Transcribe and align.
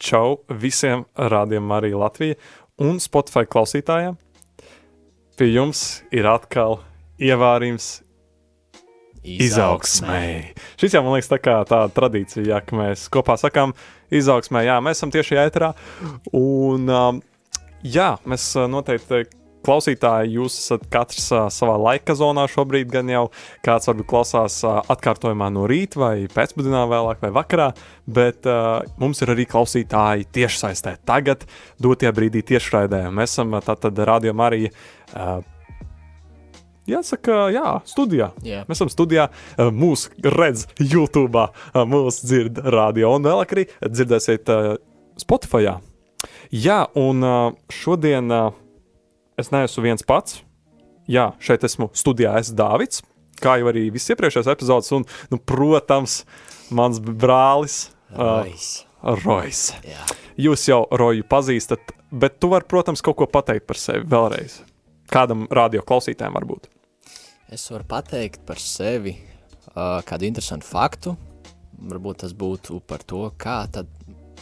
čau 0.00 0.40
visiem 0.48 1.06
rādījumam 1.16 1.78
arī 1.78 1.94
Latvija 1.96 2.38
un 2.80 3.00
Spotify 3.02 3.48
klausītājiem. 3.48 4.18
Pie 5.40 5.48
jums 5.54 6.02
ir 6.12 6.28
atkal 6.28 6.80
ievārījums 7.20 8.00
izaugsmēji. 9.24 10.54
Šis 10.80 10.96
jau 10.96 11.02
man 11.04 11.16
liekas 11.16 11.30
tā 11.32 11.40
kā 11.42 11.58
tāda 11.68 11.92
tradīcija, 11.96 12.44
jā, 12.48 12.60
ka 12.64 12.76
mēs 12.76 13.08
kopā 13.12 13.36
sakām 13.40 13.74
izaugsmē, 14.12 14.64
jā, 14.68 14.78
mēs 14.84 15.00
esam 15.00 15.12
tieši 15.12 15.40
ēterā. 15.42 15.72
Un 16.36 16.88
um, 16.88 17.20
jā, 17.84 18.14
mēs 18.28 18.46
uh, 18.56 18.68
noteikti 18.70 19.26
klausītāji, 19.66 20.34
jūs 20.38 20.56
esat 20.62 20.86
katrs 20.92 21.28
uh, 21.34 21.46
savā 21.52 21.76
laika 21.80 22.16
zonā 22.18 22.46
šobrīd, 22.50 22.88
gan 22.92 23.10
jau 23.12 23.26
kāds 23.66 23.90
varbūt 23.90 24.08
klausās 24.10 24.60
uh, 24.64 24.80
atkārtojumā 24.92 25.50
no 25.54 25.66
rīta 25.70 26.00
vai 26.00 26.14
pēcpusdienā 26.32 26.86
vēlāk 26.90 27.22
vai 27.24 27.32
vakarā, 27.36 27.70
bet 28.10 28.48
uh, 28.48 28.80
mums 29.00 29.22
ir 29.24 29.34
arī 29.34 29.46
klausītāji 29.50 30.28
tiešsaistē. 30.34 30.96
Tagad, 31.08 31.46
dotie 31.82 32.12
brīdī 32.16 32.42
tiešraidē, 32.54 33.06
mēs 33.14 33.36
esam 33.36 33.58
tātad 33.64 33.98
radio 34.08 34.36
Marija. 34.36 34.72
Uh, 35.14 35.40
Jāsaka, 36.90 37.50
jā, 37.54 37.76
studijā. 37.86 38.30
Jā. 38.42 38.64
Mēs 38.66 38.80
esam 38.80 38.88
studijā, 38.90 39.28
mūsu 39.60 40.10
redz 40.34 40.64
YouTube, 40.80 41.44
mūsu 41.86 42.24
dzird 42.26 42.58
radio, 42.72 43.12
un 43.14 43.28
vēl 43.28 43.44
arī 43.44 43.66
dzirdēsiet 43.84 44.50
Spotify. 45.20 45.76
Jā, 46.50 46.80
un 46.98 47.22
šodien 47.70 48.32
es 49.40 49.52
neesmu 49.54 49.84
viens 49.84 50.04
pats. 50.06 50.40
Jā, 51.10 51.32
šeit 51.42 51.64
esmu 51.66 51.88
studijā, 51.96 52.36
es 52.38 52.52
Dāvids, 52.54 53.02
kā 53.42 53.56
jau 53.58 53.70
arī 53.72 53.88
viss 53.90 54.12
iepriekšējais 54.12 54.50
epizodes, 54.52 54.92
un, 54.94 55.06
nu, 55.32 55.40
protams, 55.42 56.20
mans 56.70 57.00
brālis. 57.02 57.88
Uh, 58.10 58.44
Rais. 58.44 58.70
Rojas. 59.00 59.70
Jūs 60.40 60.66
jau 60.68 60.82
Roju 60.92 61.24
pazīstat, 61.28 61.94
bet 62.12 62.36
tu 62.40 62.50
vari, 62.52 62.66
protams, 62.68 63.02
kaut 63.04 63.16
ko 63.20 63.28
pateikt 63.30 63.66
par 63.68 63.80
sevi 63.80 64.04
vēlreiz. 64.10 64.60
Kādam 65.10 65.46
radio 65.50 65.82
klausītājam 65.86 66.36
varbūt. 66.36 66.68
Es 67.50 67.64
varu 67.72 67.86
pateikt 67.88 68.44
par 68.46 68.60
sevi 68.62 69.16
uh, 69.16 69.98
kādu 70.06 70.28
interesantu 70.28 70.68
faktu. 70.68 71.16
Varbūt 71.90 72.22
tas 72.26 72.36
būtu 72.36 72.82
par 72.86 73.02
to, 73.08 73.24
kā 73.40 73.62
tad 73.72 73.88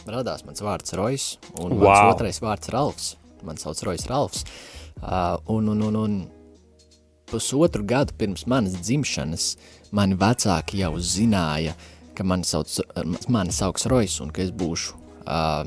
radās 0.09 0.43
mans 0.45 0.61
vārds 0.63 0.93
Rojas 0.99 1.31
un. 1.55 1.79
Wow. 1.79 1.87
mans 1.87 2.17
otrais 2.17 2.41
vārds 2.43 2.73
Ralfs. 2.75 3.13
Man 3.47 3.57
sauc 3.57 3.79
Rojas 3.87 4.05
Ralfs. 4.11 4.43
Uh, 4.43 4.78
un, 5.01 5.67
un, 5.71 5.81
un, 5.87 5.95
un 5.95 6.19
pusotru 7.29 7.83
gadu 7.85 8.13
pirms 8.17 8.45
manas 8.49 8.75
dzimšanas 8.81 9.55
mani 9.95 10.17
vecāki 10.19 10.81
jau 10.81 10.93
zināja, 10.97 11.75
ka 12.17 12.25
mani 12.27 12.47
sauc, 12.47 12.79
mani 13.31 13.53
sauc 13.55 13.81
Rojas 13.89 14.19
un 14.23 14.33
ka 14.33 14.43
es 14.43 14.51
būšu, 14.51 14.97
uh, 15.25 15.63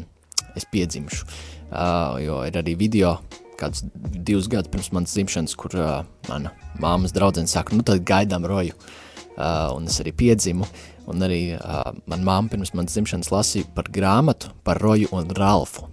es 0.58 0.66
piedzimšu. 0.72 1.27
Uh, 1.72 2.19
jo 2.20 2.41
ir 2.44 2.58
arī 2.61 2.74
video, 2.77 3.16
kāds 3.61 3.86
divus 3.94 4.50
gadus 4.52 4.72
pirms 4.72 4.91
manas 4.92 5.14
dzimšanas, 5.16 5.56
kur 5.56 5.77
uh, 5.78 6.02
mana 6.28 6.52
māmas 6.83 7.14
draudzene 7.17 7.50
saka, 7.50 7.77
nu 7.77 7.86
tad 7.86 8.05
gaidām 8.06 8.46
Roju. 8.48 8.77
Uh, 9.33 9.72
un 9.72 9.89
es 9.89 9.96
arī 10.02 10.12
piedzimu, 10.12 10.67
un 11.08 11.24
arī 11.24 11.55
uh, 11.56 11.94
manā 12.11 12.27
māte 12.27 12.52
pirms 12.52 12.74
manas 12.77 12.92
dzimšanas 12.92 13.33
lasīja 13.33 13.70
par 13.74 13.89
grāmatu 13.94 14.52
par 14.67 14.83
Roju 14.83 15.08
un 15.17 15.33
Ralfu. 15.39 15.89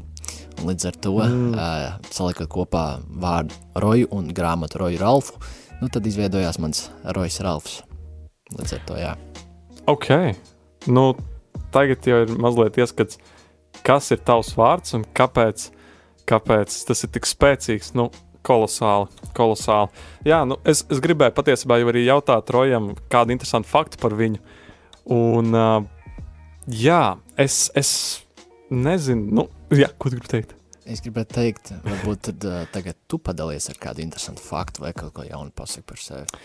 Un 0.57 0.69
līdz 0.71 0.87
ar 0.89 0.99
to, 1.03 1.15
mm. 1.23 1.55
uh, 1.55 2.11
saliekot 2.13 2.49
kopā 2.51 2.83
vārdu 3.21 3.55
Roju 3.79 4.09
un 4.15 4.29
grāmatu 4.35 4.81
Roju 4.81 4.99
Ralfu, 5.01 5.39
nu 5.79 5.89
tad 5.93 6.07
izveidojās 6.09 6.59
mans 6.59 6.87
Rojas 7.15 7.39
Ralfs. 7.45 7.81
Līdz 8.57 8.75
ar 8.75 8.85
to, 8.87 8.97
jā. 8.99 9.11
Ok, 9.89 10.09
nu, 10.91 11.11
tagad 11.73 12.07
jau 12.09 12.23
ir 12.25 12.33
mazliet 12.41 12.79
ieskats, 12.81 13.19
kas 13.85 14.09
ir 14.13 14.23
tavs 14.25 14.51
vārds 14.57 14.97
un 14.97 15.05
kāpēc, 15.15 15.69
kāpēc 16.29 16.81
tas 16.89 17.05
ir 17.05 17.13
tik 17.15 17.29
spēcīgs. 17.29 17.93
Nu, 17.97 18.09
kolosāli, 18.45 19.09
kolosāli. 19.37 19.91
Jā, 20.27 20.41
nu, 20.47 20.57
es, 20.67 20.83
es 20.91 21.01
gribēju 21.03 21.35
patiesībā 21.37 21.79
jau 21.79 21.91
arī 21.91 22.05
jautāt 22.07 22.51
Rojam 22.53 22.93
kādu 23.11 23.35
interesantu 23.35 23.69
faktu 23.69 23.99
par 24.01 24.15
viņu. 24.17 24.41
Un, 25.13 25.53
uh, 25.55 25.83
jā, 26.69 27.03
es, 27.39 27.67
es 27.77 27.91
nezinu, 28.69 29.39
nu, 29.39 29.47
jā, 29.75 29.91
ko 29.97 30.09
tu 30.09 30.17
gribi 30.17 30.31
teikt? 30.31 30.55
Es 30.89 31.03
gribētu 31.05 31.35
teikt, 31.35 31.71
varbūt 31.85 32.23
tad, 32.29 32.45
uh, 32.49 32.63
tagad 32.73 32.97
tu 33.11 33.19
padalies 33.21 33.69
ar 33.69 33.77
kādu 33.81 34.01
interesantu 34.01 34.41
faktu 34.41 34.81
vai 34.85 34.93
kaut 34.97 35.13
ko 35.13 35.25
jaunu 35.27 35.53
pasaki 35.53 35.85
par 35.85 36.01
sevi. 36.01 36.39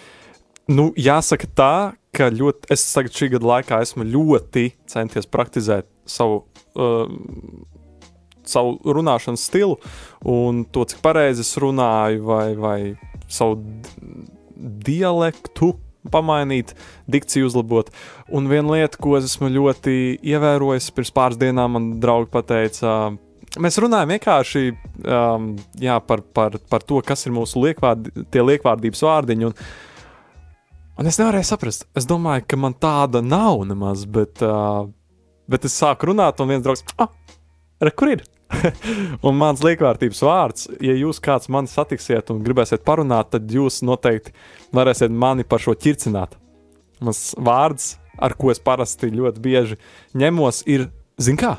Nu, 0.69 0.91
jāsaka 0.97 1.49
tā, 1.57 1.75
ka 2.17 2.31
ļoti, 2.33 2.69
es 2.73 2.85
tagad 2.93 3.17
šī 3.17 3.31
gada 3.35 3.49
laikā 3.51 3.81
esmu 3.85 4.07
ļoti 4.09 4.67
centies 4.91 5.29
praktizēt 5.29 5.89
savu, 6.09 6.43
uh, 6.77 7.09
savu 8.49 8.77
runāšanas 8.85 9.45
stilu 9.49 9.79
un 10.29 10.65
to, 10.73 10.85
cik 10.89 11.01
pareizi 11.05 11.45
es 11.45 11.55
runāju, 11.61 12.25
vai, 12.29 12.47
vai 12.57 12.79
savu 13.29 13.61
dialektu 14.85 15.75
pamainīt, 16.13 16.75
dikciju 17.11 17.49
uzlabot. 17.49 17.93
Un 18.29 18.51
viena 18.51 18.77
lieta, 18.77 19.01
ko 19.01 19.17
es 19.19 19.31
esmu 19.31 19.53
ļoti 19.55 19.97
ievērojis, 20.21 20.91
pirms 20.97 21.15
pāris 21.15 21.41
dienām 21.41 21.77
man 21.77 21.89
draugi 22.03 22.31
pateica, 22.35 23.15
mēs 23.61 23.81
runājam 23.83 24.15
vienkārši 24.17 24.65
um, 24.75 25.51
jā, 25.81 25.99
par, 26.05 26.25
par, 26.37 26.59
par 26.71 26.85
to, 26.87 27.01
kas 27.07 27.27
ir 27.27 27.35
mūsu 27.37 27.63
liekvārdi, 27.65 28.27
tie 28.35 28.45
liekvārdības 28.45 29.05
vārdiņi. 29.09 29.51
Un, 29.51 29.59
Un 30.95 31.11
es 31.11 31.17
nevarēju 31.19 31.47
saprast, 31.49 31.89
es 31.99 32.07
domāju, 32.07 32.45
ka 32.47 32.57
man 32.61 32.75
tāda 32.79 33.19
nav 33.19 33.65
nemaz, 33.67 34.05
bet, 34.07 34.39
uh, 34.47 34.87
bet 35.51 35.67
es 35.67 35.75
sāku 35.75 36.13
runāt, 36.13 36.39
un 36.39 36.53
viens 36.53 36.63
draugs, 36.63 36.85
ah, 37.03 37.09
re, 37.83 37.91
kur 37.91 38.13
ir? 38.13 38.23
un 39.27 39.37
mans 39.39 39.63
liekvārtības 39.65 40.23
vārds, 40.25 40.69
ja 40.85 40.95
jūs 40.97 41.21
kāds 41.25 41.51
mani 41.53 41.71
satiksiet 41.71 42.33
un 42.35 42.43
gribēsiet 42.45 42.85
parunāt, 42.87 43.33
tad 43.35 43.51
jūs 43.51 43.83
noteikti 43.87 44.35
varēsiet 44.75 45.13
mani 45.13 45.47
par 45.49 45.63
šo 45.65 45.77
ķircināt. 45.79 46.37
Mans 47.05 47.23
vārds, 47.41 47.95
ar 48.19 48.37
ko 48.39 48.53
es 48.55 48.63
parasti 48.63 49.11
ļoti 49.13 49.43
bieži 49.45 49.79
ņemos, 50.19 50.65
ir 50.71 50.89
zin 51.21 51.39
kā. 51.41 51.57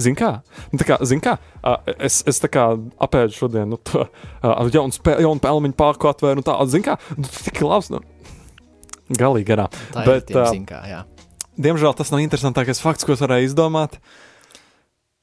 Zin 0.00 0.16
kā? 0.16 0.30
Nu, 0.72 0.80
kā, 0.86 0.96
zin 1.04 1.20
kā? 1.22 1.34
Uh, 1.60 1.76
es, 1.98 2.20
es 2.28 2.38
tā 2.40 2.48
kā 2.52 2.64
apēdu 3.02 3.34
šodien, 3.36 3.68
nu, 3.68 3.76
tā, 3.84 4.06
uh, 4.06 4.70
jaunu, 4.72 4.94
spē, 4.94 5.18
jaunu 5.20 5.42
pelmeņu 5.42 5.76
pārku 5.76 6.08
atvēru, 6.08 6.40
un 6.40 6.46
tā, 6.46 6.56
zin 6.70 6.84
kā? 6.86 6.96
Nu, 7.18 7.28
tik 7.28 7.60
labs, 7.66 7.90
nu, 7.92 8.00
galīgi 9.18 9.50
garā. 9.50 9.68
Tā 9.92 10.06
Bet, 10.06 10.30
ir 10.30 10.32
tiem 10.32 10.40
ā, 10.40 10.46
zinkā, 10.54 10.80
jā. 10.88 11.02
Diemžēl 11.60 11.94
tas 11.98 12.12
nav 12.14 12.22
interesantākais 12.24 12.80
fakts, 12.80 13.04
ko 13.04 13.16
es 13.16 13.22
varēju 13.24 13.50
izdomāt. 13.50 13.98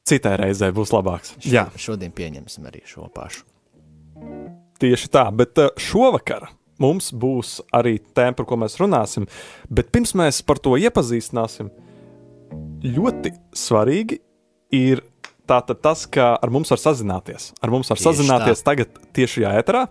Citai 0.08 0.38
reizē 0.40 0.70
būs 0.76 0.94
labāks. 0.96 1.34
Jā, 1.44 1.66
Šodien 1.76 2.14
pieņemsim 2.16 2.68
arī 2.70 2.84
šo 2.88 3.10
pašu. 3.14 3.44
tieši 4.80 5.10
tā. 5.14 5.26
Bet 5.34 5.58
uh, 5.60 5.72
šovakar 5.78 6.48
mums 6.82 7.10
būs 7.12 7.58
arī 7.74 7.98
tēma, 8.00 8.36
par 8.38 8.46
ko 8.50 8.58
mēs 8.62 8.78
runāsim. 8.80 9.26
Bet 9.70 9.90
pirms 9.92 10.14
mēs 10.18 10.44
par 10.46 10.62
to 10.62 10.76
iepazīstināsim, 10.78 11.72
ļoti 12.86 13.34
svarīgi 13.58 14.20
ir 14.78 15.02
tātad 15.50 15.82
tas, 15.82 16.06
ka 16.12 16.36
ar 16.38 16.52
mums 16.54 16.70
var 16.74 16.82
sazināties. 16.82 17.52
Ar 17.64 17.74
mums 17.74 17.90
var 17.90 17.98
Tieši 17.98 18.08
sazināties 18.10 18.64
tagad 18.68 18.98
tieši 19.16 19.42
šajā 19.42 19.54
eterā. 19.64 19.86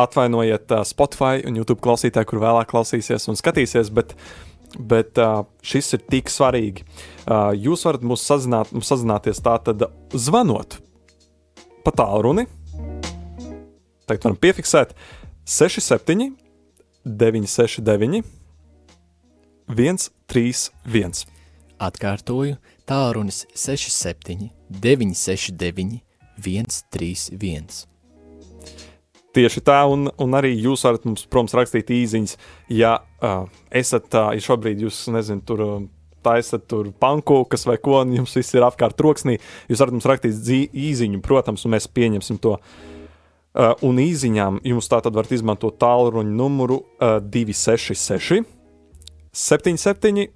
Atvainojiet 0.00 0.72
uh, 0.74 0.82
Spotify 0.88 1.44
un 1.46 1.58
YouTube 1.60 1.82
klausītāji, 1.84 2.26
kur 2.30 2.40
vēlāk 2.42 2.70
klausīsies 2.72 3.28
un 3.30 3.38
skatīsies, 3.38 3.92
bet, 3.94 4.16
bet 4.76 5.18
uh, 5.22 5.44
šis 5.64 5.94
ir 5.96 6.04
tik 6.12 6.32
svarīgi. 6.32 6.84
Uh, 7.24 7.54
jūs 7.56 7.86
varat 7.88 8.04
mūs 8.04 8.24
sazināt, 8.28 8.72
mums 8.74 8.90
sazināties 8.90 9.40
tātad 9.44 9.86
zvanot 10.12 10.78
pa 11.84 11.94
tālruni. 11.96 12.46
Tagad 14.08 14.28
varam 14.28 14.38
piefiksēt 14.40 14.94
67, 15.48 16.32
969, 17.04 18.22
131. 19.68 21.26
Atkārtoju, 21.78 22.56
tālrunis 22.88 23.44
67, 23.54 24.50
969, 24.82 26.00
131. 26.38 27.97
Tieši 29.36 29.60
tā, 29.60 29.82
un, 29.92 30.08
un 30.16 30.36
arī 30.38 30.54
jūs 30.56 30.86
varat 30.86 31.04
mums, 31.04 31.26
protams, 31.28 31.54
rakstīt 31.58 31.90
īsiņas, 31.92 32.36
ja 32.72 32.94
uh, 33.20 33.44
esat, 33.76 34.08
uh, 34.16 34.30
ja 34.32 34.44
šobrīd 34.44 34.80
jūs, 34.86 35.02
nezinu, 35.12 35.44
tur 35.44 35.64
uh, 35.64 35.74
taisat 36.24 36.64
tur 36.70 36.90
pankūkas 37.00 37.66
vai 37.68 37.76
ko, 37.82 37.98
un 38.02 38.16
jums 38.18 38.36
viss 38.38 38.56
ir 38.56 38.66
apkārt 38.66 38.96
troksnī, 38.98 39.38
jūs 39.68 39.82
varat 39.82 39.96
mums 39.96 40.08
rakstīt 40.08 40.72
īsiņu, 40.72 41.20
protams, 41.24 41.66
un 41.66 41.76
mēs 41.76 41.90
pieņemsim 41.92 42.40
to. 42.44 42.56
Uh, 43.58 43.72
un 43.84 43.98
īsiņām 44.00 44.60
jums 44.68 44.90
tā 44.90 45.00
tad 45.02 45.16
varat 45.16 45.32
izmantot 45.34 45.78
tālruņa 45.82 46.34
numuru 46.40 46.82
uh, 46.84 47.18
266, 47.24 48.44
77, 49.34 50.28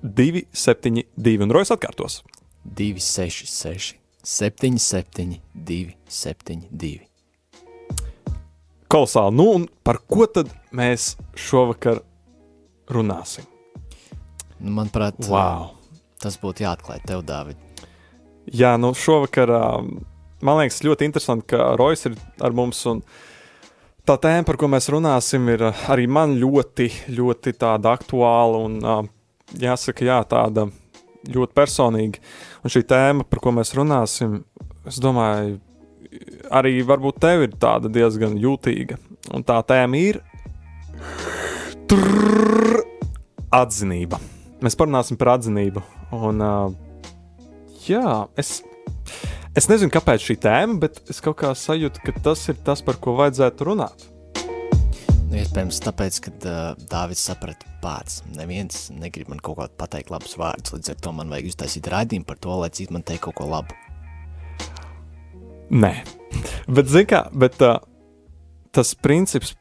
272, 0.00 1.36
un 1.44 1.56
Rojas 1.56 1.74
atkārtos. 1.74 2.20
266, 2.64 3.96
77, 4.22 5.40
272. 5.56 7.09
Kolosāli. 8.90 9.36
Nu, 9.38 9.44
un 9.54 9.66
par 9.86 10.00
ko 10.10 10.26
tad 10.26 10.48
mēs 10.74 11.12
šovakar 11.38 12.00
runāsim? 12.90 13.46
Nu, 14.58 14.72
manuprāt, 14.74 15.20
Wow! 15.30 15.76
tas 16.18 16.34
būtu 16.42 16.64
jāatklāj 16.64 16.98
tev, 17.06 17.22
Dārvid. 17.22 17.60
Jā, 18.50 18.74
nu 18.82 18.90
šovakar 18.98 19.52
man 20.42 20.58
liekas 20.58 20.82
ļoti 20.82 21.06
interesanti, 21.06 21.52
ka 21.54 21.76
Rojas 21.78 22.02
ir 22.10 22.18
ar 22.42 22.50
mums. 22.56 22.82
Un 22.90 23.04
tā 24.08 24.18
tēma, 24.18 24.42
par 24.48 24.58
ko 24.58 24.66
mēs 24.74 24.90
runāsim, 24.90 25.46
ir 25.54 25.68
arī 25.70 26.08
man 26.10 26.34
ļoti, 26.42 26.90
ļoti 27.14 27.54
tāda 27.62 27.94
aktuāla 27.94 28.64
un 28.66 28.80
jāsaka, 29.54 30.08
jā, 30.10 30.18
tāda 30.34 30.66
ļoti 31.30 31.54
personīga. 31.54 32.26
Un 32.64 32.74
šī 32.74 32.82
tēma, 32.90 33.28
par 33.30 33.46
ko 33.46 33.54
mēs 33.54 33.70
runāsim, 33.78 34.40
es 34.82 34.98
domāju, 34.98 35.60
arī 36.50 36.80
varbūt 36.86 37.20
tev 37.22 37.44
ir 37.46 37.56
tāda 37.60 37.90
diezgan 37.92 38.36
jūtīga. 38.40 38.98
Un 39.36 39.44
tā 39.46 39.60
tēma 39.66 40.00
ir 40.00 40.20
trrr, 41.90 42.80
atzinība. 43.54 44.20
Mēs 44.64 44.76
parunāsim 44.78 45.18
par 45.20 45.34
atzinību. 45.36 45.82
Un, 46.16 46.42
uh, 46.44 47.50
jā, 47.86 48.04
es, 48.40 48.60
es 49.56 49.68
nezinu, 49.70 49.92
kāpēc 49.94 50.26
šī 50.26 50.38
tēma, 50.42 50.78
bet 50.82 51.02
es 51.10 51.22
kaut 51.24 51.38
kā 51.42 51.52
sajūtu, 51.56 52.04
ka 52.06 52.16
tas 52.30 52.46
ir 52.52 52.58
tas, 52.66 52.84
par 52.84 53.00
ko 53.02 53.16
vajadzētu 53.20 53.70
runāt. 53.70 54.08
Nu, 55.30 55.38
iespējams, 55.38 55.78
tāpēc, 55.84 56.16
ka 56.26 56.32
uh, 56.40 56.86
Dārvids 56.90 57.22
saprata 57.22 57.68
pats. 57.84 58.24
Neviens 58.34 58.88
negrib 58.90 59.30
man 59.30 59.38
kaut 59.38 59.60
ko 59.60 59.68
pateikt, 59.78 60.10
labus 60.10 60.34
vārdus. 60.40 60.74
Līdz 60.74 60.94
ar 60.94 61.04
to 61.06 61.14
man 61.14 61.30
vajag 61.30 61.52
uztaisīt 61.52 61.90
raidījumu 61.92 62.26
par 62.26 62.40
to, 62.42 62.56
lai 62.58 62.72
citi 62.74 62.96
man 62.96 63.06
teikt 63.06 63.28
kaut 63.28 63.38
ko 63.38 63.46
labu. 63.50 63.78
Nē, 65.70 65.92
bet, 66.66 66.88
kā, 67.06 67.20
bet 67.30 67.60
uh, 67.62 67.76
tas 68.74 68.90
princips, 68.98 69.52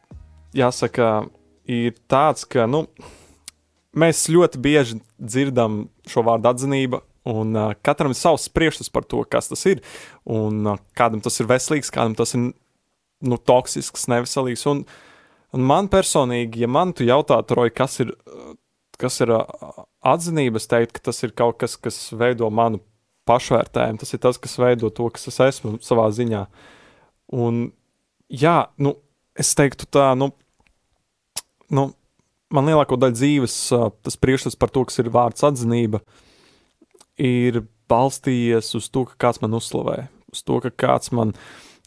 jāsaka, 0.58 1.28
ir 1.70 1.94
tāds, 2.10 2.48
ka, 2.50 2.66
nu, 2.66 2.88
mēs 3.94 4.24
ļoti 4.34 4.62
bieži 4.64 4.98
dzirdam 5.22 5.84
šo 6.10 6.24
vārdu 6.26 6.50
atzinība, 6.50 7.04
un 7.30 7.54
uh, 7.54 7.76
katram 7.86 8.16
ir 8.16 8.18
savs 8.18 8.48
priekšstats 8.50 8.90
par 8.90 9.06
to, 9.06 9.22
kas 9.30 9.52
tas 9.52 9.68
ir, 9.70 9.84
un 10.26 10.72
uh, 10.72 10.82
kādam 10.98 11.22
tas 11.22 11.38
ir 11.38 11.52
veselīgs, 11.52 11.94
kādam 11.94 12.18
tas 12.18 12.34
ir 12.34 12.48
nu, 12.50 13.38
toksisks, 13.38 14.10
neveselīgs. 14.10 14.66
Un, 14.72 14.82
un 15.54 15.70
man 15.76 15.94
personīgi, 15.94 16.66
ja 16.66 16.74
man 16.74 16.96
tu 16.98 17.06
jautātu, 17.06 17.60
Roja, 17.60 17.76
kas 17.84 18.02
ir, 18.02 18.16
kas 18.98 19.22
ir 19.22 19.38
uh, 19.38 19.46
atzinība, 20.02 20.58
es 20.58 20.66
teiktu, 20.74 20.98
ka 20.98 21.12
tas 21.12 21.22
ir 21.22 21.38
kaut 21.38 21.62
kas, 21.62 21.78
kas 21.78 22.08
veido 22.18 22.50
manu 22.50 22.82
pašvērtējumu, 23.30 24.02
tas 24.02 24.16
ir 24.16 24.24
tas, 24.26 24.42
kas 24.42 24.58
veido 24.62 24.90
to, 24.94 25.08
kas 25.14 25.30
es 25.32 25.40
esmu 25.46 25.78
savā 25.86 26.10
ziņā. 26.16 26.44
Un, 27.38 27.68
jā, 28.34 28.58
nu, 28.82 28.96
es 29.40 29.54
teiktu 29.58 29.88
tā, 29.94 30.12
nu, 30.18 30.32
nu 31.70 31.90
man 32.54 32.70
lielāko 32.70 32.98
daļu 33.00 33.18
dzīves 33.18 33.58
tas 34.04 34.18
priekšstats 34.20 34.58
par 34.60 34.74
to, 34.74 34.84
kas 34.90 35.02
ir 35.02 35.12
vārds 35.14 35.46
atzinība, 35.46 36.02
ir 37.22 37.64
balstījies 37.90 38.74
uz 38.78 38.90
to, 38.94 39.06
ka 39.10 39.18
kāds 39.28 39.42
man 39.44 39.58
uzslavē, 39.58 40.04
uz 40.34 40.42
to, 40.46 40.60
ka 40.66 40.72
kāds 40.86 41.14
man 41.16 41.34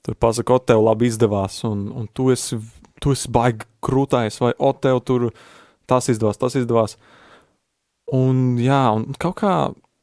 tur 0.03 0.19
pasaka, 0.19 0.57
o, 0.57 0.63
tev 0.63 0.83
labi 0.83 1.11
izdevās, 1.11 1.61
un, 1.69 1.87
un 1.95 2.09
tu 2.15 2.31
esi, 2.35 2.59
tu 3.03 3.15
esi 3.15 3.31
baigi 3.33 3.69
krūtājs, 3.85 4.41
vai 4.43 4.53
o, 4.59 4.73
tev 4.75 5.03
tur 5.07 5.31
tas 5.91 6.11
izdevās, 6.11 6.41
tas 6.41 6.57
izdevās. 6.59 6.97
Un 8.13 8.59
jā, 8.61 8.83
un 8.97 9.15
kaut 9.23 9.39
kā 9.39 9.55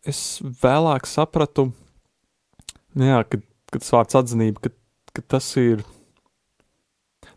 es 0.09 0.23
vēlāk 0.63 1.07
sapratu, 1.09 1.69
jā, 2.97 3.21
kad, 3.29 3.45
kad 3.71 3.83
tas 3.83 3.93
vārds 3.95 4.19
atzinība, 4.19 4.67
ka, 4.67 4.73
ka 5.15 5.25
tas 5.37 5.47
ir, 5.61 5.85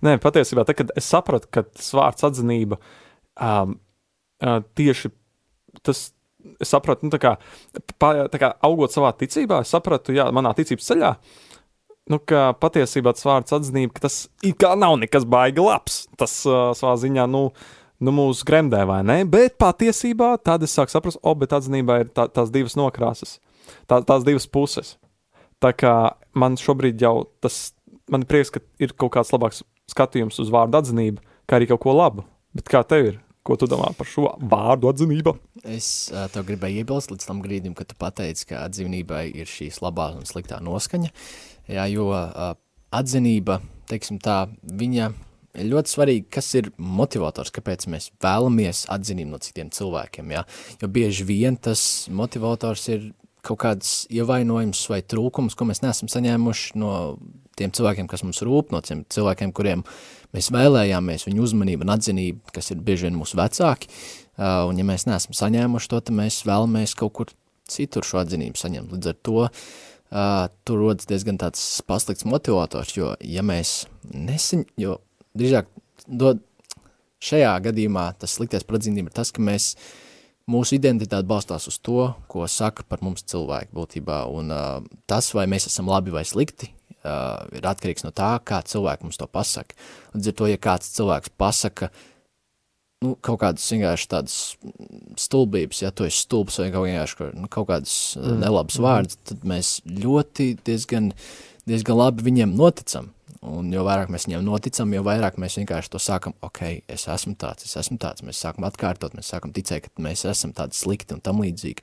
nē, 0.04 0.16
patiesībā, 0.22 0.66
tad, 0.68 0.80
kad 0.80 0.92
es 0.98 1.08
sapratu, 1.12 1.50
ka 1.52 1.66
tas 1.68 1.92
vārds 1.96 2.26
atzinība 2.28 2.80
uh, 2.80 2.90
um, 3.40 3.80
uh, 4.42 4.60
tieši 4.74 5.10
tas. 5.82 6.10
Es 6.58 6.72
sapratu, 6.74 7.06
nu, 7.06 7.12
tā 7.14 7.20
kā, 7.22 7.30
pa, 8.02 8.08
tā 8.26 8.38
kā 8.42 8.48
augot 8.66 8.90
savā 8.90 9.12
ticībā, 9.14 9.60
es 9.62 9.70
sapratu, 9.70 10.10
jā, 10.10 10.24
manā 10.34 10.50
ticības 10.58 10.88
ceļā, 10.88 11.10
nu, 12.10 12.18
ka 12.18 12.48
patiesībā 12.58 13.12
tas 13.14 13.28
vārds 13.28 13.54
atzinība, 13.54 13.94
ka 13.94 14.08
tas 14.08 14.16
it 14.42 14.56
kā 14.58 14.72
nav 14.74 14.96
nekas 14.98 15.22
baigi 15.22 15.62
labs. 15.62 16.00
Tas 16.18 16.34
uh, 16.50 16.72
savā 16.74 16.96
ziņā, 16.98 17.28
nu, 17.30 17.44
nu 18.02 18.14
mūs 18.14 18.42
gremdē 18.46 18.82
vai 18.88 19.00
ne, 19.06 19.20
bet 19.28 19.56
patiesībā 19.62 20.34
tad 20.44 20.64
es 20.66 20.74
sāku 20.76 20.92
saprast, 20.92 21.20
o, 21.22 21.34
bet 21.38 21.54
atzinībā 21.54 22.02
ir 22.02 22.12
tā, 22.14 22.26
tās 22.32 22.50
divas 22.54 22.76
nokrāsas, 22.78 23.38
tā, 23.90 24.02
tās 24.06 24.26
divas 24.26 24.48
puses. 24.50 24.96
Tā 25.62 25.70
kā 25.78 25.94
man 26.34 26.58
šobrīd 26.58 27.02
jau 27.02 27.28
tas, 27.42 27.70
man 28.10 28.24
ir 28.24 28.30
prieks, 28.30 28.50
ka 28.50 28.62
ir 28.82 28.94
kaut 28.98 29.14
kāds 29.14 29.30
labāks 29.34 29.62
skatījums 29.90 30.40
uz 30.42 30.50
vārdu 30.52 30.80
atzinību, 30.80 31.22
kā 31.46 31.58
arī 31.58 31.70
kaut 31.70 31.84
ko 31.84 31.94
labu. 31.94 32.26
Bet 32.56 32.68
kā 32.70 32.82
tev 32.86 33.12
ir? 33.12 33.20
Ko 33.42 33.56
tu 33.58 33.66
domā 33.66 33.88
par 33.98 34.06
šo 34.06 34.28
vārdu 34.38 34.86
atzinību? 34.86 35.32
Es 35.66 35.86
uh, 36.12 36.28
tev 36.30 36.44
gribēju 36.46 36.84
iebilst 36.84 37.10
līdz 37.10 37.26
tam 37.26 37.40
brīdim, 37.42 37.74
kad 37.74 37.88
tu 37.90 37.96
pateici, 37.98 38.46
ka 38.52 38.60
atzinībai 38.68 39.24
ir 39.34 39.50
šīs 39.50 39.80
labā 39.82 40.12
un 40.14 40.28
sliktā 40.28 40.60
noskaņa. 40.62 41.10
Jā, 41.74 41.88
jo 41.90 42.06
uh, 42.14 42.52
atzinība, 42.94 43.58
teiksim 43.90 44.20
tā, 44.22 44.44
viņa 44.62 45.10
ir 45.58 45.68
ļoti 45.72 45.94
svarīga, 45.94 46.28
kas 46.38 46.52
ir 46.58 46.70
motivators, 46.78 47.52
kāpēc 47.54 47.88
mēs 47.92 48.10
vēlamies 48.22 48.86
atzinību 48.92 49.34
no 49.34 49.42
citiem 49.42 49.72
cilvēkiem. 49.74 50.32
Jā? 50.36 50.46
Jo 50.82 50.92
bieži 50.92 51.26
vien 51.28 51.58
tas 51.60 52.06
motivators 52.12 52.88
ir 52.92 53.12
kaut 53.42 53.58
kāds 53.64 53.92
ievainojums 54.14 54.84
vai 54.90 55.00
trūkums, 55.02 55.56
ko 55.58 55.66
mēs 55.66 55.82
neesam 55.82 56.10
saņēmuši 56.10 56.76
no 56.78 56.92
tiem 57.58 57.72
cilvēkiem, 57.74 58.06
kas 58.08 58.22
mums 58.22 58.40
rūp, 58.46 58.70
no 58.72 58.80
tiem 58.86 59.02
cilvēkiem, 59.10 59.50
kuriem 59.56 59.82
Mēs 60.32 60.48
vēlējāmies 60.52 61.26
viņu 61.28 61.44
uzmanību 61.44 61.84
un 61.84 61.92
atzinību, 61.92 62.54
kas 62.56 62.72
ir 62.72 62.80
bieži 62.84 63.08
vien 63.08 63.18
mūsu 63.18 63.36
vecāki, 63.36 63.90
uh, 63.90 64.64
un 64.70 64.78
ja 64.80 64.86
mēs 64.88 65.04
neesam 65.04 65.36
saņēmuši 65.36 65.90
to, 65.92 66.00
tad 66.00 66.16
mēs 66.16 66.40
vēlamies 66.48 66.96
kaut 66.96 67.12
kur 67.18 67.32
citur 67.68 68.06
šo 68.08 68.22
atzinību 68.22 68.60
saņemt. 68.60 68.94
Līdz 68.96 69.10
ar 69.12 69.18
to 69.28 69.36
uh, 69.44 69.50
tur 70.64 70.80
rodas 70.80 71.08
diezgan 71.10 71.40
tāds 71.40 71.60
paslikts 71.88 72.24
motivators, 72.28 72.96
jo 72.96 73.12
ja 73.20 73.44
mēs 73.44 73.82
nesaņ, 74.08 74.64
jo 74.80 74.96
drīzāk 75.38 75.68
dod 76.06 76.42
šajā 77.22 77.52
gadījumā 77.68 78.06
tas 78.18 78.36
sliktais 78.38 78.66
par 78.66 78.80
atzinību 78.80 79.10
ir 79.10 79.16
tas, 79.16 79.30
ka 79.34 79.44
mēs 79.44 79.72
mūsu 80.50 80.76
identitāte 80.76 81.28
balstās 81.28 81.68
uz 81.70 81.78
to, 81.78 82.10
ko 82.30 82.46
saka 82.50 82.84
par 82.88 83.02
mums 83.04 83.24
cilvēki 83.30 83.74
būtībā, 83.76 84.22
un 84.34 84.50
uh, 84.54 84.78
tas, 85.06 85.30
vai 85.36 85.46
mēs 85.50 85.68
esam 85.70 85.90
labi 85.90 86.14
vai 86.14 86.24
slikti, 86.26 86.72
uh, 87.02 87.44
ir 87.54 87.68
atkarīgs 87.68 88.06
no 88.06 88.10
tā, 88.14 88.34
kā 88.44 88.62
cilvēki 88.66 89.06
mums 89.06 89.20
to 89.20 89.28
pasaka. 89.30 89.78
Līdz 90.16 90.32
ar 90.32 90.38
to, 90.40 90.48
ja 90.50 90.62
kāds 90.66 90.90
cilvēks 90.96 91.34
pasaka, 91.38 91.92
nu, 93.02 93.14
kaut 93.22 93.40
kādas 93.42 93.68
vienkārši 93.70 94.10
tādas 94.10 94.36
stulbības, 95.20 95.84
ja 95.84 95.92
tu 95.94 96.06
esi 96.08 96.24
stulbs 96.24 96.58
vai 96.62 96.70
kaut, 96.74 96.88
vienkārši, 96.88 97.30
nu, 97.38 97.50
kaut 97.52 97.70
kādas 97.70 97.96
mm. 98.18 98.42
nelabas 98.42 98.78
mm. 98.78 98.86
vārdas, 98.88 99.22
tad 99.30 99.46
mēs 99.48 99.76
ļoti 99.86 100.52
diezgan, 100.66 101.12
diezgan 101.68 101.98
labi 101.98 102.24
viņiem 102.28 102.54
noticam. 102.58 103.12
Un 103.42 103.72
jo 103.74 103.82
vairāk 103.82 104.10
mēs 104.12 104.28
viņiem 104.28 104.44
noticam, 104.46 104.92
jo 104.94 105.02
vairāk 105.02 105.34
mēs 105.42 105.56
vienkārši 105.58 105.90
to 105.90 105.98
sākam, 105.98 106.34
ok, 106.46 106.60
es 106.94 107.08
esmu 107.10 107.34
tāds, 107.34 107.66
es 107.66 107.74
esmu 107.80 107.96
tāds, 107.98 108.22
mēs 108.22 108.38
sākam 108.38 108.68
atkārtot, 108.68 109.16
mēs 109.18 109.32
sākam 109.32 109.50
ticēt, 109.54 109.88
ka 109.88 110.04
mēs 110.04 110.22
esam 110.30 110.52
tādi 110.54 110.78
slikti 110.78 111.16
un 111.16 111.24
tam 111.24 111.42
līdzīgi 111.42 111.82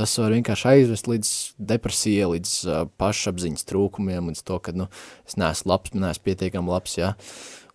tas 0.00 0.12
var 0.20 0.32
vienkārši 0.32 0.68
aizvest 0.70 1.08
līdz 1.10 1.30
depresijai, 1.70 2.28
līdz 2.34 2.52
uh, 2.64 2.82
pašapziņas 3.00 3.66
trūkumiem, 3.68 4.30
līdz 4.30 4.44
to, 4.48 4.56
ka, 4.64 4.72
nu, 4.76 4.86
es 5.28 5.36
neesmu 5.40 5.72
labs, 5.72 5.92
neesmu 5.92 6.28
pietiekami 6.28 6.72
labs, 6.72 6.94
jā, 6.96 7.10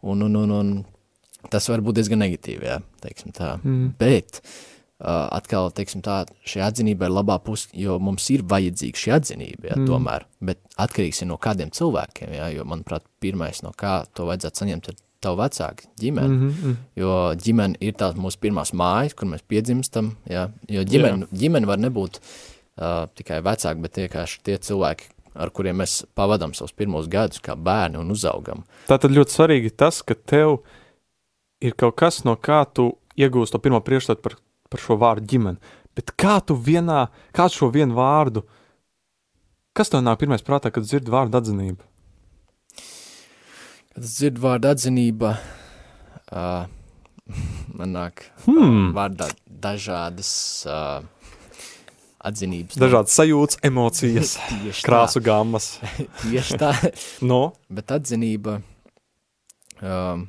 un, 0.01 0.23
un, 0.25 0.39
un, 0.39 0.53
un 0.55 1.49
tas 1.53 1.67
var 1.69 1.83
būt 1.85 1.99
diezgan 1.99 2.23
negatīvi, 2.23 2.69
jā, 2.71 2.79
teiksim 3.03 3.35
tā, 3.35 3.55
mm. 3.61 3.91
bet 4.01 4.41
uh, 4.41 4.55
atkal, 5.03 5.71
teiksim 5.75 6.03
tā, 6.05 6.21
šī 6.47 6.61
atzinība 6.63 7.09
ir 7.09 7.15
labā 7.17 7.35
puse, 7.43 7.67
jo 7.75 7.97
mums 7.99 8.29
ir 8.31 8.45
vajadzīga 8.47 9.01
šī 9.01 9.15
atzinība, 9.17 9.71
jā, 9.71 9.79
mm. 9.79 9.87
tomēr, 9.89 10.23
bet 10.39 10.61
atkarīgs 10.79 11.19
ir 11.21 11.29
no 11.33 11.39
kādiem 11.41 11.73
cilvēkiem, 11.75 12.31
jā, 12.37 12.51
jo, 12.55 12.67
manuprāt, 12.69 13.03
pirmais, 13.19 13.59
no 13.65 13.73
kā 13.75 13.97
to 14.15 14.29
vajadzētu 14.29 14.63
saņemt, 14.63 14.87
ir 14.91 15.01
tavu 15.25 15.41
vecāku 15.41 15.89
ģimeni. 15.99 16.35
Mm 16.35 16.51
-hmm. 16.51 16.75
Jo 16.95 17.11
ģimene 17.41 17.79
ir 17.81 17.93
tās 17.97 18.15
mūsu 18.15 18.39
pirmās 18.41 18.73
mājas, 18.73 19.15
kur 19.15 19.27
mēs 19.31 19.43
piedzimstam. 19.47 20.15
Jā? 20.29 20.49
Jo 20.69 20.83
ģimene, 20.83 21.25
jā. 21.25 21.39
ģimene 21.41 21.67
var 21.67 21.79
nebūt 21.79 22.19
uh, 22.19 23.07
tikai 23.15 23.41
vecāki, 23.41 23.81
bet 23.81 23.97
vienkārši 23.97 24.41
tie 24.43 24.57
cilvēki, 24.57 25.09
ar 25.35 25.49
kuriem 25.49 25.81
mēs 25.81 26.05
pavadām 26.15 26.53
savus 26.53 26.73
pirmos 26.73 27.07
gadus, 27.07 27.41
kā 27.41 27.55
bērni 27.55 27.97
un 27.97 28.11
uzaugam. 28.11 28.63
Tā 28.87 28.97
tad 28.97 29.11
ļoti 29.11 29.31
svarīgi 29.31 29.75
tas, 29.75 30.01
ka 30.01 30.15
tev 30.15 30.61
ir 31.61 31.73
kaut 31.73 31.95
kas, 31.95 32.23
no 32.23 32.35
kā 32.35 32.65
tu 32.73 32.97
iegūsti 33.17 33.51
to 33.55 33.59
pirmo 33.59 33.79
priekšstatu 33.79 34.21
par, 34.21 34.37
par 34.75 34.83
šo 34.83 34.99
vārdu 34.99 35.31
ģimeni. 35.31 35.73
Bet 35.95 36.11
kā 36.19 36.37
tu 36.43 36.57
vienā, 36.59 37.07
kā 37.35 37.47
šo 37.51 37.71
vienu 37.71 37.95
vārdu, 37.95 38.43
kas 39.75 39.91
tev 39.91 40.03
nāk 40.03 40.19
pirmais 40.19 40.43
prātā, 40.43 40.71
kad 40.75 40.83
dzirdi 40.83 41.13
vārdu 41.13 41.39
atzinību? 41.39 41.79
Kad 43.95 44.03
es 44.03 44.17
dzirdu 44.17 44.43
vārdu 44.43 44.73
atzinība, 44.73 45.37
uh, 46.35 46.67
man 47.79 47.95
nāk 47.95 48.27
hmm. 48.43 48.91
vārdā 48.97 49.29
dažādas 49.47 50.29
uh, 50.67 50.99
atzinības. 52.25 52.77
Dažādas 52.81 53.15
sajūtas, 53.15 53.59
emocijas, 53.65 54.35
krāsu 54.85 55.23
gammas. 55.23 55.75
Tieši 56.25 56.59
tā. 56.61 56.73
no? 57.31 57.41
Bet 57.71 57.95
atzinība, 57.95 58.59
um, 59.79 60.27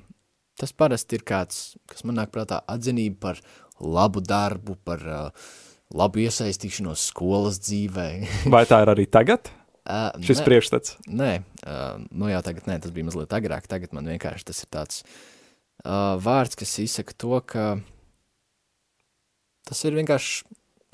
tas 0.61 0.73
parasti 0.77 1.19
ir 1.19 1.27
kāds, 1.27 1.75
kas 1.91 2.07
man 2.07 2.21
nāk 2.21 2.33
prātā, 2.35 2.63
atzinība 2.71 3.19
par 3.29 3.43
labu 3.81 4.23
darbu, 4.25 4.77
par 4.87 5.05
uh, 5.05 5.47
labu 5.95 6.25
iesaistīšanos 6.25 7.09
skolas 7.13 7.61
dzīvē. 7.63 8.09
Vai 8.55 8.65
tā 8.69 8.83
ir 8.85 8.93
arī 8.95 9.07
tagad? 9.11 9.51
Uh, 9.87 10.11
Šis 10.27 10.43
priekšstats. 10.43 10.97
Nē, 11.07 11.33
uh, 11.63 12.01
nu 12.11 12.31
jau 12.31 12.43
tagad 12.43 12.67
nē, 12.67 12.81
tas 12.83 12.95
bija 12.95 13.07
mazliet 13.07 13.35
agrāk. 13.37 13.69
Tagad 13.71 13.95
man 13.95 14.09
vienkārši 14.11 14.49
tas 14.49 14.65
ir 14.65 14.71
tāds 14.75 15.03
uh, 15.05 16.17
vārds, 16.19 16.59
kas 16.59 16.75
izsaka 16.83 17.15
to, 17.15 17.39
ka 17.47 17.67
tas 19.67 19.83
ir 19.87 19.95
vienkārši 19.99 20.43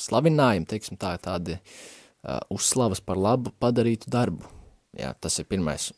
slavinājumi, 0.02 0.68
teiksim 0.68 1.00
tā, 1.00 1.14
tādi 1.22 1.56
uh, 1.56 2.40
uzslavas 2.52 3.00
par 3.04 3.20
labu 3.20 3.54
padarītu 3.62 4.12
darbu. 4.12 4.44
Jā, 4.98 5.14
tas 5.16 5.38
ir 5.40 5.48
pirmais 5.48 5.88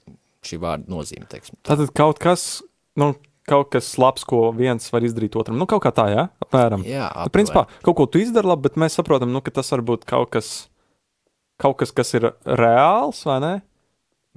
šī 0.47 0.61
vārda 0.63 0.91
nozīme, 0.93 1.27
teiksim. 1.31 1.59
Tā. 1.63 1.73
Tātad 1.73 1.91
kaut 1.97 2.21
kas, 2.23 2.63
nu, 3.01 3.15
kaut 3.49 3.71
kas 3.75 3.91
labs, 4.01 4.25
ko 4.29 4.49
viens 4.57 4.87
var 4.93 5.05
izdarīt 5.05 5.37
otram. 5.37 5.59
Nu, 5.61 5.67
kaut 5.71 5.83
kā 5.85 5.93
tā, 5.95 6.07
jā, 6.13 6.25
apmēram. 6.47 6.85
Jā, 6.89 7.09
Nu, 7.27 7.33
principā, 7.35 7.67
kaut 7.85 7.99
ko 7.99 8.07
tu 8.09 8.23
izdari 8.23 8.49
labi, 8.49 8.69
bet 8.69 8.79
mēs 8.81 8.97
saprotam, 8.99 9.33
nu, 9.35 9.43
ka 9.45 9.53
tas 9.55 9.71
var 9.75 9.85
būt 9.85 10.07
kaut 10.09 10.33
kas, 10.35 10.51
kaut 11.61 11.79
kas, 11.83 11.93
kas 11.95 12.15
ir 12.17 12.31
reāls, 12.49 13.25
vai 13.29 13.39
ne? 13.45 13.55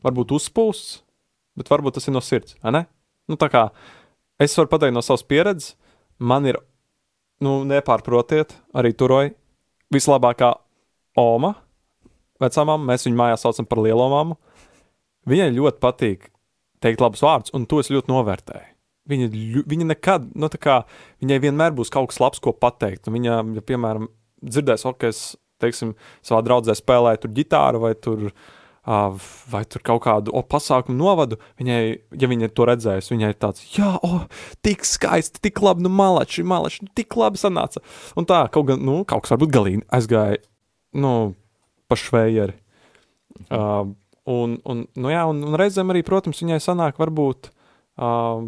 Varbūt 0.06 0.36
uzpūsts, 0.38 1.02
bet 1.58 1.72
varbūt 1.72 1.98
tas 1.98 2.08
ir 2.10 2.16
no 2.16 2.22
sirds, 2.22 2.58
vai 2.64 2.76
ne? 2.76 2.84
Nu, 3.32 3.40
tā 3.40 3.50
kā 3.54 3.70
es 4.44 4.56
varu 4.60 4.72
pateikt 4.76 4.96
no 4.96 5.04
savas 5.06 5.26
pieredzes, 5.28 5.76
man 6.20 6.46
ir, 6.50 6.60
nu, 7.44 7.62
nepārprotiet, 7.68 8.56
arī 8.78 8.94
turoja 8.98 9.34
vislabākā 9.94 10.52
oma, 11.18 11.56
vecā 12.44 12.64
mamma, 12.68 12.92
mēs 12.92 13.08
viņu 13.08 13.18
mājās 13.18 13.46
saucam 13.48 13.68
par 13.70 13.82
lielo 13.82 14.08
mammu. 14.12 14.38
Viņai 15.28 15.52
ļoti 15.56 15.82
patīk 15.84 16.30
teikt 16.84 17.02
labus 17.04 17.24
vārdus, 17.26 17.54
un 17.58 17.66
to 17.68 17.82
es 17.82 17.90
ļoti 17.92 18.12
novērtēju. 18.14 18.77
Viņa, 19.08 19.32
viņa 19.72 19.90
nekad, 19.94 20.30
nu, 20.36 20.50
tā 20.52 20.60
kā 20.62 20.78
viņai 21.24 21.40
vienmēr 21.48 21.76
būs 21.78 21.92
kaut 21.94 22.12
kas 22.12 22.22
labs, 22.24 22.44
ko 22.44 22.54
pateikt. 22.56 23.08
Un 23.08 23.16
Viņa, 23.18 23.40
ja, 23.58 23.64
piemēram, 23.66 24.10
dzirdēs, 24.44 24.86
ok, 24.90 25.08
es, 25.10 25.22
teiksim, 25.64 25.96
savā 26.26 26.44
draudzē 26.46 26.76
spēlēju 26.78 27.24
tur 27.24 27.36
ģitāru 27.40 27.84
vai 27.88 27.96
tur. 27.98 28.30
Uh, 28.88 29.20
vai 29.52 29.66
tur 29.68 29.82
kaut 29.84 30.00
kādu 30.06 30.32
o, 30.32 30.40
pasākumu 30.48 30.96
novadu, 30.96 31.36
viņai, 31.60 31.82
ja 32.22 32.28
viņa 32.32 32.48
to 32.56 32.68
redzēs, 32.70 33.10
viņai 33.12 33.34
tāds, 33.36 33.66
jā, 33.76 33.90
o, 34.00 34.22
tik 34.64 34.86
skaisti, 34.88 35.42
tik 35.44 35.60
labi, 35.60 35.84
nu, 35.84 35.92
malači, 35.92 36.46
malači, 36.48 36.86
nu, 36.86 36.94
tik 36.96 37.18
labi 37.20 37.42
sanāca. 37.42 37.84
Un 38.16 38.28
tā, 38.30 38.46
kaut, 38.54 38.70
gan, 38.70 38.80
nu, 38.80 39.02
kaut 39.04 39.26
kas 39.26 39.36
varbūt 39.36 39.52
galīgi 39.52 39.84
aizgāja, 39.92 40.40
nu, 41.04 41.12
pa 41.92 42.00
švējeri. 42.00 42.56
Uh, 43.52 43.92
un, 44.24 44.56
un, 44.64 44.86
nu, 44.96 45.12
jā, 45.12 45.26
un, 45.28 45.44
un 45.50 45.60
reizēm 45.60 45.92
arī, 45.92 46.06
protams, 46.08 46.40
viņai 46.46 46.62
sanāk, 46.64 46.96
varbūt, 47.04 47.52
uh, 48.00 48.48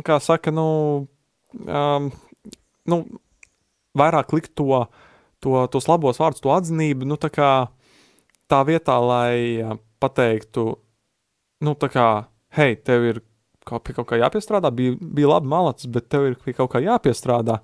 kā 0.00 0.16
saka, 0.24 0.52
nu, 0.54 0.68
um, 1.66 2.08
nu 2.88 2.98
vairāk 3.98 4.32
likt 4.32 4.54
to, 4.56 4.86
to, 5.44 5.66
tos 5.72 5.88
labos 5.90 6.20
vārdus, 6.22 6.40
to 6.40 6.52
atzinību, 6.54 7.08
nu, 7.08 7.20
tā 7.20 7.28
kā 7.32 7.50
tā 8.48 8.62
vietā, 8.68 8.96
lai 9.04 9.60
uh, 9.60 9.76
pateiktu, 10.00 10.66
nu, 11.62 11.76
tā 11.76 11.92
kā, 11.92 12.08
hei, 12.56 12.76
tev 12.80 13.08
ir 13.10 13.22
kaut, 13.68 13.92
kaut 13.94 14.08
kā 14.08 14.18
jāpiestrādā, 14.20 14.72
bija, 14.74 14.96
bija 15.00 15.34
labi 15.36 15.50
malacis, 15.52 15.90
bet 15.92 16.08
tev 16.12 16.32
ir 16.32 16.38
kaut 16.56 16.72
kā 16.72 16.82
jāpiestrādā. 16.82 17.60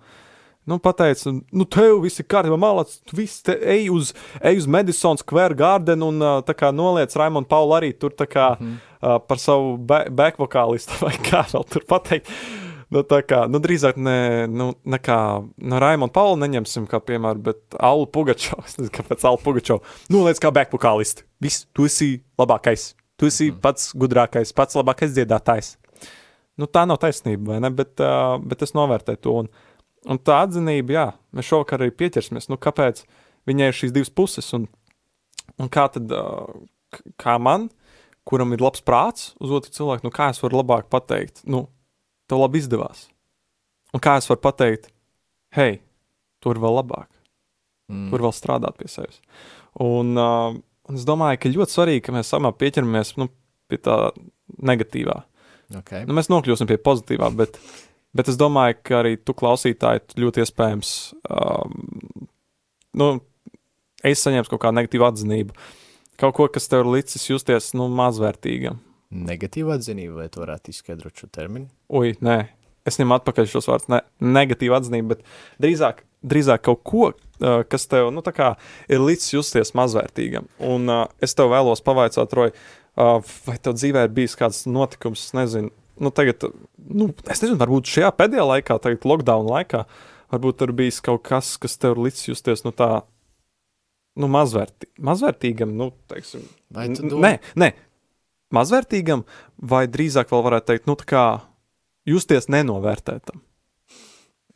Nu, 0.68 0.76
pateica, 0.84 1.32
nu, 1.32 1.64
tev 1.64 2.02
viss 2.02 2.20
ir 2.20 2.26
kārtībā, 2.28 2.58
malacis, 2.60 3.00
tu 3.08 3.16
viss 3.16 3.40
te 3.40 3.54
ej 3.56 3.88
uz, 3.88 4.12
ej 4.44 4.60
uz 4.60 4.66
Madison 4.68 5.16
Square 5.16 5.56
Garden 5.56 6.04
un 6.04 6.20
uh, 6.20 6.42
tā 6.44 6.52
kā 6.52 6.68
noliec 6.76 7.14
Raimonu 7.16 7.48
Paulu 7.48 7.72
arī 7.78 7.94
tur 7.96 8.12
tā 8.12 8.26
kā 8.28 8.50
mm 8.52 8.66
-hmm. 8.66 8.87
Par 9.00 9.42
savu 9.42 9.76
back 9.78 10.40
vokālistu 10.40 10.98
vai 11.04 11.14
kā 11.22 11.44
vēl 11.52 11.68
tur 11.70 11.86
pateikt. 11.88 12.32
Nu, 12.88 13.02
tā 13.04 13.18
kā, 13.28 13.42
nu, 13.52 13.60
drīzāk 13.60 13.98
ne, 14.00 14.46
nu, 14.48 14.70
nekā 14.88 15.16
no 15.68 15.80
Raimona 15.82 16.12
Paula 16.12 16.38
neņemsim, 16.40 16.86
kā 16.88 17.02
piemēram, 17.04 17.42
bet 17.44 17.76
Alu 17.84 18.06
Pugačovs, 18.08 18.64
es 18.70 18.78
nezinu, 18.78 18.94
kāpēc 18.96 19.26
Alu 19.28 19.40
Pugačovs, 19.42 20.06
noliec 20.12 20.40
kā 20.40 20.52
back 20.56 20.72
vokālisti. 20.72 21.26
Viss, 21.44 21.66
tu 21.76 21.84
esi 21.88 22.14
labākais, 22.40 22.94
tu 23.20 23.28
esi 23.28 23.50
mm. 23.50 23.60
pats 23.64 23.90
gudrākais, 23.92 24.54
pats 24.56 24.78
labākais 24.78 25.12
dziedātājs. 25.12 25.74
Nu, 26.58 26.66
tā 26.66 26.86
nav 26.88 26.96
taisnība, 27.02 27.52
vai 27.52 27.60
ne, 27.62 27.70
bet, 27.76 27.92
uh, 28.00 28.38
bet 28.40 28.64
es 28.64 28.72
novērtēju 28.74 29.20
to. 29.22 29.36
Un, 29.44 29.52
un 30.08 30.22
tā 30.24 30.40
atzinība, 30.46 30.96
jā, 30.96 31.06
mēs 31.36 31.52
šovakar 31.52 31.84
arī 31.84 31.92
pieķersimies, 31.94 32.48
nu, 32.48 32.56
kāpēc 32.56 33.04
viņai 33.48 33.68
ir 33.68 33.76
šīs 33.82 33.92
divas 33.94 34.10
puses, 34.10 34.48
un, 34.56 34.64
un 35.60 35.68
kā 35.72 35.84
tad, 35.92 36.08
uh, 36.08 37.04
kā 37.20 37.36
man, 37.36 37.68
kuram 38.28 38.52
ir 38.52 38.62
labs 38.62 38.82
prāts 38.84 39.32
uz 39.40 39.52
otru 39.58 39.72
cilvēku, 39.72 40.04
nu, 40.06 40.12
kā 40.14 40.28
es 40.32 40.40
varu 40.42 40.60
labāk 40.60 40.90
pateikt, 40.92 41.42
nu, 41.48 41.66
tev 42.28 42.42
labi 42.42 42.60
izdevās. 42.60 43.06
Un 43.96 44.02
kā 44.04 44.18
es 44.20 44.28
varu 44.28 44.42
pateikt, 44.44 44.90
hei, 45.56 45.78
tur 46.44 46.60
vēl 46.60 46.82
labāk, 46.82 47.08
Mm. 47.88 48.10
tur 48.12 48.20
vēl 48.20 48.34
strādāt 48.36 48.76
pie 48.76 48.88
sevis. 48.92 49.20
Un, 49.80 50.10
uh, 50.20 50.52
un 50.88 50.98
es 50.98 51.06
domāju, 51.08 51.38
ka 51.40 51.48
ļoti 51.48 51.72
svarīgi, 51.72 52.02
ka 52.04 52.12
mēs 52.12 52.28
samā 52.28 52.50
pieķeramies 52.52 53.14
nu, 53.16 53.30
pie 53.68 53.78
tā 53.80 53.96
negatīvā. 54.60 55.22
Okay. 55.80 56.04
Nu, 56.04 56.12
mēs 56.16 56.28
nokļūsim 56.28 56.68
pie 56.68 56.76
pozitīvā, 56.84 57.30
bet, 57.36 57.56
bet 58.16 58.28
es 58.28 58.36
domāju, 58.40 58.76
ka 58.84 59.00
arī 59.02 59.14
tu 59.20 59.32
klausītāji 59.36 60.04
tu 60.04 60.20
ļoti 60.20 60.44
iespējams, 60.44 60.92
um, 61.32 62.28
nu, 63.00 63.08
es 64.04 64.24
saņēmu 64.24 64.52
kaut 64.52 64.62
kādu 64.66 64.78
negatīvu 64.82 65.08
atzinību. 65.08 65.56
Kaut 66.18 66.34
ko, 66.34 66.48
kas 66.50 66.66
tev 66.66 66.82
ir 66.82 66.88
licis 66.96 67.28
justies 67.28 67.70
nu, 67.78 67.86
mazvērtīgam. 67.94 68.80
Negatīva 69.14 69.76
atzinība, 69.78 70.24
vai 70.24 70.28
tu 70.32 70.42
varētu 70.42 70.72
izskaidrot 70.72 71.20
šo 71.20 71.28
terminu? 71.30 71.68
Ui, 71.94 72.16
nē, 72.24 72.40
es 72.88 72.98
ņemu 72.98 73.14
atpakaļ 73.20 73.46
šos 73.52 73.68
vārdus. 73.70 73.90
Ne, 73.92 74.00
negatīva 74.26 74.80
atzinība, 74.80 75.14
bet 75.14 75.62
drīzāk, 75.62 76.02
drīzāk 76.26 76.64
kaut 76.66 76.82
ko, 76.88 77.12
kas 77.70 77.86
tev 77.86 78.10
nu, 78.14 78.24
kā 78.34 78.50
ir 78.90 79.04
licis 79.04 79.30
justies 79.36 79.70
mazvērtīgam. 79.78 80.48
Un 80.58 80.90
uh, 80.90 81.04
es 81.22 81.38
tev 81.38 81.52
vēlos 81.52 81.84
pavaicāt, 81.86 82.34
Roy, 82.34 82.50
uh, 82.50 83.20
vai 83.46 83.56
tev 83.62 83.76
dzīvē 83.78 84.08
ir 84.08 84.16
bijis 84.16 84.34
kāds 84.40 84.64
notikums, 84.66 85.28
nezinu, 85.38 85.70
nu, 86.02 86.12
tagad, 86.14 86.48
nu, 86.82 87.12
es 87.30 87.44
nezinu, 87.44 87.60
varbūt 87.62 87.94
šajā 87.94 88.10
pēdējā 88.18 88.48
laikā, 88.56 88.80
tagad 88.82 89.06
lockdown 89.06 89.46
laikā, 89.52 89.84
varbūt 90.34 90.58
tur 90.64 90.74
bijis 90.82 90.98
kaut 91.04 91.22
kas, 91.30 91.54
kas 91.62 91.78
tev 91.78 91.94
ir 91.94 92.08
licis 92.08 92.32
justies 92.32 92.66
nu, 92.66 92.74
tā, 92.74 93.04
nu, 94.18 94.30
mazvērtī, 94.32 94.90
mazvērtīgam, 95.08 95.74
nu, 95.78 95.90
teiksim, 96.10 96.44
Nē, 97.24 97.32
nē, 97.60 97.72
mazvērtīgam, 98.54 99.24
vai 99.70 99.86
drīzāk 99.90 100.32
vēl 100.32 100.44
varētu 100.46 100.72
teikt, 100.72 100.88
nu, 100.90 100.96
tā 101.00 101.08
kā 101.08 101.24
justies 102.08 102.50
nenovērtētam. 102.52 103.42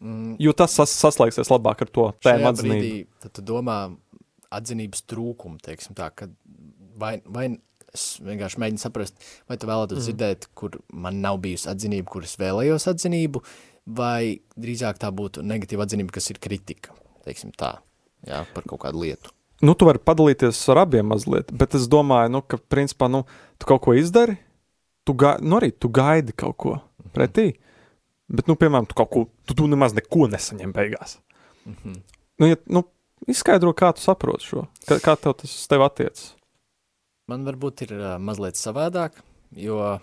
Mm, 0.02 0.36
Jo 0.42 0.54
tas 0.58 0.74
sas 0.74 0.92
saslēgsies 0.98 1.50
labāk 1.52 1.84
ar 1.84 1.90
to 1.94 2.08
tēmu 2.24 2.48
atzinību. 2.50 2.78
brīdī 2.78 3.22
tad 3.22 3.36
tu 3.38 3.44
domā 3.52 3.76
atzinības 4.52 5.04
trūkumu, 5.08 5.60
teiksim 5.62 5.94
tā, 5.98 6.08
ka 6.10 6.26
vai, 6.98 7.20
vai 7.22 7.46
es 7.92 8.06
vienkārši 8.24 8.60
mēģinu 8.62 8.82
saprast, 8.82 9.20
vai 9.50 9.58
tu 9.60 9.68
vēlētos 9.70 10.00
mm. 10.00 10.06
dzirdēt, 10.08 10.48
kur 10.58 10.80
man 10.90 11.20
nav 11.22 11.38
bijusi 11.44 11.70
atzinība, 11.70 12.10
kur 12.10 12.26
es 12.26 12.34
vēlējos 12.40 12.88
atzinību, 12.90 13.44
vai 13.98 14.40
drīzāk 14.58 14.98
tā 15.02 15.12
būtu 15.14 15.44
negatīva 15.46 15.86
atzinība, 15.86 16.16
kas 16.16 16.30
ir 16.32 16.40
kritika, 16.42 16.96
teiksim 17.26 17.54
tā, 17.54 17.76
jā, 18.26 18.42
par 18.56 18.66
kaut 18.66 18.82
kādu 18.86 19.04
lietu. 19.04 19.34
Nu, 19.62 19.76
tu 19.78 19.86
vari 19.86 20.00
padalīties 20.02 20.58
ar 20.72 20.80
abiem 20.82 21.06
mazliet, 21.12 21.52
bet 21.54 21.76
es 21.78 21.84
domāju, 21.90 22.32
nu, 22.34 22.40
ka, 22.42 22.58
principā, 22.72 23.06
nu, 23.10 23.22
tu 23.62 23.68
kaut 23.70 23.84
ko 23.84 23.94
izdari, 23.94 24.34
tu, 25.06 25.14
ga 25.14 25.36
nu, 25.38 25.54
arī 25.60 25.70
tu 25.70 25.90
gaidi 25.92 26.34
kaut 26.34 26.56
ko 26.58 26.72
pretī. 27.14 27.52
Bet, 28.32 28.48
nu, 28.50 28.56
piemēram, 28.58 28.88
tu 28.90 28.98
kaut 28.98 29.10
ko, 29.12 29.22
tu, 29.46 29.54
tu 29.54 29.68
nemaz 29.70 29.94
neko 29.94 30.26
nesaņem 30.32 30.72
beigās. 30.74 31.20
Mm 31.66 31.76
-hmm. 31.84 32.02
Nu, 32.42 32.46
ja, 32.46 32.56
nu, 32.66 32.82
izskaidro, 33.28 33.70
kā 33.72 33.92
tu 33.94 34.02
saproti 34.02 34.44
šo, 34.44 34.66
kā, 34.88 34.98
kā 34.98 35.16
tev 35.16 35.38
tas 35.38 35.54
uz 35.54 35.66
tevi 35.68 35.84
attiecas. 35.84 36.34
Man 37.28 37.46
varbūt 37.46 37.82
ir 37.82 37.92
uh, 37.92 38.18
mazliet 38.18 38.58
savādāk, 38.58 39.22
jo 39.50 39.98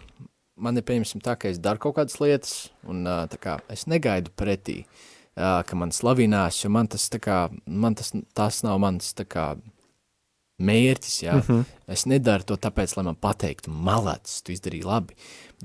man 0.55 0.77
ir 0.77 0.83
pieņemsim 0.83 1.21
tā, 1.21 1.35
ka 1.35 1.49
es 1.49 1.59
daru 1.59 1.79
kaut 1.79 1.95
kādas 1.95 2.19
lietas, 2.19 2.71
un 2.83 3.07
uh, 3.07 3.27
kā 3.27 3.59
es 3.67 3.87
negaidu 3.87 4.31
pretī, 4.37 4.79
uh, 4.79 5.18
ka 5.39 5.77
man 5.79 5.93
slavinās, 5.95 6.63
jo 6.63 6.71
man 6.73 6.89
tas, 6.91 7.07
tā 7.11 7.21
kā, 7.23 7.41
man 7.65 7.95
tas, 7.95 8.11
tas 8.35 8.63
nav 8.65 8.79
mans 8.83 9.13
tā 9.17 9.27
kā 9.29 9.53
mērķis, 10.59 11.19
jā. 11.23 11.35
Mm. 11.37 11.45
-hmm. 11.47 11.63
Es 11.87 12.05
nedaru 12.05 12.43
to 12.43 12.57
tāpēc, 12.57 12.97
lai 12.97 13.03
man 13.07 13.15
pateiktu, 13.15 13.71
malacis, 13.71 14.41
tu 14.41 14.51
izdarīji 14.51 14.85
labi, 14.85 15.15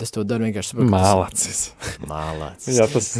es 0.01 0.11
to 0.11 0.25
daru 0.25 0.45
vienkārši 0.45 0.71
saprotu, 0.71 0.91
Malacis. 0.91 1.73
Malacis. 2.07 2.79
Jā, 2.79 2.87
tas 2.93 3.19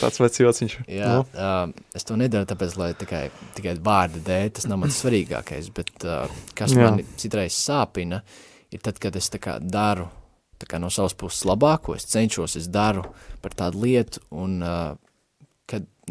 tāds 0.00 0.20
vecs 0.20 0.40
jociņš. 0.40 0.76
Jā, 0.88 1.14
nu. 1.14 1.20
uh, 1.20 1.72
es 1.94 2.04
to 2.04 2.16
nedaru 2.16 2.44
tāpēc, 2.44 2.76
lai 2.76 2.92
tikai, 2.94 3.30
tikai 3.54 3.74
vārda 3.74 4.20
dēļ, 4.28 4.50
tas 4.50 4.66
nav 4.66 4.78
mans 4.78 5.00
svarīgākais, 5.02 5.72
bet 5.74 6.04
uh, 6.04 6.28
kas 6.54 6.72
Jā. 6.72 6.84
man 6.90 7.04
citreiz 7.16 7.56
sāpina, 7.56 8.22
ir 8.70 8.80
tad, 8.80 8.98
kad 8.98 9.16
es 9.16 9.30
tā 9.30 9.38
kā 9.38 9.58
daru 9.60 10.08
tā 10.58 10.66
kā 10.66 10.80
no 10.82 10.90
savas 10.90 11.14
puses 11.14 11.44
labāko, 11.46 11.94
es 11.94 12.06
cenšos, 12.10 12.56
es 12.56 12.66
daru 12.66 13.04
par 13.42 13.54
tādu 13.54 13.84
lietu, 13.84 14.20
un 14.30 14.58
uh, 14.62 14.96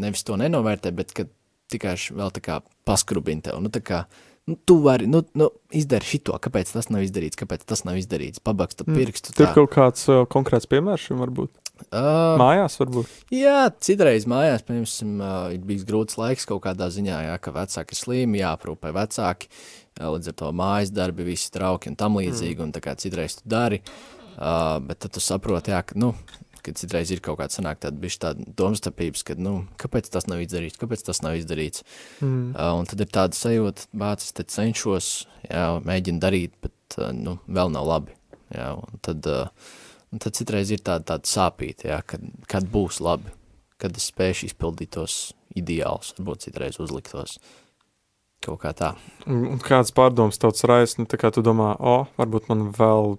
nevis 0.01 0.25
to 0.27 0.37
nenovērtē, 0.39 0.93
bet 0.95 1.13
kad 1.15 1.31
tikai 1.71 1.97
vēl 1.97 2.33
tā 2.35 2.43
kā 2.43 2.57
paskrubina 2.87 3.49
tev, 3.49 3.59
nu 3.63 3.71
tā 3.73 3.81
kā, 3.83 4.03
nu 4.47 4.55
tu 4.67 4.77
vari, 4.83 5.07
nu, 5.11 5.23
nu 5.37 5.49
izdari 5.75 6.07
šito, 6.07 6.37
kāpēc 6.43 6.71
tas 6.75 6.89
nav 6.93 7.03
izdarīts, 7.03 7.39
kāpēc 7.39 7.65
tas 7.67 7.83
nav 7.87 7.99
izdarīts, 7.99 8.43
pabaksta 8.43 8.87
pirkstu, 8.87 9.35
Tur 9.35 9.49
tā. 9.49 9.53
kaut 9.57 9.73
kāds 9.75 10.07
uh, 10.11 10.23
konkrēts 10.31 10.69
piemērs 10.71 11.09
šim 11.09 11.23
varbūt. 11.23 11.51
Uh, 11.91 12.33
Mājās 12.39 12.79
varbūt. 12.79 13.11
Jā, 13.35 13.67
citreiz 13.83 14.25
mājās, 14.29 14.63
piemēram, 14.65 15.17
uh, 15.19 15.35
ir 15.53 15.65
bijis 15.67 15.85
grūts 15.87 16.17
laiks 16.17 16.47
kaut 16.49 16.63
kādā 16.65 16.87
ziņā, 16.93 17.19
jā, 17.27 17.35
ka 17.43 17.53
vecāki 17.53 17.93
ir 17.93 17.99
slimi, 17.99 18.41
jāprūpē 18.41 18.93
vecāki, 18.95 19.51
uh, 19.51 20.07
līdz 20.15 20.31
ar 20.31 20.37
to 20.41 20.51
mājas 20.57 20.93
darbi, 20.95 21.27
visi 21.27 21.51
trauki 21.53 21.91
un 21.91 21.99
tam 21.99 22.17
līdzīgi, 22.17 22.57
mm. 22.57 22.65
un 22.65 22.73
tā 22.73 22.81
kā 22.87 22.95
citreiz 22.97 23.37
tu 23.41 23.51
dari, 23.51 23.83
uh, 23.83 24.79
bet 24.87 25.03
tad 25.05 25.13
tu 25.19 25.23
saproti, 25.23 25.75
jā, 25.75 25.83
ka, 25.85 25.99
nu, 25.99 26.15
ka 26.67 26.75
citreiz 26.77 27.11
ir 27.15 27.23
kaut 27.25 27.39
kāda 27.41 27.55
sanāk 27.55 27.81
tāda 27.83 27.97
bišķi 28.03 28.23
tāda 28.27 28.47
domstarpības, 28.61 29.25
ka, 29.27 29.37
nu, 29.41 29.55
kāpēc 29.81 30.11
tas 30.13 30.29
nav 30.29 30.43
izdarīts, 30.43 30.79
kāpēc 30.81 31.07
tas 31.07 31.23
nav 31.25 31.39
izdarīts, 31.39 31.87
mm. 32.19 32.53
uh, 32.53 32.75
un 32.77 32.91
tad 32.91 33.01
ir 33.03 33.11
tāda 33.17 33.39
sajūta, 33.39 33.89
bācis, 33.97 34.35
te 34.37 34.45
cenšos, 34.47 35.11
jā, 35.47 35.67
mēģinu 35.87 36.23
darīt, 36.23 36.55
bet, 36.63 36.77
uh, 36.99 37.11
nu, 37.15 37.39
vēl 37.47 37.73
nav 37.73 37.89
labi, 37.89 38.17
jā, 38.53 38.71
un 38.77 39.03
tad, 39.05 39.27
uh, 39.31 39.75
Un 40.07 40.21
tad 40.23 40.37
citreiz 40.39 40.71
ir 40.71 40.79
tāda, 40.79 41.03
tāda 41.11 41.27
sāpīta, 41.27 41.89
ja, 41.89 41.99
kad, 42.07 42.23
kad 42.47 42.67
būs 42.71 43.01
labi, 43.03 43.33
kad 43.81 43.95
es 43.99 44.07
spēšu 44.07 44.47
izpildīt 44.47 44.93
tos 44.95 45.33
ideālus, 45.57 46.13
varbūt 46.17 46.45
citreiz 46.47 46.79
uzliktos. 46.79 47.37
Kaut 48.45 48.61
kā 48.61 48.71
tā. 48.77 48.93
Un 49.27 49.59
kāds 49.63 49.91
pārdoms 49.97 50.39
tauts 50.39 50.63
rais, 50.69 50.95
nu 50.99 51.07
tā 51.09 51.19
kā 51.19 51.31
tu 51.33 51.43
domā, 51.43 51.73
o, 51.75 52.05
varbūt 52.19 52.47
man 52.51 52.69
vēl, 52.77 53.17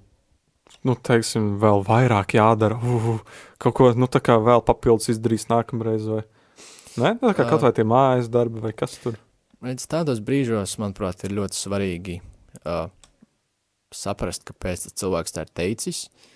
nu 0.86 0.96
teiksim, 1.08 1.56
vēl 1.62 1.84
vairāk 1.86 2.36
jādara, 2.38 2.78
uh, 2.78 3.20
kaut 3.62 3.76
ko, 3.78 3.90
nu 3.96 4.08
tā 4.10 4.22
kā 4.24 4.38
vēl 4.42 4.64
papildus 4.66 5.10
izdarīs 5.14 5.48
nākamreiz 5.50 6.06
vai, 6.10 6.22
ne? 6.96 7.14
Nu, 7.20 7.30
tā 7.30 7.34
kā 7.34 7.48
kaut 7.50 7.64
vai 7.66 7.72
tie 7.76 7.86
mājas 7.88 8.30
darbi 8.32 8.62
vai 8.64 8.74
kas 8.76 8.98
tur. 9.02 9.18
Redz, 9.64 9.88
tādos 9.90 10.22
brīžos, 10.22 10.76
manuprāt, 10.78 11.24
ir 11.26 11.34
ļoti 11.34 11.58
svarīgi 11.58 12.20
uh, 12.62 12.86
saprast, 13.94 14.46
kāpēc 14.46 14.86
tas 14.86 14.98
cilvēks 15.02 15.34
tā 15.34 15.46
ir 15.46 15.54
teicis, 15.58 16.06
uh, 16.06 16.26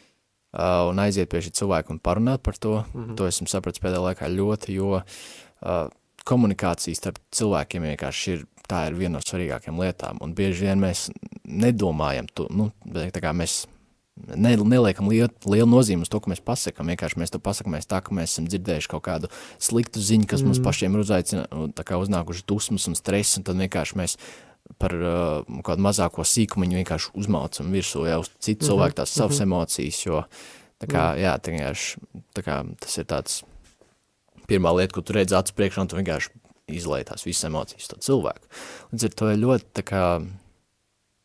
uh, 0.52 0.88
un 0.90 1.00
aiziet 1.02 1.30
pie 1.32 1.42
šī 1.44 1.52
cilvēka 1.62 1.94
un 1.94 2.00
parunāt 2.02 2.44
par 2.44 2.56
to. 2.56 2.84
Mm 2.92 3.04
-hmm. 3.04 3.16
To 3.16 3.26
esmu 3.26 3.46
sapratis 3.48 3.82
pēdējā 3.82 4.02
laikā 4.08 4.28
ļoti, 4.28 4.72
jo 4.72 5.00
uh, 5.00 5.88
komunikācija 6.24 6.94
starp 6.94 7.18
cilvēkiem 7.30 7.82
vienkārši 7.82 8.32
ir. 8.32 8.46
Tā 8.68 8.86
ir 8.86 8.94
viena 8.94 9.12
no 9.12 9.18
svarīgākajām 9.18 9.78
lietām, 9.80 10.16
un 10.20 10.34
bieži 10.34 10.64
vien 10.64 10.80
mēs 10.80 11.10
nedomājam, 11.44 12.26
to, 12.34 12.46
nu, 12.50 12.70
tā 12.86 13.20
kā 13.20 13.32
mēs 13.32 13.66
ne, 14.16 14.54
neliekam 14.57 15.09
lielu, 15.11 15.31
lielu 15.49 15.69
nozīmi 15.69 16.07
uz 16.07 16.11
to, 16.12 16.21
ko 16.23 16.33
mēs 16.33 16.42
pasakām. 16.45 16.90
Vienkārši 16.92 17.21
mēs 17.21 17.33
to 17.33 17.40
pasakāmies 17.42 17.88
tā, 17.90 18.02
ka 18.04 18.14
mēs 18.16 18.35
esam 18.35 18.49
dzirdējuši 18.50 18.90
kaut 18.92 19.04
kādu 19.09 19.31
sliktu 19.62 20.02
ziņu, 20.02 20.28
kas 20.31 20.42
mm. 20.42 20.52
mums 20.52 20.62
pašiem 20.64 20.97
ir 20.97 21.04
uzaicina, 21.04 21.45
uznākuši 21.99 22.47
dusmas 22.49 22.88
un 22.90 22.99
stress, 22.99 23.38
un 23.38 23.47
tad 23.49 23.61
vienkārši 23.61 23.99
mēs 24.00 24.16
par 24.81 24.95
uh, 24.95 25.62
kādu 25.66 25.85
mazāko 25.85 26.25
sīkumu 26.26 26.69
vienkārši 26.71 27.12
uzmaucam 27.19 27.73
virsū 27.75 28.04
jau 28.09 28.21
uz 28.23 28.31
citu 28.38 28.52
mm 28.52 28.59
-hmm. 28.62 28.69
cilvēku 28.69 28.95
tās 29.00 29.14
savas 29.14 29.37
mm 29.37 29.38
-hmm. 29.38 29.42
emocijas, 29.42 30.07
jo 30.07 30.25
tā 30.81 30.87
kā, 30.87 31.02
mm. 31.14 31.19
jā, 31.25 31.33
tā 31.38 31.50
vienkārši, 31.52 31.97
tā 32.35 32.42
kā 32.42 32.76
tas 32.81 32.99
ir 32.99 33.04
tāds 33.04 33.42
pirmā 34.49 34.76
lieta, 34.76 34.95
ko 34.95 35.00
tu 35.00 35.12
redzi 35.12 35.35
acu 35.35 35.52
priekšā, 35.57 35.81
un 35.81 35.88
tu 35.88 35.97
vienkārši 35.97 36.31
izlai 36.69 37.04
tās 37.04 37.26
visas 37.26 37.45
emocijas 37.45 37.88
to 37.88 37.97
cilvēku. 37.97 38.47
Līdz 38.92 39.04
ar 39.04 39.11
to 39.11 39.31
ir 39.31 39.38
ļoti 39.38 39.64
tā 39.75 39.83
kā 39.83 40.26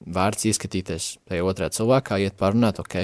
vērts 0.06 0.48
ieskatīties 0.52 1.12
tajā 1.28 1.46
otrā 1.48 1.70
cilvēkā, 1.74 2.20
iet 2.24 2.38
parunāt, 2.40 2.80
ok, 2.80 2.98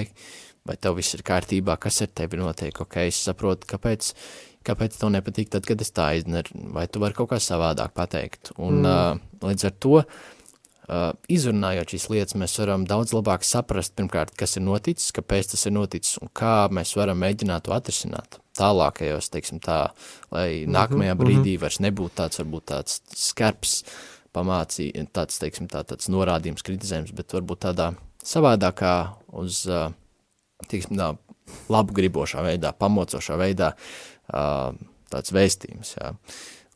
vai 0.67 0.75
tev 0.79 0.97
viss 0.99 1.17
ir 1.17 1.23
kārtībā, 1.25 1.77
kas 1.81 2.01
ar 2.05 2.11
tevi 2.15 2.39
notiek, 2.39 2.81
ok, 2.85 3.01
es 3.07 3.23
saprotu, 3.27 3.67
kāpēc 3.73 4.13
kāpēc 4.67 4.99
tev 4.99 5.11
nepatīk 5.13 5.51
tad, 5.51 5.65
kad 5.67 5.81
es 5.83 5.91
tā 5.95 6.13
izdaru, 6.19 6.55
vai 6.75 6.87
tu 6.87 7.01
vari 7.03 7.17
kaut 7.17 7.33
kā 7.33 7.39
savādāk 7.41 7.91
pateikt. 7.97 8.53
Un 8.55 8.79
mm. 8.83 9.19
uh, 9.19 9.49
līdz 9.49 9.67
ar 9.67 9.73
to, 9.83 9.97
uh, 10.03 11.09
izrunājot 11.31 11.95
šīs 11.95 12.07
lietas, 12.13 12.37
mēs 12.39 12.55
varam 12.61 12.87
daudz 12.87 13.11
labāk 13.15 13.45
saprast, 13.47 13.95
pirmkārt, 13.97 14.35
kas 14.39 14.57
ir 14.59 14.65
noticis, 14.65 15.11
kāpēc 15.15 15.53
tas 15.53 15.67
ir 15.67 15.75
noticis 15.75 16.19
un 16.23 16.31
kā 16.35 16.69
mēs 16.73 16.95
varam 16.99 17.19
mēģināt 17.23 17.67
to 17.67 17.75
atrisināt 17.75 18.39
tālākajos, 18.57 19.31
teiksim 19.33 19.59
tā, 19.63 19.87
lai 20.31 20.63
-hmm, 20.63 20.73
nākamajā 20.75 21.15
brīdī 21.17 21.37
mm 21.37 21.55
-hmm. 21.55 21.61
vairs 21.61 21.79
nebūtu 21.79 22.15
tāds, 22.15 22.39
varbūt 22.39 22.65
tāds 22.69 23.01
skarbs 23.15 23.83
pamācī, 24.33 24.89
tāds, 25.13 25.37
teiksim 25.41 25.69
tā, 25.71 25.83
tāds 25.87 26.09
norādījums, 26.11 26.65
kritizējums, 26.65 27.13
bet 27.15 27.35
varbūt 27.35 27.65
tādā 27.67 27.91
savādākā 28.25 28.95
uz, 29.39 29.63
teiksim 30.71 30.97
tā, 30.99 31.13
labu 31.71 31.95
gribošā 31.97 32.43
veidā, 32.45 32.73
pamocošā 32.77 33.37
veidā, 33.39 33.73
tāds 35.13 35.33
vēstījums. 35.35 35.95
Jā. 35.97 36.13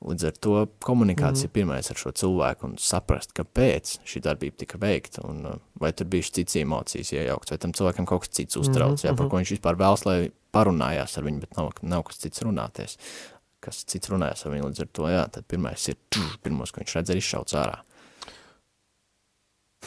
Līdz 0.08 0.28
ar 0.30 0.36
to 0.38 0.58
komunikācija 0.86 1.50
mm. 1.50 1.54
pirmais 1.56 1.88
ar 1.90 1.98
šo 1.98 2.12
cilvēku 2.20 2.68
un 2.68 2.76
saprast, 2.82 3.32
kāpēc 3.38 3.96
šī 4.06 4.22
darbība 4.28 4.60
tika 4.62 4.78
veikta 4.82 5.24
un 5.26 5.40
vai 5.82 5.90
tur 5.98 6.06
bija 6.12 6.28
cits 6.38 6.60
emocijas 6.62 7.16
iejaukts, 7.16 7.56
vai 7.56 7.58
tam 7.64 7.74
cilvēkam 7.74 8.06
kaut 8.10 8.28
kas 8.28 8.36
cits 8.38 8.60
uztrauc, 8.62 9.00
mm. 9.00 9.08
jā, 9.08 9.16
par 9.16 9.26
mhm. 9.26 9.32
ko 9.32 9.42
viņš 9.42 9.54
vispār 9.56 9.80
vēlas, 9.80 10.06
lai 10.06 10.20
parunājās 10.54 11.18
ar 11.18 11.26
viņu, 11.26 11.42
bet 11.42 11.58
nav, 11.58 11.72
nav 11.82 12.06
kas 12.06 12.22
cits 12.22 12.46
runāties. 12.46 13.00
Kas 13.68 13.84
cits 13.92 14.12
runājās 14.14 14.46
ar 14.46 14.56
viņu 14.56 14.70
līdz 14.70 14.86
ar 14.86 14.94
to, 14.96 15.10
jā, 15.12 15.26
tad 15.36 15.48
pirmais 15.52 15.90
ir, 15.92 16.00
pirmos, 16.46 16.72
ko 16.72 16.84
viņš 16.84 16.96
redz, 17.00 17.12
ir 17.12 17.20
izšauts 17.20 17.58
ārā. 17.60 17.82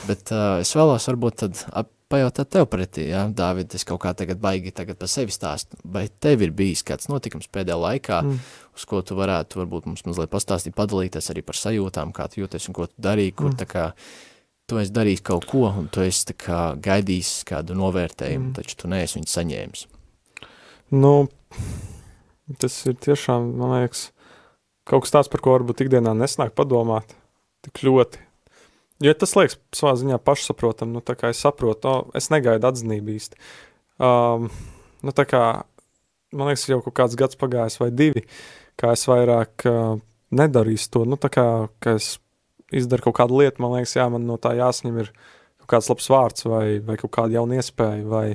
Bet 0.05 0.31
uh, 0.33 0.61
es 0.63 0.71
vēlos 0.77 1.09
varbūt 1.11 1.43
tad 1.43 1.89
pajautāt 2.11 2.51
tev 2.51 2.67
pretī, 2.71 3.07
ja, 3.13 3.25
Dāvid, 3.31 3.71
es 3.77 3.85
kaut 3.87 4.01
kā 4.03 4.13
tagad 4.19 4.41
baigi 4.43 4.73
tagad 4.75 4.99
par 4.99 5.11
sevi 5.11 5.35
stāstu, 5.35 5.79
vai 5.85 6.09
tev 6.23 6.43
ir 6.43 6.55
bijis 6.57 6.83
kāds 6.87 7.11
notikums 7.11 7.51
pēdējā 7.53 7.77
laikā, 7.79 8.19
mm. 8.27 8.41
uz 8.77 8.87
ko 8.91 9.03
tu 9.07 9.19
varētu 9.19 9.61
varbūt 9.61 9.87
mums 9.87 10.03
mazliet 10.09 10.33
pastāstīt, 10.33 10.75
padalīties 10.79 11.31
arī 11.31 11.45
par 11.47 11.59
sajūtām, 11.59 12.15
kā 12.17 12.27
tu 12.31 12.43
jūties 12.43 12.67
un 12.71 12.79
ko 12.81 12.89
tu 12.91 13.07
darīji, 13.07 13.37
kur 13.39 13.53
mm. 13.53 13.61
tā 13.63 13.69
kā 13.71 13.87
tu 14.71 14.81
esi 14.83 14.95
darījis 14.95 15.23
kaut 15.27 15.47
ko, 15.51 15.65
un 15.71 15.87
tu 15.93 16.03
esi 16.03 16.35
kā 16.39 16.61
gaidījis 16.83 17.33
kādu 17.51 17.79
novērtējumu, 17.79 18.51
mm. 18.51 18.59
taču 18.59 18.83
tu 18.83 18.91
neesi 18.91 19.19
viņu 19.21 19.31
saņēmis. 19.37 19.87
Nu, 20.99 21.15
tas 22.59 22.81
ir 22.91 22.97
tiešām, 22.99 23.53
man 23.61 23.77
liekas, 23.77 24.09
kaut 24.89 25.05
kas 25.05 25.15
tāds, 25.15 25.31
par 25.31 25.45
ko 25.45 25.55
varbūt 25.59 25.85
ikdienā 25.85 26.17
nesnāk 26.19 26.57
padomāt 26.59 27.15
tik 27.67 27.85
ļoti, 27.87 28.25
Jo 29.01 29.15
tas 29.17 29.33
liekas 29.33 29.57
savā 29.73 29.95
ziņā 29.97 30.19
pašsaprotam, 30.21 30.91
nu 30.93 31.01
tā 31.01 31.15
kā 31.17 31.31
es 31.33 31.41
saprotu, 31.41 31.89
o, 31.89 32.17
es 32.19 32.29
negaidu 32.29 32.69
atzinību 32.69 33.15
īsti. 33.15 33.39
Um, 33.97 34.51
nu 35.01 35.15
tā 35.17 35.25
kā, 35.29 35.45
man 36.37 36.51
liekas, 36.51 36.67
jau 36.69 36.83
kaut 36.85 36.97
kāds 36.99 37.17
gads 37.17 37.39
pagājis 37.41 37.81
vai 37.81 37.89
divi, 37.97 38.27
kā 38.81 38.93
es 38.93 39.07
vairāk 39.09 39.65
uh, 39.71 39.95
nedarīšu 40.37 40.91
to, 40.93 41.07
nu 41.09 41.17
tā 41.21 41.33
kā, 41.33 41.47
ka 41.81 41.97
es 41.97 42.19
izdaru 42.77 43.09
kaut 43.09 43.17
kādu 43.23 43.41
lietu, 43.41 43.65
man 43.65 43.79
liekas, 43.79 43.97
jā, 43.97 44.05
man 44.13 44.29
no 44.29 44.37
tā 44.37 44.53
jāsņem 44.59 45.01
ir 45.01 45.09
kaut 45.63 45.71
kāds 45.73 45.89
labs 45.89 46.13
vārds 46.13 46.45
vai, 46.45 46.65
vai 46.85 47.01
kaut 47.01 47.15
kāda 47.17 47.39
jauna 47.39 47.57
iespēja 47.57 48.05
vai, 48.05 48.27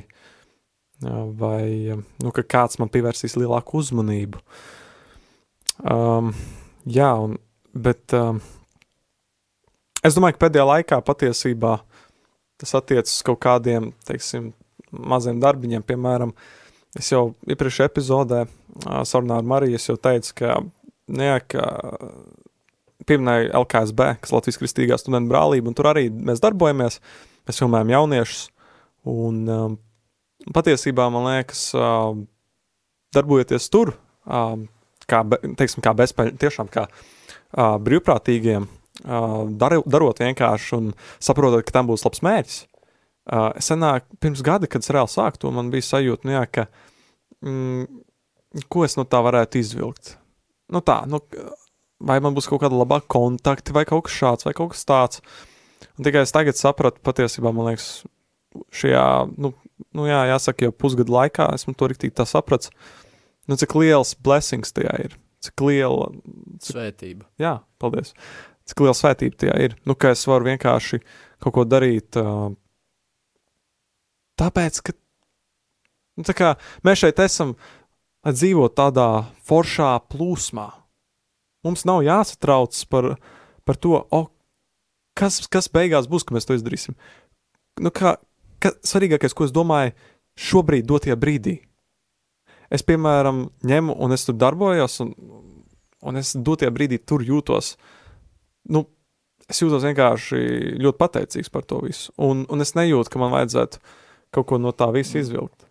vai 1.02 1.96
nu, 2.22 2.32
ka 2.32 2.44
kāds 2.46 2.80
man 2.80 2.92
pievērsīs 2.92 3.36
lielāku 3.36 3.82
uzmanību. 3.82 4.40
Um, 5.84 6.30
jā, 6.88 7.10
un, 7.20 7.36
bet 7.76 8.14
um, 8.16 8.40
Es 10.06 10.14
domāju, 10.14 10.36
ka 10.36 10.44
pēdējā 10.44 10.64
laikā 10.68 11.00
patiesībā 11.02 11.72
tas 12.60 12.74
attiecas 12.78 13.10
uz 13.10 13.24
kaut 13.26 13.40
kādiem, 13.42 13.90
teiksim, 14.06 14.52
maziem 14.94 15.40
darbiņiem. 15.42 15.82
Piemēram, 15.86 16.32
es 16.96 17.10
jau 17.10 17.32
iepriekšējā 17.48 17.90
epizodē 17.90 18.44
sarunā 19.08 19.40
ar 19.40 19.48
Mariju 19.50 19.80
jau 19.82 19.96
teicu, 19.98 20.34
ka, 20.38 20.60
jā, 21.10 21.40
ka 21.50 21.64
pieminēju 23.08 23.50
LKSB, 23.64 24.12
kas 24.22 24.34
Latvijas 24.36 24.60
Kristīgā 24.60 24.98
studentu 25.00 25.32
brālība, 25.32 25.72
un 25.72 25.78
tur 25.78 25.90
arī 25.90 26.06
mēs 26.10 26.42
darbojamies, 26.44 27.00
mēs 27.48 27.60
filmējam 27.62 27.92
jauniešus, 27.96 28.46
un 29.10 29.42
um, 29.50 29.76
patiesībā, 30.54 31.08
man 31.10 31.26
liekas, 31.26 31.68
darbojoties 33.16 33.68
tur, 33.72 33.94
kā, 34.26 35.20
teiksim, 35.58 35.82
kā 35.84 35.94
bezpēļ, 35.96 36.32
tiešām 36.42 36.70
kā 36.72 36.86
brīvprātīgiem, 37.56 38.68
dar, 39.60 39.76
darot 39.86 40.22
vienkārši 40.22 40.74
un 40.78 40.90
saprotot, 41.22 41.64
ka 41.66 41.78
tam 41.78 41.90
būs 41.90 42.06
labs 42.06 42.22
mērķis. 42.26 42.64
Senāk, 43.66 44.06
pirms 44.22 44.42
gada, 44.46 44.68
kad 44.70 44.84
es 44.84 44.92
reāli 44.94 45.10
sāku 45.10 45.42
to, 45.42 45.50
man 45.54 45.70
bija 45.72 45.88
sajūta, 45.88 46.28
nu, 46.28 46.36
jā, 46.36 46.44
ka, 46.46 46.66
mm, 47.42 47.86
ko 48.70 48.84
es 48.86 48.94
no 48.98 49.06
tā 49.08 49.18
varētu 49.26 49.58
izvilkt. 49.58 50.14
Nu, 50.70 50.82
tā, 50.82 51.00
nu, 51.10 51.20
vai 51.98 52.18
man 52.22 52.36
būs 52.36 52.48
kaut 52.50 52.62
kāda 52.62 52.78
labāka 52.78 53.10
kontakti, 53.16 53.74
vai 53.74 53.86
kaut 53.88 54.06
kas 54.06 54.18
šāds, 54.18 54.46
vai 54.46 54.54
kaut 54.56 54.74
kas 54.74 54.86
tāds. 54.86 55.22
Un 55.96 56.06
tikai 56.06 56.22
es 56.26 56.34
tagad 56.34 56.58
sapratu, 56.58 57.02
patiesībā, 57.04 57.50
man 57.54 57.72
liekas, 57.72 57.90
šajā, 58.74 59.06
nu, 59.36 59.52
nu 59.96 60.08
jā, 60.08 60.24
jāsaka, 60.32 60.68
jau 60.68 60.74
pusgadu 60.74 61.14
laikā 61.14 61.50
esmu 61.56 61.76
to 61.76 61.90
rīktīgi 61.92 62.16
tā 62.16 62.26
sapratis, 62.28 62.72
nu, 63.50 63.58
cik 63.58 63.76
liels 63.78 64.14
blessings 64.18 64.74
tajā 64.76 64.98
ir, 65.06 65.16
cik 65.44 65.66
liela... 65.68 66.12
Cik, 66.60 66.74
Svētība. 66.74 67.26
Jā, 67.42 67.58
paldies 67.82 68.14
cik 68.66 68.82
liela 68.82 68.96
svētība 68.98 69.40
tajā 69.40 69.56
ir. 69.62 69.74
Nu, 69.86 69.96
ka 69.98 70.12
es 70.14 70.24
varu 70.28 70.50
vienkārši 70.50 71.00
kaut 71.42 71.54
ko 71.54 71.64
darīt. 71.68 72.18
Tāpēc, 74.40 74.80
ka 74.84 74.94
nu, 76.18 76.26
tā 76.26 76.34
kā, 76.36 76.54
mēs 76.86 77.04
šeit 77.04 77.22
esam, 77.24 77.54
lai 78.26 78.34
dzīvotu 78.36 78.76
tādā 78.78 79.08
foršā 79.46 79.92
plūsmā. 80.10 80.68
Mums 81.66 81.86
nav 81.88 82.02
jāsatrauc 82.06 82.78
par, 82.90 83.12
par 83.66 83.78
to, 83.82 84.00
oh, 84.14 84.28
kas, 85.18 85.40
kas 85.50 85.70
beigās 85.72 86.10
būs, 86.10 86.26
ka 86.26 86.36
mēs 86.36 86.46
to 86.48 86.58
izdarīsim. 86.58 86.98
Nu, 87.82 87.92
kā, 87.94 88.16
ka, 88.66 88.74
svarīgākais, 88.86 89.34
ko 89.36 89.46
es 89.46 89.54
domāju, 89.54 89.94
šobrīd, 90.36 90.86
dotajā 90.88 91.16
brīdī. 91.16 91.60
es, 92.70 92.82
piemēram, 92.82 93.46
ņemu 93.62 93.94
un 94.02 94.12
es 94.12 94.26
tur 94.26 94.36
darbojos, 94.36 94.98
un, 95.04 95.14
un 96.02 96.18
es 96.18 96.34
dotajā 96.34 96.72
brīdī 96.74 96.98
tur 96.98 97.22
jūtos, 97.22 97.76
nu, 98.74 98.84
es 99.46 99.62
jūtos 99.62 99.86
vienkārši 99.86 100.40
ļoti 100.82 100.98
pateicīgs 100.98 101.52
par 101.54 101.64
to 101.64 101.80
visu. 101.84 102.10
Un, 102.18 102.44
un 102.50 102.64
es 102.64 102.74
nejūtu, 102.78 103.12
ka 103.12 103.22
man 103.22 103.32
vajadzētu 103.34 103.80
kaut 104.34 104.50
ko 104.50 104.58
no 104.58 104.74
tā 104.74 104.90
visa 104.94 105.20
izvilkt. 105.22 105.66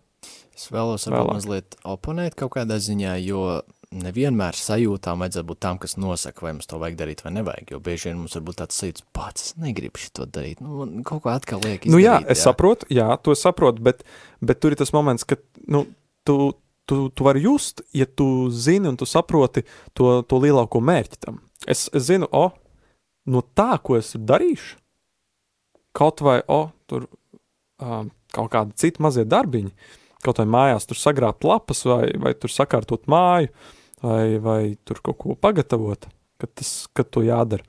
Es 0.56 0.70
vēlos 0.72 1.04
varbūt 1.04 1.36
mazliet 1.36 1.76
oponēt 1.84 2.34
kaut 2.38 2.54
kādā 2.54 2.78
ziņā, 2.80 3.18
jo 3.20 3.60
nevienmēr 4.02 4.56
sajūtām 4.58 5.22
vajadzētu 5.22 5.48
būt 5.48 5.60
tām, 5.64 5.78
kas 5.82 5.96
nosaka, 6.00 6.44
vai 6.46 6.52
mums 6.56 6.68
to 6.70 6.78
vajag 6.82 6.98
darīt 7.00 7.22
vai 7.24 7.32
nevajag, 7.36 7.72
jo 7.74 7.80
bieži 7.82 8.10
vien 8.10 8.20
mums 8.20 8.36
var 8.36 8.44
būt 8.48 8.58
tāds 8.60 8.78
sajūts, 8.80 9.06
pats 9.16 9.48
es 9.48 9.56
negribu 9.60 10.00
šito 10.00 10.26
darīt, 10.30 10.62
nu, 10.64 10.80
man 10.80 11.06
kaut 11.06 11.24
ko 11.24 11.32
atkal 11.32 11.62
liek 11.64 11.84
izdarīt. 11.84 11.94
Nu, 11.94 12.02
jā, 12.02 12.18
es 12.32 12.44
saprotu, 12.44 12.88
jā, 12.92 13.08
to 13.22 13.34
saprotu, 13.38 13.84
bet, 13.86 14.04
bet 14.44 14.62
tur 14.62 14.76
ir 14.76 14.80
tas 14.80 14.92
moments, 14.96 15.26
kad 15.28 15.42
nu, 15.70 15.84
tu, 16.26 16.38
tu, 16.88 17.00
tu 17.10 17.26
vari 17.26 17.44
just, 17.44 17.84
ja 17.96 18.06
tu 18.06 18.48
zini 18.54 18.90
un 18.92 18.98
tu 19.00 19.08
saproti 19.08 19.66
to, 19.96 20.20
to 20.28 20.40
lielāko 20.42 20.82
mērķi 20.84 21.22
tam. 21.26 21.40
Es, 21.66 21.86
es 21.96 22.08
zinu, 22.08 22.28
o, 22.30 22.48
no 23.30 23.42
tā, 23.58 23.74
ko 23.82 23.98
es 23.98 24.14
darīšu, 24.16 24.76
kaut 25.96 26.22
vai, 26.24 26.40
o, 26.52 26.66
tur 26.90 27.08
um, 27.82 28.12
kaut 28.34 28.52
kādi 28.52 28.76
citi 28.80 29.02
mazie 29.02 29.24
darbiņi, 29.28 29.72
kaut 30.24 30.40
vai 30.42 30.46
mājās 30.50 30.88
tur 30.88 30.98
sagrābt 31.00 31.46
lapas 31.46 31.84
vai, 31.88 32.04
vai 32.20 32.34
tur 32.38 32.52
sakārtot 32.52 33.06
māju 33.10 33.50
vai, 34.04 34.38
vai 34.42 34.62
tur 34.84 35.00
kaut 35.04 35.18
ko 35.22 35.36
pagatavot, 35.40 36.08
kad, 36.40 36.52
tas, 36.58 36.72
kad 36.96 37.10
to 37.12 37.24
jādara. 37.26 37.64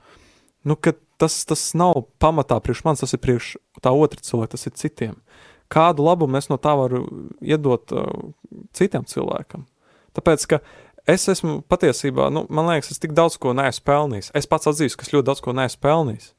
Nu, 0.66 0.76
kad 0.76 0.98
tas, 1.20 1.40
tas 1.48 1.70
nav 1.78 2.04
pamatā 2.22 2.58
priekš 2.62 2.84
manis, 2.86 3.02
tas 3.02 3.14
ir 3.14 3.22
priekš 3.22 3.54
tā 3.84 3.92
otra 3.94 4.22
cilvēka, 4.24 4.54
tas 4.54 4.68
ir 4.68 4.76
citiem. 4.78 5.16
Kādu 5.72 6.06
labumu 6.06 6.38
es 6.38 6.48
no 6.48 6.56
tā 6.60 6.72
varu 6.78 7.02
iedot 7.44 7.92
uh, 7.92 8.06
citam 8.76 9.04
cilvēkam? 9.08 9.66
Tāpēc, 10.16 10.46
ka 10.48 10.60
es 11.08 11.28
esmu 11.28 11.60
patiesībā, 11.68 12.30
nu, 12.32 12.46
man 12.52 12.70
liekas, 12.70 12.92
es 12.94 13.02
tik 13.02 13.14
daudz 13.16 13.36
ko 13.40 13.52
neesmu 13.56 13.84
pelnījis. 13.88 14.32
Es 14.38 14.48
pats 14.48 14.70
atzīstu, 14.70 14.98
ka 14.98 15.06
es 15.06 15.12
ļoti 15.12 15.28
daudz 15.28 15.44
ko 15.44 15.54
neesmu 15.56 15.82
pelnījis. 15.84 16.32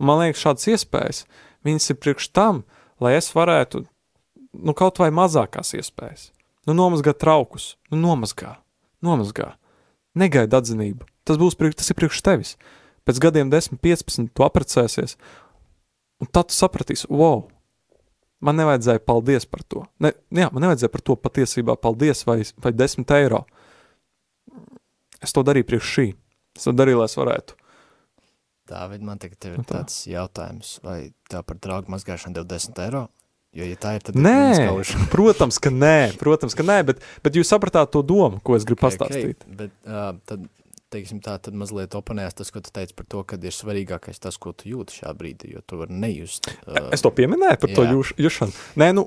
Un 0.00 0.10
man 0.10 0.20
liekas, 0.20 0.42
šādas 0.42 0.68
iespējas, 0.74 1.24
viņas 1.66 1.90
ir 1.92 2.00
priekš 2.02 2.30
tam, 2.36 2.64
lai 3.02 3.14
es 3.16 3.30
varētu, 3.34 3.84
nu, 4.60 4.74
kaut 4.76 5.00
vai 5.00 5.10
mazākās 5.14 5.74
iespējas, 5.78 6.28
nu, 6.68 6.76
nomazgāt 6.76 7.22
traukus, 7.22 7.74
nu, 7.92 8.00
nomazgā, 8.02 8.56
nomazgā. 9.04 9.52
Negaidi 10.18 10.56
atzinību. 10.56 11.06
Tas 11.26 11.40
būs 11.40 11.56
tas 11.56 11.90
ir 11.90 11.96
priekš 11.98 12.22
tevis. 12.22 12.56
Pēc 13.04 13.20
gadiem 13.20 13.50
10, 13.52 13.76
15, 13.84 14.30
tu 14.32 14.44
apprecēsies, 14.46 15.16
un 16.22 16.30
tad 16.32 16.48
tu 16.48 16.56
sapratīsi, 16.56 17.08
wow, 17.12 17.42
man 18.40 18.56
nevajadzēja 18.56 19.02
paldies 19.04 19.44
par 19.44 19.62
to. 19.68 19.84
Ne, 20.00 20.14
jā, 20.32 20.48
man 20.52 20.64
nevajadzēja 20.64 20.92
par 20.92 21.04
to 21.04 21.16
patiesībā 21.20 21.76
paldies 21.80 22.24
vai, 22.28 22.40
vai 22.64 22.72
10 22.72 23.12
eiro. 23.18 23.44
Es 25.20 25.32
to 25.36 25.44
darīju 25.44 25.68
priekš 25.68 25.92
šī. 25.96 26.06
Es 26.56 26.64
to 26.68 26.72
darīju, 26.76 27.00
lai 27.02 27.10
es 27.10 27.18
varētu. 27.18 27.56
Dāvid, 28.70 29.04
man 29.04 29.20
tagad 29.20 29.36
tev 29.44 29.58
Nu 29.58 29.60
ir 29.60 29.68
tā. 29.68 29.82
tāds 29.82 30.06
jautājums, 30.08 30.78
vai 30.84 31.12
tev 31.28 31.44
par 31.44 31.58
draugu 31.60 31.92
mazgāšanu 31.92 32.38
dev 32.38 32.46
10 32.48 32.80
eiro? 32.86 33.02
Jo, 33.54 33.66
ja 33.68 33.78
tā 33.78 33.94
ir, 33.94 34.02
tad 34.02 34.18
Nē, 34.18 34.66
protams, 35.14 35.60
ka 35.62 35.70
nē, 35.70 36.14
protams, 36.18 36.56
ka 36.58 36.66
nē, 36.66 36.80
bet, 36.90 37.02
bet 37.22 37.38
jūs 37.38 37.52
sapratāt 37.52 37.92
to 37.94 38.02
domu, 38.02 38.40
ko 38.42 38.58
es 38.58 38.66
gribu 38.66 38.82
pastāstīt. 38.82 39.44
Okay, 39.46 39.58
bet 39.60 39.74
uh, 39.86 40.16
tad, 40.26 40.48
teiksim 40.94 41.20
tā, 41.22 41.36
tad 41.42 41.54
mazliet 41.58 41.94
oponējās 41.98 42.38
tas, 42.40 42.50
ko 42.54 42.62
tu 42.64 42.72
teici 42.74 42.96
par 42.98 43.06
to, 43.10 43.22
ka 43.26 43.38
ir 43.38 43.54
svarīgākais 43.54 44.18
tas, 44.22 44.38
ko 44.42 44.54
tu 44.56 44.70
jūti 44.72 44.98
šā 45.00 45.14
brīdī, 45.18 45.52
jo 45.54 45.62
tu 45.66 45.78
vari 45.82 45.94
nejust. 46.02 46.50
Uh, 46.66 46.90
Es 46.94 47.04
to 47.04 47.14
pieminēju 47.14 47.60
par 47.62 47.74
to 47.76 47.86
jā. 47.86 47.94
jūš, 47.94 48.14
jušanu. 48.26 48.58
Nē, 48.82 48.90
nu, 48.98 49.06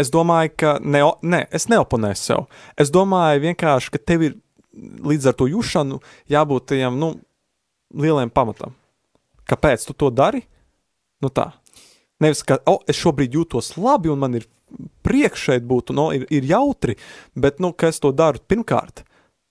es 0.00 0.12
domāju, 0.12 0.54
ka 0.64 0.76
ne, 0.80 1.04
ne, 1.20 1.44
es 1.52 1.68
neoponēju 1.72 2.20
sev. 2.20 2.46
Es 2.80 2.92
domāju 2.94 3.44
vienkārši, 3.50 3.92
ka 3.92 4.00
tev 4.12 4.28
ir 4.30 4.38
līdz 5.12 5.28
ar 5.28 5.36
to 5.36 5.48
jušanu 5.52 6.00
jābūt 6.32 6.70
tajam, 6.72 6.96
nu, 7.00 7.14
lieliem 7.92 8.32
pamatam. 8.32 8.72
Kāpēc 9.48 9.84
tu 9.88 9.96
to 9.96 10.08
dari? 10.14 10.46
Nu 11.22 11.28
tā. 11.28 11.50
Nevis, 12.22 12.44
ka, 12.46 12.58
o, 12.70 12.78
es 12.88 12.98
šobrīd 13.00 13.34
jūtos 13.38 13.74
labi 13.80 14.12
un 14.12 14.20
man 14.22 14.38
ir 14.38 14.46
prieks 15.04 15.46
šeit 15.48 15.66
būt, 15.68 15.92
un, 15.92 16.00
o, 16.04 16.08
ir, 16.16 16.26
ir 16.32 16.46
jautri, 16.48 16.96
bet, 17.34 17.60
nu, 17.62 17.72
es 17.88 18.00
to 18.02 18.12
daru 18.16 18.42
pirmkārt, 18.48 19.04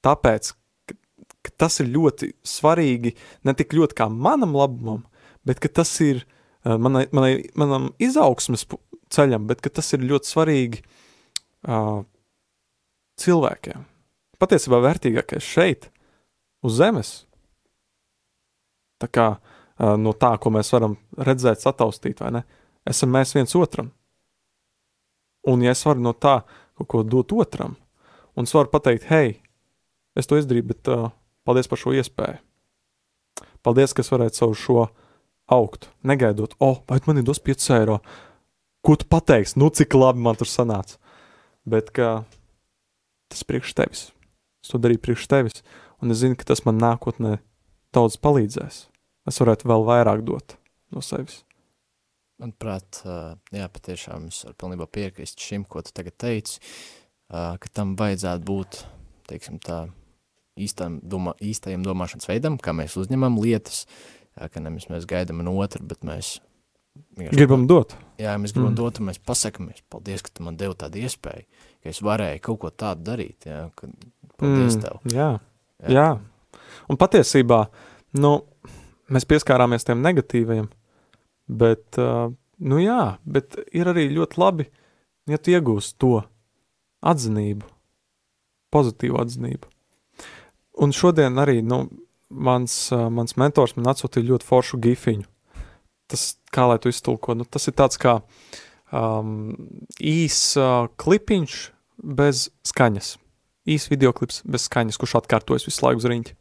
tāpēc, 0.06 0.54
ka, 0.90 0.98
ka 1.46 1.56
tas 1.66 1.82
ir 1.84 1.92
ļoti 1.94 2.32
svarīgi, 2.48 3.16
ne 3.48 3.56
tik 3.58 3.76
ļoti 3.78 3.98
kā 3.98 4.08
manam 4.12 4.56
labumam, 4.58 5.04
bet 5.48 5.62
tas 5.76 5.92
ir 6.04 6.24
uh, 6.24 6.78
manai, 6.78 7.06
manai, 7.16 7.34
manam 7.60 7.92
izaugsmes 8.02 8.66
ceļam, 9.12 9.48
bet 9.50 9.66
tas 9.68 9.94
ir 9.96 10.08
ļoti 10.08 10.32
svarīgi 10.32 10.84
uh, 11.68 12.04
cilvēkiem. 13.22 13.88
Patiesībā 14.42 14.80
vērtīgākais 14.82 15.46
šeit, 15.46 15.92
uz 16.66 16.78
zemes. 16.80 17.12
Tā 19.02 19.10
kā 19.10 19.28
uh, 19.36 19.96
no 19.98 20.14
tā, 20.18 20.34
ko 20.42 20.54
mēs 20.54 20.72
varam 20.74 20.98
redzēt, 21.18 21.62
sataustīt, 21.62 22.22
vai 22.24 22.34
ne? 22.40 22.44
Esam 22.88 23.12
mēs 23.14 23.36
viens 23.36 23.54
otram. 23.58 23.92
Un 25.48 25.64
ja 25.66 25.74
es 25.74 25.84
varu 25.86 26.04
no 26.04 26.14
tā 26.14 26.42
kaut 26.78 26.90
ko 26.90 27.04
dot 27.06 27.34
otram, 27.34 27.76
un 28.38 28.48
es 28.48 28.54
varu 28.54 28.70
pateikt, 28.74 29.08
hei, 29.10 29.36
es 30.18 30.30
to 30.30 30.38
izdarīju, 30.38 30.68
bet 30.70 30.90
uh, 30.92 31.10
paldies 31.46 31.70
par 31.70 31.82
šo 31.82 31.94
iespēju. 31.98 32.42
Paldies, 33.66 33.94
ka 33.94 34.02
es 34.06 34.10
varētu 34.10 34.42
savu 34.42 34.58
šo 34.58 34.86
augt, 35.52 35.90
negaidot, 36.08 36.56
oh, 36.60 36.82
vai 36.90 37.02
man 37.06 37.22
ir 37.22 37.26
dos 37.28 37.42
5 37.42 37.70
eiro? 37.78 38.00
Ko 38.82 38.96
tu 38.98 39.06
pateiksi? 39.10 39.60
Nu, 39.62 39.70
cik 39.70 39.94
labi 39.94 40.24
man 40.26 40.38
tur 40.40 40.50
sanāca. 40.50 40.98
Bet 41.70 41.92
ka 41.94 42.24
tas 43.30 43.44
priekš 43.46 43.76
tevis. 43.78 44.08
Es 44.66 44.74
to 44.74 44.82
darīju 44.82 45.04
priekš 45.06 45.28
tevis, 45.30 45.62
un 46.02 46.14
es 46.14 46.22
zinu, 46.24 46.38
ka 46.38 46.48
tas 46.50 46.64
man 46.66 46.82
nākotnē 46.82 47.38
daudz 47.94 48.18
palīdzēs. 48.22 48.86
Es 49.30 49.42
varētu 49.42 49.70
vēl 49.70 49.86
vairāk 49.86 50.26
dot 50.26 50.58
no 50.90 51.04
sevis. 51.06 51.44
Manuprāt, 52.42 53.04
jā, 53.54 53.68
patiešām 53.70 54.28
es 54.32 54.42
varu 54.48 54.58
pilnībā 54.64 54.88
piekrist 54.90 55.42
šim, 55.42 55.66
ko 55.70 55.84
tu 55.86 55.94
tagad 55.94 56.16
teici, 56.18 56.58
ka 57.30 57.74
tam 57.74 57.94
vajadzētu 58.00 58.48
būt, 58.48 58.80
teiksim 59.30 59.60
tā, 59.62 59.84
īstam 60.58 61.00
domā, 61.06 61.36
īstajam 61.38 61.86
domāšanas 61.86 62.28
veidam, 62.32 62.58
kā 62.58 62.74
mēs 62.76 62.98
uzņemam 62.98 63.38
lietas, 63.42 63.86
ka 64.34 64.64
nevis 64.64 64.90
mēs 64.90 65.06
gaidām 65.10 65.44
no 65.46 65.54
otra, 65.62 65.84
bet 65.86 66.02
mēs 66.08 66.40
Gribam 67.16 67.64
dot. 67.70 67.94
Jā, 68.20 68.34
mēs 68.40 68.52
gribam 68.52 68.74
Mm. 68.74 68.76
dot, 68.76 69.00
un 69.00 69.08
mēs 69.08 69.20
pasakamies, 69.24 69.82
paldies, 69.90 70.22
ka 70.22 70.30
tu 70.34 70.44
man 70.44 70.58
devi 70.58 70.76
tādu 70.76 71.00
iespēju, 71.00 71.46
ka 71.84 71.90
es 71.90 72.02
varēju 72.04 72.42
kaut 72.42 72.60
ko 72.60 72.70
tādu 72.70 73.04
darīt, 73.08 73.48
jā, 73.48 73.70
ka 73.76 73.88
paldies 74.38 74.76
mm. 74.76 74.82
tev. 74.82 75.00
Jā, 75.08 75.40
Jā. 75.84 75.90
jā. 75.90 76.20
Un 76.90 76.98
patiesībā, 76.98 77.70
nu, 78.20 78.42
mēs 79.10 79.26
pieskārāmies 79.26 79.88
tiem 79.88 80.04
negatīvajiem, 80.04 80.68
bet, 81.52 81.86
uh, 82.00 82.32
nu 82.60 82.80
jā, 82.82 83.18
bet 83.26 83.58
ir 83.76 83.90
arī 83.92 84.08
ļoti 84.14 84.40
labi, 84.42 84.68
ja 85.30 85.40
tu 85.40 85.54
iegūst 85.54 85.98
to 86.02 86.22
atzinību, 87.02 87.68
pozitīvu 88.74 89.20
atzinību. 89.22 89.70
Un 90.82 90.96
šodien 90.96 91.38
arī, 91.42 91.60
nu, 91.66 91.84
mans, 92.32 92.76
uh, 92.96 93.10
mans 93.14 93.38
mentors 93.40 93.76
man 93.78 93.92
atsūtīja 93.92 94.32
ļoti 94.32 94.48
foršu 94.48 94.80
gifiņu. 94.82 95.28
Tas, 96.12 96.36
kā 96.52 96.68
lai 96.68 96.80
tu 96.84 96.92
iztulko, 96.92 97.36
nu, 97.40 97.48
tas 97.48 97.70
ir 97.72 97.76
tāds 97.80 98.00
kā 98.00 98.18
um, 98.92 99.52
īs 100.00 100.40
uh, 100.60 100.90
klipiņš 101.00 101.60
bez 102.02 102.50
skaņas 102.68 103.16
īs 103.70 103.88
videoklips 103.92 104.42
bez 104.50 104.66
skaņas, 104.68 104.98
kurš 105.00 105.20
atkārtojas 105.22 105.68
visu 105.68 105.86
laiku 105.86 106.02
uz 106.02 106.08
rīņķa. 106.10 106.38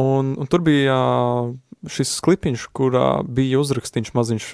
Un, 0.00 0.34
un 0.38 0.50
tur 0.50 0.62
bija 0.64 0.94
ā, 0.94 1.50
šis 1.88 2.12
klipiņš, 2.24 2.66
kurā 2.76 3.22
bija 3.24 3.60
uzrakstīns 3.62 4.12
maziņš 4.16 4.50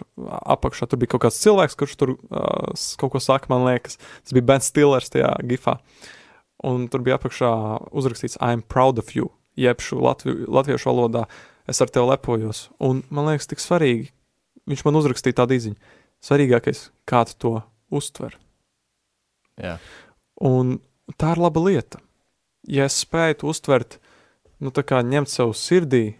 apakšā. 0.54 0.86
Tur 0.90 1.00
bija 1.02 1.14
kaut 1.14 1.24
kāds 1.26 1.40
cilvēks, 1.42 1.76
kurš 1.78 1.96
tur 1.98 2.14
uh, 2.14 2.70
kaut 3.00 3.14
ko 3.16 3.22
saka, 3.22 3.50
man 3.52 3.66
liekas. 3.66 3.98
Tas 4.22 4.36
bija 4.36 4.46
Ben 4.52 4.64
Stillers 4.64 5.10
tajā 5.14 5.32
gifā. 5.48 5.78
Un 6.66 6.86
tur 6.92 7.02
bija 7.06 7.18
apakšā 7.18 7.50
uzrakstīts 7.90 8.38
I'm 8.40 8.62
proud 8.62 9.02
of 9.02 9.12
you, 9.16 9.32
jeb 9.58 9.82
šo 9.84 10.00
latvi, 10.04 10.38
latviešu 10.46 10.92
valodā 10.92 11.26
es 11.68 11.82
ar 11.82 11.90
tevi 11.92 12.08
lepojos. 12.12 12.68
Un 12.78 13.02
man 13.10 13.30
liekas, 13.32 13.50
tik 13.50 13.62
svarīgi, 13.62 14.10
viņš 14.70 14.86
man 14.86 15.02
uzrakstīja 15.02 15.42
tādu 15.42 15.58
īziņu. 15.58 15.94
Svarīgākais, 16.24 16.88
kā 17.06 17.26
tu 17.28 17.36
to 17.42 17.54
uztver. 17.92 18.38
Jā, 19.60 19.76
Un 20.36 20.80
tā 21.16 21.32
ir 21.34 21.40
laba 21.40 21.62
lieta. 21.64 22.00
Ja 22.68 22.86
es 22.90 22.98
spēju 23.00 23.40
to 23.40 23.52
uztvert, 23.52 23.98
nu, 24.60 24.72
tā 24.74 24.84
kā 24.84 25.00
ņemt 25.06 25.30
sev 25.30 25.54
sirdī, 25.56 26.16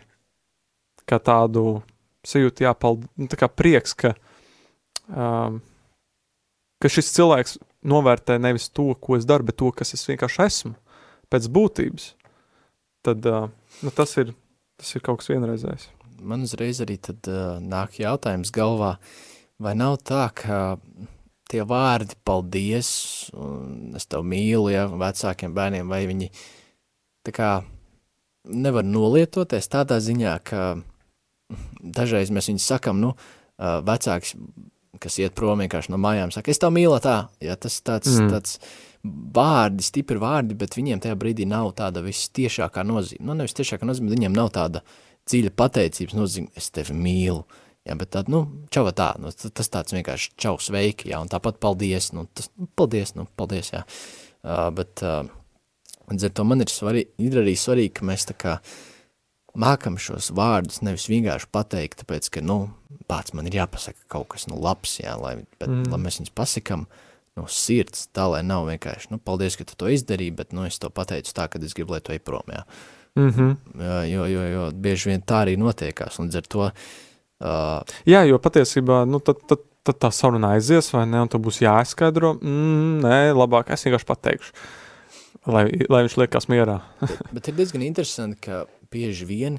kā 1.09 1.19
tādu 1.23 1.81
sajūtu, 2.27 2.67
jāpaldies, 2.67 3.11
nu, 3.21 3.29
tā 3.31 3.39
kā 3.41 3.49
prieks, 3.51 3.95
ka, 3.99 4.13
um, 5.11 5.61
ka 6.83 6.91
šis 6.91 7.13
cilvēks 7.17 7.59
novērtē 7.87 8.39
nevis 8.43 8.69
to, 8.75 8.91
ko 9.01 9.19
es 9.19 9.27
daru, 9.29 9.47
bet 9.47 9.59
to, 9.61 9.71
kas 9.75 9.95
es 9.95 10.07
vienkārši 10.09 10.43
esmu, 10.47 10.75
pēc 11.33 11.51
būtības, 11.55 12.09
tad 13.07 13.27
uh, 13.31 13.47
nu, 13.87 13.95
tas, 13.95 14.17
ir, 14.23 14.35
tas 14.81 14.95
ir 14.97 15.05
kaut 15.07 15.23
kas 15.23 15.31
vienreizējs. 15.31 15.91
man 16.21 16.47
uzreiz 16.47 16.83
arī 16.83 16.99
tad 16.99 17.31
uh, 17.31 17.61
nāk 17.63 18.01
jautājums 18.03 18.51
galvā, 18.55 18.97
vai 19.63 19.77
nav 19.79 20.01
tā, 20.03 20.27
ka 20.35 20.59
tie 21.47 21.63
vārdi, 21.63 22.17
paldies, 22.27 22.91
un 23.39 23.95
es 23.97 24.09
tev 24.11 24.27
mīlu, 24.27 24.67
ja 24.73 24.87
vecākiem 24.91 25.55
bērniem, 25.55 25.87
vai 25.89 26.03
viņi 26.11 26.31
tā 27.27 27.35
kā 27.35 27.51
nevar 28.47 28.87
nolietoties 28.87 29.71
tādā 29.71 29.99
ziņā, 30.03 30.35
ka 30.47 30.63
dažreiz 31.81 32.33
mēs 32.35 32.51
viņus 32.51 32.69
sakam, 32.75 33.01
nu, 33.03 33.15
vecāks, 33.57 34.35
kas 35.01 35.19
iet 35.21 35.35
prom 35.37 35.61
vienkārši 35.63 35.93
no 35.93 36.01
mājām, 36.01 36.33
saka, 36.35 36.53
es 36.53 36.61
tev 36.61 36.73
mīlu 36.75 36.99
tā, 37.05 37.17
ja 37.45 37.57
tas 37.61 37.79
tāds, 37.85 38.17
mm. 38.17 38.33
tāds 38.33 38.59
vārdi, 39.37 39.85
stipri 39.87 40.19
vārdi, 40.21 40.57
bet 40.59 40.77
viņiem 40.77 41.03
tajā 41.03 41.19
brīdī 41.19 41.47
nav 41.49 41.71
tāda 41.79 42.03
vistiešākā 42.05 42.83
nozīme. 42.87 43.27
Nu, 43.29 43.37
nevis 43.39 43.55
tiešākā 43.59 43.87
nozīme, 43.87 44.11
bet 44.11 44.19
viņiem 44.19 44.35
nav 44.37 44.51
tāda 44.57 44.83
dziļa 45.31 45.53
pateicības 45.59 46.17
nozīme, 46.17 46.51
es 46.59 46.71
tevi 46.75 46.97
mīlu. 46.97 47.45
Jā, 47.87 47.95
bet 47.95 48.11
tā, 48.17 48.25
nu, 48.31 48.43
čau 48.75 48.89
tā, 48.91 49.13
nu, 49.23 49.31
tas 49.31 49.71
tāds 49.71 49.95
vienkārši 49.95 50.33
čau 50.43 50.57
sveiki, 50.59 51.13
jā, 51.13 51.21
un 51.23 51.31
tāpat 51.31 51.61
paldies, 51.63 52.11
nu, 52.17 52.25
tas, 52.35 52.49
nu, 52.59 52.67
paldies, 52.79 53.15
nu, 53.15 53.29
paldies, 53.39 53.71
jā. 53.77 53.85
Uh, 54.43 54.67
bet, 54.75 55.05
uh, 55.07 55.23
ar 56.11 56.33
to 56.35 56.47
man 56.47 56.65
ir 56.65 56.73
svarīgi, 56.73 57.13
ir 57.23 57.39
arī 57.45 57.55
svarīgi, 57.59 57.95
ka 57.95 58.09
mēs 58.09 58.27
tā 58.27 58.35
kā 58.35 58.57
mākam 59.57 59.97
šos 60.01 60.31
vārdus 60.37 60.83
nevis 60.85 61.09
vienkārši 61.11 61.49
pateikt, 61.53 62.03
tāpēc, 62.03 62.29
ka, 62.35 62.43
nu, 62.45 62.59
pats 63.11 63.35
man 63.37 63.49
ir 63.49 63.59
jāpasaka 63.61 64.07
kaut 64.13 64.31
kas, 64.35 64.47
nu, 64.51 64.59
labs, 64.63 64.99
jā, 65.03 65.15
lai, 65.21 65.39
bet, 65.59 65.69
mm. 65.69 65.89
lai 65.93 66.01
mēs 66.03 66.21
viņus 66.21 66.35
pasakam, 66.37 66.87
no 67.37 67.47
sirds, 67.53 68.07
tā 68.17 68.27
lai 68.33 68.43
nav 68.47 68.69
vienkārši, 68.71 69.11
nu, 69.13 69.21
paldies, 69.23 69.59
ka 69.59 69.67
tu 69.69 69.77
to 69.79 69.91
izdarīji, 69.93 70.35
bet, 70.39 70.55
nu, 70.57 70.67
es 70.69 70.81
to 70.83 70.91
pateicu 70.93 71.35
tā, 71.37 71.49
ka 71.53 71.61
es 71.63 71.77
gribu, 71.77 71.97
lai 71.97 72.03
tu 72.05 72.15
ej 72.15 72.23
prom, 72.25 72.47
jā. 72.53 72.63
Mm 73.17 73.31
-hmm. 73.33 73.57
jo, 74.13 74.25
jo, 74.27 74.43
jo 74.43 74.71
bieži 74.73 75.09
vien 75.09 75.23
tā 75.23 75.45
arī 75.45 75.57
notiekās, 75.57 76.19
un 76.19 76.31
ar 76.37 76.47
to... 76.47 76.71
Uh, 77.41 77.81
jā, 78.07 78.25
jo 78.29 78.39
patiesībā, 78.39 79.05
nu, 79.05 79.21
tad, 79.21 79.37
tad, 79.49 79.59
tad 79.85 79.97
tā 80.01 80.11
saruna 80.13 80.51
aizies, 80.57 80.93
vai 80.93 81.07
ne, 81.07 81.21
un 81.21 81.29
tu 81.29 81.39
būs 81.39 81.61
jāizskaidro, 81.61 82.35
mm, 82.41 83.01
nē, 83.05 83.33
labāk, 83.33 83.71
es 83.71 83.85
vienkārši 83.85 84.07
pateikšu, 84.07 84.53
lai, 85.47 85.65
lai 85.89 86.03
viņš 86.03 86.17
liekas 86.17 86.49
mierā. 86.49 86.81
bet, 87.01 87.33
bet 87.33 87.49
ir 87.49 87.55
diezgan 87.55 87.83
interesanti, 87.83 88.41
ka 88.41 88.65
bieži 88.93 89.27
vien 89.29 89.59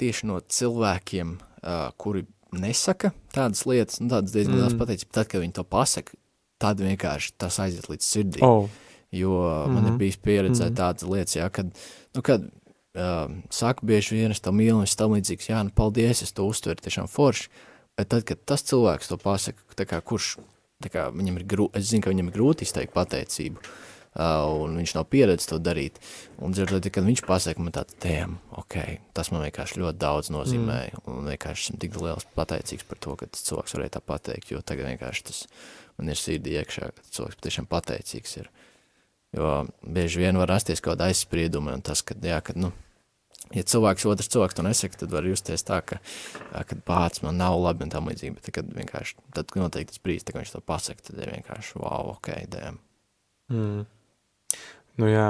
tieši 0.00 0.28
no 0.28 0.40
cilvēkiem, 0.40 1.36
uh, 1.36 1.90
kuri 2.00 2.26
nesaka 2.56 3.12
tādas 3.34 3.64
lietas, 3.68 4.00
nu, 4.00 4.10
tādas 4.12 4.34
diezgan 4.34 4.56
mm. 4.56 4.62
liels 4.62 4.78
pateicības, 4.80 5.14
tad, 5.14 5.30
kad 5.30 5.42
viņi 5.42 5.56
to 5.56 5.64
pasaka, 5.68 6.18
tad 6.62 6.80
vienkārši 6.84 7.34
tas 7.40 7.58
aiziet 7.62 7.88
līdz 7.90 8.10
sirdī. 8.10 8.42
Oh. 8.44 8.68
Jo 9.14 9.30
mm 9.30 9.46
-hmm. 9.46 9.74
man 9.74 9.84
ir 9.84 9.90
mhm. 9.90 9.98
bijis 9.98 10.16
pieredzē 10.16 10.64
mm 10.64 10.70
-hmm. 10.70 10.76
tādas 10.76 11.02
lietas, 11.02 11.36
jā, 11.36 11.48
kad, 11.50 11.66
nu, 12.14 12.22
kad 12.22 12.42
uh, 12.42 13.30
saku 13.50 13.86
bieži 13.86 14.14
vien, 14.14 14.30
es 14.30 14.40
tam 14.40 14.56
mīlu, 14.56 14.82
es 14.82 14.96
tam 14.96 15.12
līdzīgs, 15.12 15.48
jā, 15.48 15.62
nu, 15.64 15.70
paldies, 15.70 16.22
es 16.22 16.32
to 16.32 16.44
uztveru 16.44 16.80
tiešām 16.80 17.06
forši, 17.06 17.48
bet 17.96 18.08
tad, 18.08 18.24
kad 18.24 18.44
tas 18.44 18.62
cilvēks 18.62 19.08
to 19.08 19.16
pasaka, 19.16 19.62
kā, 19.76 20.00
kurš, 20.00 20.36
kā 20.90 21.10
viņam 21.10 21.36
ir 21.36 21.44
grūti, 21.44 21.78
es 21.78 21.84
zinu, 21.84 22.02
ka 22.02 22.10
viņam 22.10 22.26
ir 22.28 22.34
grūti 22.34 22.62
izteikt 22.62 22.92
pateicību, 22.92 23.56
uh, 23.56 23.85
un 24.16 24.76
viņš 24.80 24.94
nav 24.96 25.06
pieredzis 25.12 25.50
to 25.50 25.58
darīt, 25.60 25.98
un 26.42 26.54
dzirdot, 26.54 26.88
kad 26.92 27.04
viņš 27.04 27.22
pasaka 27.26 27.62
man 27.62 27.74
tāds, 27.76 27.96
tēm, 28.02 28.38
ok, 28.56 28.78
tas 29.16 29.30
man 29.32 29.44
vienkārši 29.44 29.82
ļoti 29.82 30.00
daudz 30.00 30.30
nozīmē, 30.32 30.78
mm. 30.92 31.02
un 31.12 31.28
vienkārši 31.32 31.68
esmu 31.68 31.80
tik 31.82 31.98
liels 32.00 32.28
pateicīgs 32.36 32.86
par 32.88 33.00
to, 33.02 33.16
ka 33.20 33.28
tas 33.28 33.44
cilvēks 33.48 33.76
varēja 33.76 33.96
tā 33.98 34.04
pateikt, 34.04 34.54
jo 34.54 34.62
tagad 34.64 34.88
vienkārši 34.92 35.26
tas 35.28 35.42
man 35.98 36.12
ir 36.12 36.20
sirdī 36.20 36.56
iekšā, 36.60 36.90
ka 36.96 37.12
cilvēks 37.18 37.40
patiešām 37.40 37.68
pateicīgs 37.70 38.40
ir. 38.40 38.50
Jo 39.36 39.52
bieži 39.82 40.22
vien 40.22 40.38
var 40.40 40.48
rasties 40.54 40.80
kaut 40.80 40.94
kāda 40.94 41.10
aizsprieduma, 41.10 41.74
un 41.76 41.84
tas, 41.84 42.00
ka, 42.06 42.16
jā, 42.24 42.38
kad, 42.44 42.56
nu, 42.60 42.70
ja 43.52 43.64
cilvēks, 43.68 44.06
otrs 44.08 44.30
cilvēks 44.32 44.56
to 44.56 44.64
nesaka, 44.64 45.00
tad 45.02 45.12
var 45.12 45.28
justies 45.28 45.66
tā, 45.66 45.82
ka, 45.84 45.98
kad 46.56 46.80
pats 46.88 47.20
man 47.26 47.36
nav 47.40 47.58
labi 47.60 47.84
un 47.84 47.92
tam 47.92 48.08
līdzīgi, 48.08 48.38
bet 48.38 48.48
kad 48.60 48.72
vienkārši, 48.78 49.18
tad 49.36 49.52
noteikti 49.58 49.92
tas 49.92 50.04
brīdis, 50.04 50.28
kad 50.30 50.40
viņš 50.40 50.54
to 50.56 50.62
pasaka, 50.64 51.04
tad 51.10 51.20
ir 51.20 51.34
vienkārši, 51.36 51.76
wow, 51.82 52.14
ok, 52.16 52.32
dēm. 52.54 52.80
Mm. 53.52 53.84
Nu 54.96 55.08
jā, 55.10 55.28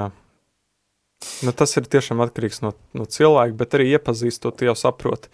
nu, 1.43 1.53
tas 1.55 1.75
ir 1.79 1.87
tiešām 1.91 2.21
atkarīgs 2.23 2.61
no, 2.63 2.73
no 2.95 3.07
cilvēka, 3.09 3.57
bet 3.59 3.75
arī 3.77 3.89
iepazīstot, 3.95 4.63
jau 4.63 4.75
saprot, 4.79 5.27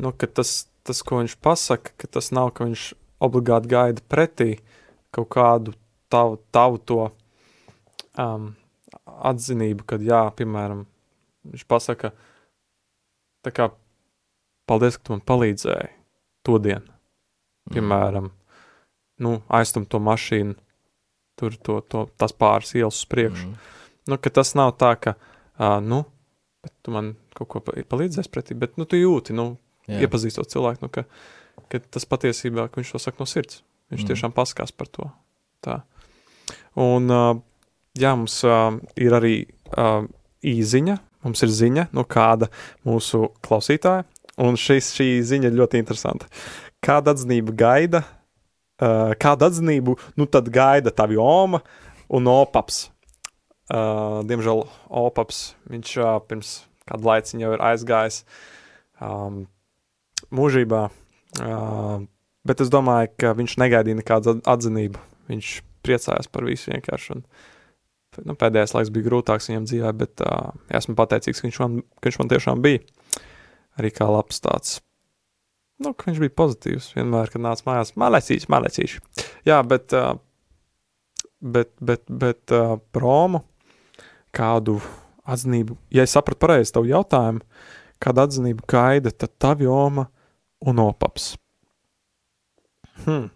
nu, 0.00 0.12
ka 0.16 0.28
tas, 0.30 0.64
tas, 0.86 1.02
ko 1.04 1.20
viņš 1.20 1.36
pasaka, 1.44 1.92
ka 2.00 2.10
tas 2.16 2.30
nav, 2.34 2.54
ka 2.56 2.68
viņš 2.68 2.86
obligāti 3.24 3.70
gaida 3.72 4.04
pretī 4.08 4.56
kaut 5.14 5.30
kādu 5.34 5.74
tavu, 6.12 6.38
tavu 6.54 6.80
to 6.80 7.00
um, 8.18 8.52
atzinību, 9.04 9.86
kad, 9.88 10.04
jā, 10.04 10.24
piemēram, 10.38 10.84
viņš 11.52 11.66
pasaka, 11.70 12.14
kā, 13.44 13.68
paldies, 14.68 14.98
ka 14.98 15.06
tu 15.06 15.16
man 15.16 15.24
palīdzēji 15.28 15.92
to 16.44 16.58
dienu. 16.62 16.88
Mm. 17.64 17.74
Piemēram, 17.76 18.30
nu, 19.24 19.38
aiztum 19.48 19.86
to 19.88 20.00
mašīnu, 20.02 20.56
tur 21.40 21.56
to, 21.56 21.80
to, 21.90 22.06
tas 22.20 22.34
pāris 22.36 22.74
ielas 22.78 23.00
uz 23.02 23.08
priekšu. 23.10 23.50
Mm. 23.50 23.70
Nu, 24.10 24.18
tas 24.18 24.54
nav 24.58 24.74
tā, 24.80 24.94
ka, 25.00 25.14
uh, 25.58 25.78
nu, 25.84 26.02
bet 26.64 26.74
tu 26.84 26.94
man 26.94 27.14
kaut 27.34 27.50
ko 27.50 27.62
palīdzēs 27.64 28.30
pretī, 28.32 28.56
bet, 28.58 28.76
nu, 28.80 28.86
tu 28.88 29.00
jūti, 29.00 29.34
nu, 29.36 29.54
Jā. 29.88 30.04
iepazīstot 30.06 30.48
cilvēku, 30.52 30.86
nu, 30.86 30.92
ka, 30.92 31.04
ka 31.72 31.80
tas 31.96 32.06
patiesībā, 32.08 32.68
ka 32.70 32.80
viņš 32.80 32.94
to 32.94 33.00
saka 33.02 33.20
no 33.20 33.28
sirds. 33.28 33.62
Viņš 33.92 34.04
mm. 34.04 34.10
tiešām 34.12 34.34
paskās 34.36 34.72
par 34.72 34.88
to. 34.92 35.08
Tā. 35.64 35.80
Un, 36.80 37.10
uh, 37.12 37.34
jā, 37.98 38.14
mums 38.16 38.38
uh, 38.48 38.76
ir 39.00 39.16
arī 39.16 39.34
uh, 39.76 40.06
īziņa, 40.44 40.98
mums 41.24 41.44
ir 41.44 41.52
ziņa 41.52 41.88
no 41.96 42.04
kāda 42.08 42.50
mūsu 42.86 43.28
klausītāja, 43.44 44.04
un 44.44 44.58
šis, 44.60 44.92
šī 44.96 45.08
ziņa 45.24 45.50
ir 45.50 45.58
ļoti 45.60 45.80
interesanta. 45.80 46.28
Kāda 46.84 47.14
atzinība 47.14 47.54
gaida, 47.56 48.02
uh, 48.82 49.14
kādu 49.20 49.48
atzinību, 49.48 49.96
nu 50.20 50.26
tad 50.26 50.50
gaida 50.54 50.92
tavi 50.94 51.18
oma 51.20 51.62
un 52.08 52.28
opaps. 52.30 52.88
Uh, 53.72 54.20
diemžēl 54.28 54.66
opaps, 54.92 55.54
viņš 55.72 55.96
uh, 56.02 56.18
pirms 56.28 56.58
kādu 56.84 57.08
laiciņu 57.08 57.46
jau 57.46 57.52
ir 57.54 57.62
aizgājis 57.64 58.18
um, 59.00 59.46
mūžībā, 60.34 60.82
uh, 61.40 61.96
bet 62.44 62.60
es 62.60 62.72
domāju, 62.72 63.14
ka 63.22 63.32
viņš 63.38 63.56
negaidīja 63.62 64.02
nekādu 64.02 64.36
atzinību 64.44 65.00
viņš 65.30 65.54
priecājās 65.84 66.30
par 66.32 66.46
visu 66.48 66.72
vienkārši. 66.72 67.16
Un, 67.16 67.24
nu, 68.28 68.36
pēdējais 68.38 68.74
laiks 68.76 68.92
bija 68.94 69.08
grūtāks 69.08 69.50
viņam 69.50 69.68
dzīvē, 69.68 69.92
bet 70.00 70.24
uh, 70.24 70.52
esmu 70.74 70.96
pateicīgs, 70.98 71.40
ka 71.40 71.48
viņš, 71.48 71.60
man, 71.62 71.78
ka 71.98 72.10
viņš 72.10 72.20
man 72.20 72.32
tiešām 72.32 72.64
bija. 72.64 72.84
Arī 73.80 73.90
kā 73.90 74.06
labs 74.08 74.44
tāds. 74.44 74.78
Nu, 75.82 75.90
viņš 75.98 76.20
bija 76.22 76.34
pozitīvs 76.38 76.92
vienmēr, 76.94 77.32
kad 77.32 77.42
nāca 77.42 77.66
mājās. 77.66 77.94
Malecīši, 77.98 78.50
malecīši. 78.52 79.00
Jā, 79.48 79.58
bet, 79.66 79.94
uh, 79.96 80.14
bet, 81.42 81.72
bet, 81.82 82.04
bet 82.08 82.54
uh, 82.54 82.76
promu 82.94 83.42
kādu 84.34 84.78
atzinību, 85.24 85.76
ja 85.94 86.04
es 86.06 86.14
sapratu 86.14 86.42
pareizi 86.44 86.74
tavu 86.74 86.90
jautājumu, 86.90 87.42
kādu 88.02 88.24
atzinību 88.24 88.66
gaida, 88.70 89.12
tad 89.14 89.34
tavi 89.42 89.66
oma 89.70 90.06
un 90.64 90.82
opaps. 90.84 91.32
Hmm. 93.04 93.30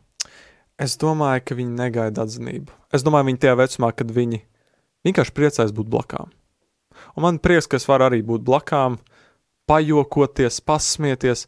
Es 0.78 0.94
domāju, 1.00 1.42
ka 1.42 1.56
viņi 1.58 1.74
negaida 1.74 2.22
atzinību. 2.22 2.70
Es 2.94 3.02
domāju, 3.02 3.32
viņi 3.32 3.40
tajā 3.42 3.54
vecumā, 3.58 3.90
kad 3.98 4.12
viņi 4.14 4.44
vienkārši 5.06 5.34
priecājas 5.34 5.74
būt 5.74 5.88
blakām. 5.90 6.30
Un 7.16 7.24
man 7.24 7.40
prieks, 7.42 7.66
ka 7.66 7.78
es 7.80 7.86
varu 7.88 8.06
arī 8.06 8.20
būt 8.26 8.44
blakām, 8.46 9.00
pajokoties, 9.68 10.60
pasmieties, 10.64 11.46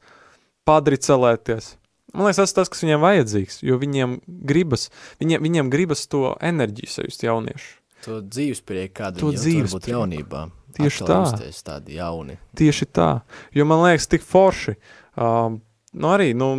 padricelēties. 0.68 1.74
Man 2.14 2.26
liekas, 2.26 2.40
tas 2.40 2.52
ir 2.52 2.58
tas, 2.58 2.70
kas 2.72 2.82
viņiem 2.82 3.02
vajadzīgs, 3.04 3.60
jo 3.62 3.76
viņiem 3.78 4.16
gribas, 4.26 4.88
viņiem, 5.22 5.44
viņiem 5.46 5.70
gribas 5.70 6.06
to 6.10 6.32
enerģiju 6.42 6.90
sajust 6.90 7.22
jauniešu. 7.22 7.76
To 8.06 8.18
dzīvesprieku, 8.24 8.94
kāda 8.96 9.20
to 9.20 9.30
dzīves 9.36 9.74
būt 9.76 9.90
jaunībā. 9.92 10.46
Tieši 10.74 11.06
tā. 11.06 11.18
Tādi 11.66 11.98
jauni. 11.98 12.38
Tieši 12.58 12.88
tā. 12.90 13.10
Jo 13.54 13.66
man 13.68 13.82
liekas, 13.84 14.08
tik 14.10 14.24
forši. 14.26 14.76
Um, 15.20 15.60
nu 15.92 16.10
arī, 16.10 16.30
nu, 16.38 16.50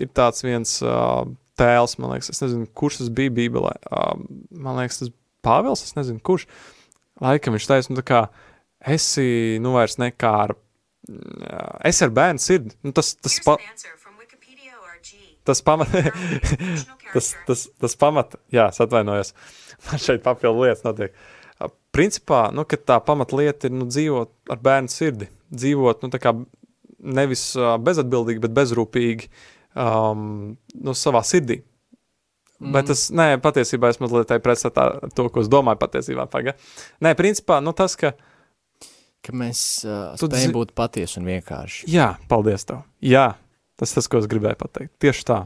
ir 0.00 0.10
tāds 0.16 0.44
viens 0.44 0.74
uh, 0.84 1.22
tēls, 1.60 1.96
man 2.00 2.16
liekas, 2.16 2.32
es 2.34 2.42
nezinu, 2.42 2.68
kurš 2.76 3.02
tas 3.02 3.12
bija 3.14 3.32
Bībelē. 3.36 3.76
Uh, 3.86 4.24
man 4.50 4.80
liekas, 4.80 5.02
tas 5.04 5.14
Pāvils, 5.44 5.84
es 5.86 5.96
nezinu, 5.96 6.20
kurš. 6.24 6.48
Laikam 7.22 7.56
viņš 7.56 7.68
taisa, 7.68 7.92
nu 7.92 8.00
tā 8.00 8.04
kā 8.10 8.24
esi, 8.92 9.60
nu 9.62 9.76
vairs 9.76 9.96
nekā 10.00 10.34
ar, 10.48 10.56
uh, 10.56 10.69
es 11.86 12.02
ar 12.04 12.12
bērnu 12.16 12.42
sirdi. 12.42 12.74
Nu, 12.84 12.94
tas, 12.96 13.12
tas, 13.18 13.38
pa, 13.44 13.56
tas 15.48 15.62
pamat, 15.66 15.94
tas, 17.14 17.32
tas, 17.48 17.66
tas 17.80 17.98
pamat, 18.00 18.38
jā, 18.54 18.68
es 18.70 18.80
atvainojos, 18.84 19.34
man 19.88 20.02
šeit 20.02 20.24
papildu 20.26 20.66
lietas 20.66 20.84
notiek. 20.86 21.16
Uh, 21.60 21.72
principā, 21.94 22.48
nu, 22.56 22.66
ka 22.68 22.78
tā 22.80 23.00
pamatlieta 23.04 23.68
ir, 23.68 23.76
nu, 23.76 23.88
dzīvot 23.90 24.52
ar 24.52 24.60
bērnu 24.64 24.92
sirdi. 24.92 25.30
Dzīvot, 25.50 26.04
nu, 26.04 26.12
tā 26.12 26.20
kā 26.22 26.34
nevis 27.00 27.50
uh, 27.58 27.74
bezatbildīgi, 27.80 28.44
bet 28.44 28.54
bezrūpīgi. 28.56 29.30
Uh, 29.30 29.48
um, 29.74 30.56
nu, 30.74 30.94
savā 30.96 31.22
sirdī. 31.26 31.60
Mm. 32.60 32.72
Bet 32.74 32.90
tas, 32.90 33.06
nē, 33.14 33.28
patiesībā 33.42 33.90
es 33.92 34.00
mazliet 34.02 34.32
pretstatā 34.44 34.90
to, 35.16 35.28
ko 35.32 35.44
es 35.44 35.48
domāju 35.52 35.80
patiesībā. 35.80 36.26
Paga. 36.32 36.56
Nē, 37.04 37.14
principā, 37.18 37.60
nu 37.64 37.74
tas, 37.76 37.96
ka... 38.00 38.14
Ka 39.26 39.34
mēs 39.36 39.60
uh, 39.84 40.16
spējam 40.16 40.54
būt 40.56 40.72
patiesi 40.78 41.18
un 41.20 41.28
vienkārši. 41.28 41.86
Jā, 41.92 42.14
paldies 42.30 42.64
tev. 42.68 42.84
Jā, 43.04 43.34
tas 43.80 43.92
tas, 43.96 44.08
ko 44.08 44.22
es 44.22 44.28
gribēju 44.30 44.58
pateikt. 44.62 44.94
Tieši 45.02 45.26
tā. 45.28 45.40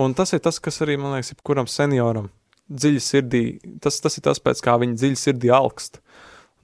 Un 0.00 0.14
tas 0.18 0.32
ir 0.34 0.42
tas, 0.42 0.58
kas 0.62 0.82
arī, 0.82 0.96
man 0.98 1.14
liekas, 1.14 1.34
kuram 1.46 1.68
senioram 1.70 2.30
dziļi 2.70 3.02
sirdī, 3.02 3.44
tas, 3.82 3.98
tas 4.02 4.16
ir 4.18 4.24
tas, 4.26 4.40
pēc 4.42 4.62
kā 4.64 4.76
viņi 4.80 4.98
dziļi 4.98 5.18
sirdī 5.18 5.50
alkst. 5.54 6.00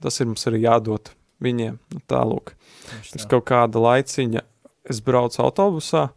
Tas 0.03 0.19
ir 0.21 0.29
mums 0.29 0.45
arī 0.49 0.63
jādod 0.63 1.11
viņiem. 1.43 1.79
Nu, 1.93 2.03
tālūk. 2.09 2.53
Pirms 2.87 3.27
kaut 3.29 3.47
kāda 3.49 3.81
laiciņa 3.83 4.43
es 4.87 5.01
braucu 5.03 5.41
autobusā, 5.43 6.07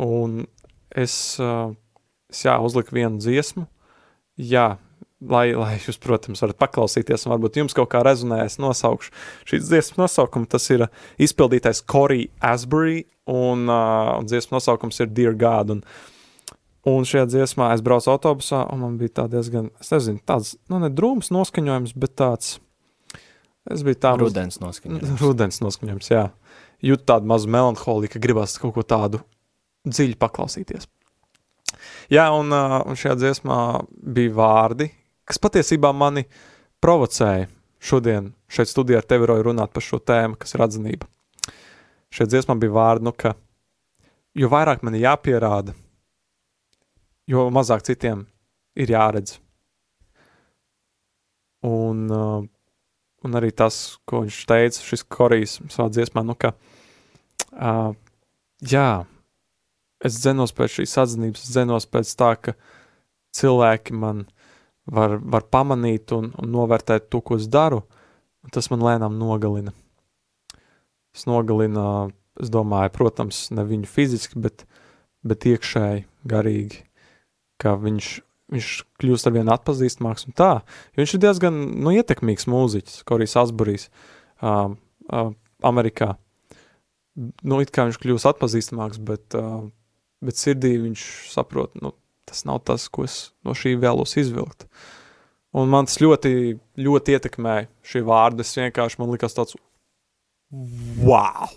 un 0.00 0.46
es, 0.88 1.14
es 2.32 2.44
jā, 2.46 2.56
uzliku 2.64 2.96
vienu 2.96 3.20
dziesmu. 3.20 3.66
Jā, 4.40 4.78
lai, 5.28 5.52
lai 5.56 5.76
jūs, 5.82 5.98
protams, 6.02 6.42
varat 6.42 6.58
paklausīties, 6.60 7.26
un 7.26 7.34
varbūt 7.34 7.58
jums 7.60 7.76
kaut 7.76 7.90
kā 7.92 8.02
rezonē, 8.06 8.42
es 8.46 8.58
nosaukšu 8.62 9.12
šīs 9.48 9.68
dziesmas 9.68 10.00
nosaukumu. 10.00 10.48
Tas 10.50 10.68
ir 10.74 10.86
izpildītais 11.22 11.82
Corey 11.88 12.28
Asbury, 12.44 13.04
un, 13.30 13.66
uh, 13.68 14.16
un 14.18 14.28
dziesmas 14.28 14.60
nosaukums 14.60 15.00
ir 15.02 15.12
Dear 15.14 15.36
God. 15.38 15.76
Un, 15.76 15.82
un 16.88 17.08
šajā 17.08 17.28
dziesmā 17.30 17.72
es 17.76 17.84
braucu 17.84 18.12
autobusā, 18.14 18.64
un 18.72 18.84
man 18.86 18.98
bija 19.00 19.20
tā 19.22 19.28
diezgan, 19.32 19.70
es 19.82 19.92
nezinu, 19.94 20.22
tāds, 20.28 20.54
nu, 20.72 20.80
ne 20.82 20.90
drūms 20.92 21.32
noskaņojums, 21.34 21.94
bet 22.02 22.16
tāds, 22.18 22.56
es 23.70 23.84
biju 23.86 24.00
tā. 24.02 24.16
Rudens 24.20 24.58
noskaņojums. 24.62 25.18
Rudens 25.24 25.62
noskaņojums, 25.64 26.14
jā. 26.14 26.30
Jūt 26.82 27.06
tādu 27.06 27.30
mazu 27.30 27.50
melanholiju, 27.52 28.10
ka 28.10 28.22
gribas 28.22 28.56
kaut 28.58 28.74
ko 28.74 28.82
tādu 28.82 29.22
dziļi 29.86 30.18
paklausīties. 30.18 30.88
Jā, 32.12 32.26
un, 32.34 32.50
uh, 32.54 32.80
un 32.86 32.98
šajā 32.98 33.14
dziesmā 33.18 33.58
bija 34.14 34.34
vārdi, 34.36 34.90
kas 35.28 35.40
patiesībā 35.42 35.92
mani 35.96 36.26
provocēja 36.82 37.48
šodien 37.82 38.32
šeit 38.52 38.70
studijā 38.70 39.02
ar 39.02 39.08
tevi 39.08 39.28
roju 39.28 39.48
runāt 39.50 39.72
par 39.74 39.84
šo 39.84 39.98
tēmu, 39.98 40.38
kas 40.38 40.54
ir 40.54 40.64
atzinība. 40.64 41.08
Šajā 42.12 42.34
dziesmā 42.34 42.58
bija 42.60 42.74
vārdi, 42.74 43.08
nu, 43.08 43.14
ka 43.16 43.34
jo 44.38 44.50
vairāk 44.52 44.84
man 44.84 44.96
ir 44.96 45.06
jāpierāda, 45.06 45.74
jo 47.28 47.46
mazāk 47.54 47.84
citiem 47.86 48.26
ir 48.78 48.92
jāredz. 48.92 49.38
Un, 51.62 52.06
uh, 52.10 52.42
un 53.22 53.38
arī 53.38 53.52
tas, 53.54 53.98
ko 54.08 54.24
viņš 54.24 54.38
teica, 54.50 54.82
šis 54.82 55.04
korejs 55.06 55.60
savā 55.70 55.88
dziesmā, 55.94 56.24
nu, 56.26 56.34
ka, 56.34 56.54
uh, 57.54 57.92
jā, 58.66 59.04
es 60.02 60.18
dzenos 60.18 60.54
pēc 60.56 60.80
šīs 60.80 60.96
atzinības, 61.04 61.44
es 61.46 61.54
dzenos 61.54 61.86
pēc 61.86 62.14
tā, 62.18 62.32
ka 62.42 62.56
cilvēki 63.38 63.94
man 63.94 64.26
var, 64.86 65.18
var 65.20 65.46
pamanīt 65.52 66.12
un, 66.16 66.30
un 66.38 66.52
novērtēt 66.54 67.08
to, 67.12 67.20
ko 67.24 67.38
es 67.38 67.48
daru, 67.50 67.82
tas 68.54 68.70
man 68.72 68.82
lēnām 68.84 69.18
nogalina. 69.20 69.74
Es 71.12 71.26
nogalina, 71.28 72.08
es 72.40 72.50
domāju, 72.52 72.92
protams, 72.94 73.44
ne 73.54 73.64
viņu 73.68 73.90
fiziski, 73.90 74.40
bet, 74.42 74.64
bet 75.26 75.46
iekšēji, 75.48 76.06
garīgi, 76.28 76.82
ka 77.62 77.76
viņš, 77.80 78.08
viņš 78.54 78.72
kļūst 79.02 79.28
ar 79.28 79.36
vien 79.36 79.52
atpazīstamāks 79.52 80.26
un 80.28 80.36
tā, 80.38 80.52
jo 80.92 81.04
viņš 81.04 81.14
ir 81.16 81.24
diezgan, 81.26 81.60
nu, 81.84 81.92
ietekmīgs 81.94 82.48
mūziķis, 82.50 83.04
Korijs 83.08 83.36
Asburijs, 83.44 83.88
uh, 84.42 84.72
uh, 85.12 85.32
Amerikā. 85.62 86.14
Nu, 87.44 87.60
it 87.60 87.70
kā 87.74 87.84
viņš 87.86 88.00
kļūst 88.00 88.30
atpazīstamāks, 88.32 89.02
bet, 89.04 89.36
uh, 89.36 89.68
bet 90.24 90.40
sirdī 90.40 90.78
viņš 90.80 91.04
saprot, 91.34 91.76
nu, 91.84 91.92
tas 92.28 92.44
nav 92.48 92.62
tas, 92.66 92.88
ko 92.92 93.06
es 93.06 93.32
no 93.46 93.54
šī 93.56 93.74
vēlos 93.80 94.16
izvilkt. 94.20 94.66
Un 95.52 95.68
man 95.72 95.88
tas 95.88 95.98
ļoti, 96.00 96.56
ļoti 96.80 97.16
ietekmēja 97.16 97.68
šī 97.84 98.02
vārda. 98.08 98.44
Es 98.44 98.56
vienkārši 98.56 99.00
man 99.00 99.12
likās 99.12 99.36
tāds, 99.36 99.56
wow! 101.04 101.50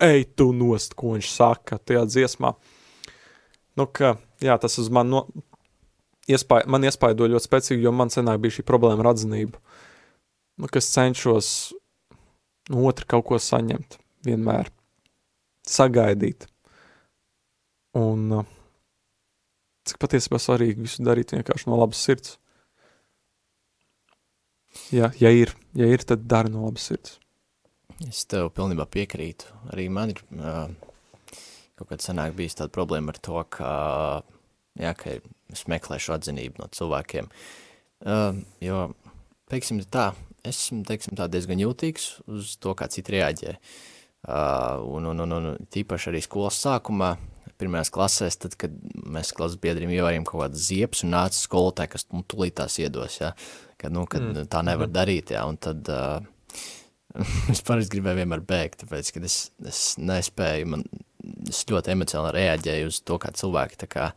Ej, 0.00 0.30
tu 0.38 0.50
nost, 0.56 0.94
ko 0.96 1.16
viņš 1.16 1.30
saka 1.34 1.80
tajā 1.82 2.06
dziesmā. 2.08 2.54
Nu, 3.76 3.86
ka, 3.86 4.14
jā, 4.42 4.56
tas 4.62 4.78
uz 4.80 4.88
man, 4.92 5.10
no, 5.12 5.24
iespāj, 6.30 6.64
man 6.70 6.86
iespaido 6.86 7.28
ļoti 7.28 7.48
spēcīgi, 7.48 7.84
jo 7.84 7.92
man 7.92 8.12
senāk 8.12 8.40
bija 8.40 8.58
šī 8.58 8.64
problēma 8.68 9.04
ar 9.04 9.12
atzinību. 9.12 9.60
Nu, 10.60 10.70
es 10.80 10.88
cenšos 10.94 11.50
no 12.70 12.86
otra 12.88 13.08
kaut 13.10 13.26
ko 13.28 13.40
saņemt, 13.42 13.98
vienmēr 14.26 14.70
sagaidīt. 15.68 16.46
Un 17.98 18.26
uh, 18.38 18.48
cik 19.90 20.00
patiesībā 20.02 20.40
svarīgi 20.40 20.86
visu 20.86 21.04
darīt 21.06 21.34
vienkārši 21.34 21.70
no 21.70 21.78
labas 21.80 22.02
sirds. 22.06 22.36
Ja, 24.94 25.10
ja 25.18 25.32
ir, 25.34 25.52
ja 25.74 25.88
ir, 25.90 26.04
tad 26.06 26.28
dari 26.30 26.52
no 26.52 26.68
labas 26.68 26.86
sirds. 26.90 27.18
Es 28.06 28.22
tev 28.30 28.52
pilnībā 28.56 28.86
piekrītu. 28.88 29.50
Arī 29.74 29.88
man 29.92 30.14
ir 30.14 30.22
uh, 30.38 30.70
kaut 31.76 31.90
kad 31.90 32.04
senāk 32.04 32.36
bijis 32.38 32.56
tāda 32.58 32.72
problēma 32.72 33.12
ar 33.12 33.18
to, 33.20 33.42
ka, 33.52 33.70
jā, 34.80 34.94
ka 34.96 35.18
es 35.52 35.66
meklēšu 35.68 36.14
atzinību 36.16 36.62
no 36.62 36.70
cilvēkiem. 36.76 37.28
Uh, 38.00 38.40
jo, 38.64 38.86
teiksim 39.52 39.82
tā, 39.92 40.10
esmu, 40.46 40.84
teiksim 40.88 41.18
tā, 41.18 41.26
diezgan 41.32 41.60
jūtīgs 41.60 42.10
uz 42.30 42.54
to, 42.62 42.76
kā 42.78 42.88
citi 42.92 43.18
reaģē. 43.18 43.56
Uh, 44.20 44.80
un, 44.84 45.10
un, 45.12 45.24
un, 45.26 45.36
un 45.40 45.68
tīpaši 45.72 46.10
arī 46.12 46.22
skolas 46.24 46.60
sākumā, 46.62 47.14
pirmajās 47.60 47.92
klasēs, 47.94 48.38
tad, 48.42 48.56
kad 48.60 48.74
mēs 49.00 49.34
klases 49.36 49.60
biedriem 49.62 49.92
ievārījām 49.94 50.26
kaut 50.28 50.44
kādas 50.44 50.66
ziepes 50.70 51.04
un 51.06 51.14
nāca 51.14 51.38
skolotāji, 51.38 51.92
kas 51.94 52.06
nu, 52.10 52.24
tulīt 52.28 52.56
tās 52.60 52.78
iedos, 52.82 53.20
ja, 53.20 53.34
kad, 53.80 53.94
nu, 53.94 54.06
kad 54.10 54.24
mm. 54.24 54.48
tā 54.52 54.64
nevar 54.66 54.88
mm. 54.88 54.96
darīt, 54.96 55.34
ja, 55.36 55.44
un 55.50 55.60
tad 55.60 55.88
uh, 55.92 56.18
es 57.52 57.62
parasti 57.66 57.96
gribēju 57.96 58.22
vienmēr 58.22 58.44
bēgt, 58.46 58.84
tāpēc, 58.84 59.12
kad 59.16 59.28
es, 59.28 59.38
es 59.66 59.84
nespēju, 60.00 60.72
man, 60.74 60.86
es 61.50 61.62
ļoti 61.70 61.94
emocionāli 61.94 62.36
reaģēju 62.40 62.90
uz 62.90 63.00
to, 63.04 63.20
kā 63.22 63.32
cilvēki 63.36 63.80
tā 63.84 63.90
kā 63.90 64.10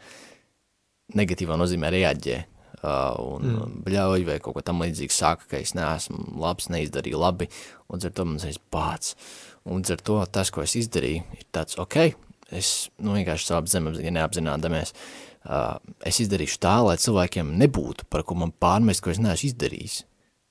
negatīvā 1.20 1.60
nozīmē 1.60 1.92
reaģē, 1.94 2.42
uh, 2.82 3.16
un 3.22 3.48
mm. 3.54 3.80
bļauj 3.86 4.28
vai 4.28 4.38
kaut 4.44 4.58
ko 4.58 4.66
tam 4.66 4.84
līdzīgi 4.84 5.16
saka, 5.16 5.48
ka 5.52 5.62
es 5.62 5.76
neesmu 5.78 6.38
labs, 6.42 6.70
neizdarīju 6.74 7.22
labi, 7.22 7.50
un 7.92 8.04
ar 8.04 8.14
to 8.16 8.28
man 8.28 8.42
zināms 8.42 8.62
bāc. 8.74 9.16
Un 9.64 9.84
ar 9.88 10.02
to 10.04 10.18
tas, 10.28 10.52
ko 10.52 10.64
es 10.66 10.76
izdarīju, 10.76 11.24
ir 11.38 11.46
tāds, 11.56 11.78
ok, 11.80 12.12
es 12.56 12.74
nu, 13.02 13.16
vienkārši 13.18 13.50
savu 13.50 13.64
apziņu 13.64 14.14
neapzinādamies, 14.16 14.94
uh, 14.94 15.78
es 16.08 16.22
izdarīšu 16.24 16.60
tā, 16.64 16.78
lai 16.86 16.98
cilvēkiem 17.02 17.54
nebūtu, 17.60 18.08
par 18.14 18.26
ko 18.28 18.38
man 18.40 18.54
pārmest, 18.64 19.04
ko 19.04 19.14
es 19.14 19.22
neesmu 19.22 19.52
izdarījis. 19.52 20.02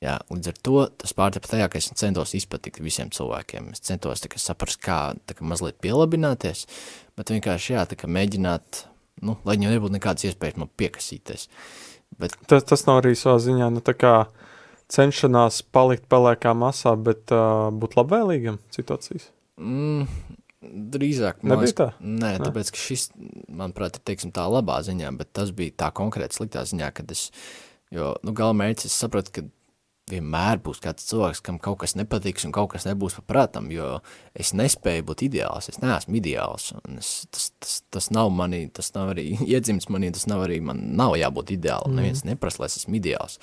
Jā, 0.03 0.17
līdz 0.33 0.51
ar 0.51 0.57
to 0.67 0.79
tas 0.99 1.15
pārtapa 1.15 1.47
tajā, 1.47 1.69
ka 1.71 1.79
es 1.79 1.87
centos 1.95 2.33
izpatikt 2.35 2.81
visiem 2.83 3.13
cilvēkiem. 3.15 3.71
Es 3.71 3.85
centos 3.87 4.25
tā, 4.25 4.31
saprast, 4.43 4.81
kā 4.83 5.15
tā, 5.31 5.37
kā 5.39 5.47
mazliet 5.47 5.79
pielabināties, 5.85 6.65
bet 7.19 7.31
vienkārši 7.31 7.77
jā, 7.77 7.85
tā, 7.87 7.99
kā 8.01 8.11
mēģināt, 8.11 8.83
nu, 9.23 9.37
lai 9.47 9.55
viņam 9.55 9.77
nebūtu 9.77 9.95
nekādas 9.95 10.27
iespējas 10.27 10.59
man 10.59 10.73
piekasīties. 10.81 11.47
Bet... 12.19 12.35
Tas, 12.51 12.67
tas 12.67 12.83
nav 12.89 13.05
arī 13.05 13.15
savā 13.19 13.39
ziņā, 13.47 13.71
nu, 13.71 13.83
tā 13.85 13.95
kā 13.95 14.17
cenšanās 14.93 15.63
palikt 15.71 16.11
pelēkā 16.11 16.51
masā, 16.59 16.97
bet 16.99 17.31
uh, 17.31 17.71
būt 17.71 17.95
labvēlīgam 18.01 18.59
situācijas? 18.75 19.31
Mm, 19.63 20.09
Drīzāk, 20.63 21.43
nebija 21.43 21.75
tā. 21.79 21.89
Nē, 21.99 22.37
nē, 22.37 22.45
tāpēc, 22.45 22.71
ka 22.75 22.79
šis, 22.79 23.09
manuprāt, 23.51 23.99
ir, 23.99 24.05
teiksim, 24.07 24.31
tā 24.35 24.45
labā 24.47 24.79
ziņā, 24.87 25.11
bet 25.19 25.33
tas 25.35 25.51
bija 25.57 25.75
tā 25.85 25.89
konkrēti 25.97 26.39
sliktā 26.39 26.63
ziņā, 26.69 26.93
kad 26.95 27.11
es, 27.15 27.27
jo, 27.95 28.13
nu, 28.23 28.35
galamērķis, 28.39 28.87
es 28.87 29.01
sapratu, 29.03 29.35
ka 29.35 29.45
vienmēr 30.11 30.61
būs 30.63 30.81
kāds 30.83 31.07
cilvēks, 31.09 31.41
kam 31.47 31.59
kaut 31.63 31.81
kas 31.83 31.95
nepatiks 31.99 32.47
un 32.47 32.55
kaut 32.55 32.73
kas 32.75 32.87
nebūs 32.89 33.17
paprātam, 33.21 33.71
jo 33.75 34.01
es 34.35 34.53
nespēju 34.59 35.07
būt 35.09 35.25
ideāls, 35.29 35.71
es 35.73 35.81
neesmu 35.83 36.19
ideāls, 36.19 36.71
un 36.83 36.99
es, 37.03 37.13
tas, 37.33 37.51
tas, 37.63 37.77
tas 37.95 38.11
nav 38.15 38.33
manī, 38.35 38.65
tas 38.75 38.93
nav 38.97 39.15
arī 39.15 39.33
iedzimts 39.53 39.91
manī, 39.93 40.13
tas 40.15 40.29
nav 40.31 40.47
arī, 40.47 40.61
man 40.65 40.83
nav 40.99 41.17
jābūt 41.21 41.55
ideāli, 41.57 41.91
mm. 41.91 42.01
neviens 42.01 42.25
neprasa, 42.29 42.63
lai 42.63 42.71
es 42.73 42.81
esmu 42.83 42.99
ideāls, 42.99 43.39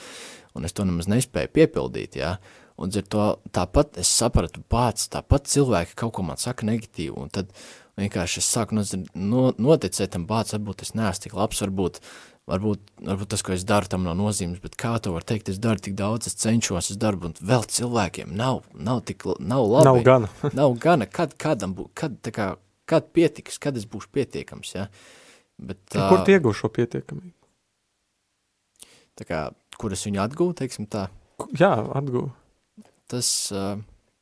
un 0.56 0.68
es 0.68 0.76
to 0.76 0.88
nemaz 0.88 1.10
nespēju 1.12 1.56
piepildīt, 1.56 2.20
jā, 2.20 2.36
ja? 2.36 2.66
Un 2.80 2.92
ar 2.96 3.06
to 3.12 3.24
tāpat 3.52 3.98
es 4.00 4.08
sapratu 4.08 4.62
pats, 4.72 5.10
tāpat 5.12 5.50
cilvēki 5.52 5.98
kaut 6.00 6.14
ko 6.16 6.24
man 6.24 6.40
saka 6.40 6.64
negatīvu, 6.68 7.18
un 7.20 7.32
tad 7.34 7.52
vienkārši 8.00 8.40
es 8.40 8.48
sāku 8.48 8.78
no, 8.78 8.86
no, 9.20 9.42
noticēt 9.60 10.14
tam 10.14 10.24
pats, 10.30 10.56
varbūt 10.56 10.86
es 10.86 10.94
neesmu 10.96 11.26
tik 11.26 11.36
labs, 11.36 11.60
varbūt, 11.66 12.00
varbūt, 12.48 12.86
varbūt 13.10 13.32
tas, 13.34 13.44
ko 13.44 13.58
es 13.58 13.68
daru, 13.68 13.92
tam 13.92 14.08
nav 14.08 14.16
nozīmes, 14.22 14.64
bet 14.64 14.80
kā 14.80 14.94
to 15.04 15.12
var 15.18 15.28
teikt, 15.28 15.52
es 15.52 15.60
daru 15.60 15.84
tik 15.84 16.00
daudz, 16.00 16.32
es 16.32 16.40
cenšos, 16.40 16.94
es 16.96 17.02
darbu, 17.04 17.34
un 17.34 17.52
vēl 17.52 17.68
cilvēkiem 17.68 18.32
nav, 18.40 18.64
nav 18.80 19.04
tik, 19.12 19.28
nav 19.44 19.68
labi. 19.74 19.90
Nav 19.90 20.02
gana. 20.08 20.32
nav 20.62 20.80
gana, 20.80 21.12
kad, 21.20 21.36
kādam 21.36 21.76
bū, 21.76 21.90
kad, 22.00 22.16
tā 22.24 22.36
kā, 22.36 22.50
kad 22.88 23.12
pietiks, 23.12 23.60
kad 23.60 23.76
es 23.76 23.90
būšu 23.92 24.14
pietiekams, 24.16 24.76
ja? 24.80 24.88
Bet, 25.60 25.84
uh, 25.98 26.08
kur 26.08 26.24
tu 26.24 26.32
iegūšu 26.32 26.64
šo 26.64 26.76
pietiekamību? 26.80 27.36
Tā 29.20 29.28
kā, 29.28 29.48
kur 29.76 29.92
es 29.92 30.08
viņu 30.08 30.24
atgūvu, 30.24 30.62
teiksim 30.64 30.88
tā? 30.88 31.10
Jā, 31.60 31.76
atgūvu 32.00 32.30
tas 33.10 33.30
uh, 33.56 33.74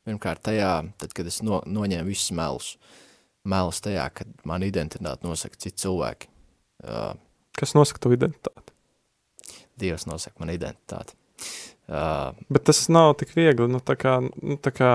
pirmkārt 0.08 0.42
tajā, 0.48 0.72
tad, 1.00 1.14
kad 1.16 1.28
es 1.28 1.40
no, 1.44 1.60
noņēmu 1.68 2.08
visus 2.10 2.32
melus, 2.36 2.72
melus 3.48 3.82
tajā, 3.84 4.08
kad 4.20 4.32
man 4.48 4.66
identitāti 4.66 5.28
nosaka 5.28 5.60
citi 5.60 5.84
cilvēki. 5.84 6.30
Uh, 6.84 7.14
Kas 7.58 7.74
nosaka 7.74 8.04
tavu 8.04 8.14
identitāti? 8.14 8.74
Dievs 9.78 10.06
nosaka 10.06 10.38
man 10.42 10.52
identitāti. 10.54 11.16
Uh, 11.88 12.36
Bet 12.52 12.66
tas 12.68 12.82
nav 12.92 13.14
tik 13.18 13.32
viegli, 13.32 13.64
nu 13.70 13.80
tā 13.80 13.96
kā, 13.98 14.18
nu, 14.20 14.58
tā 14.60 14.72
kā 14.74 14.90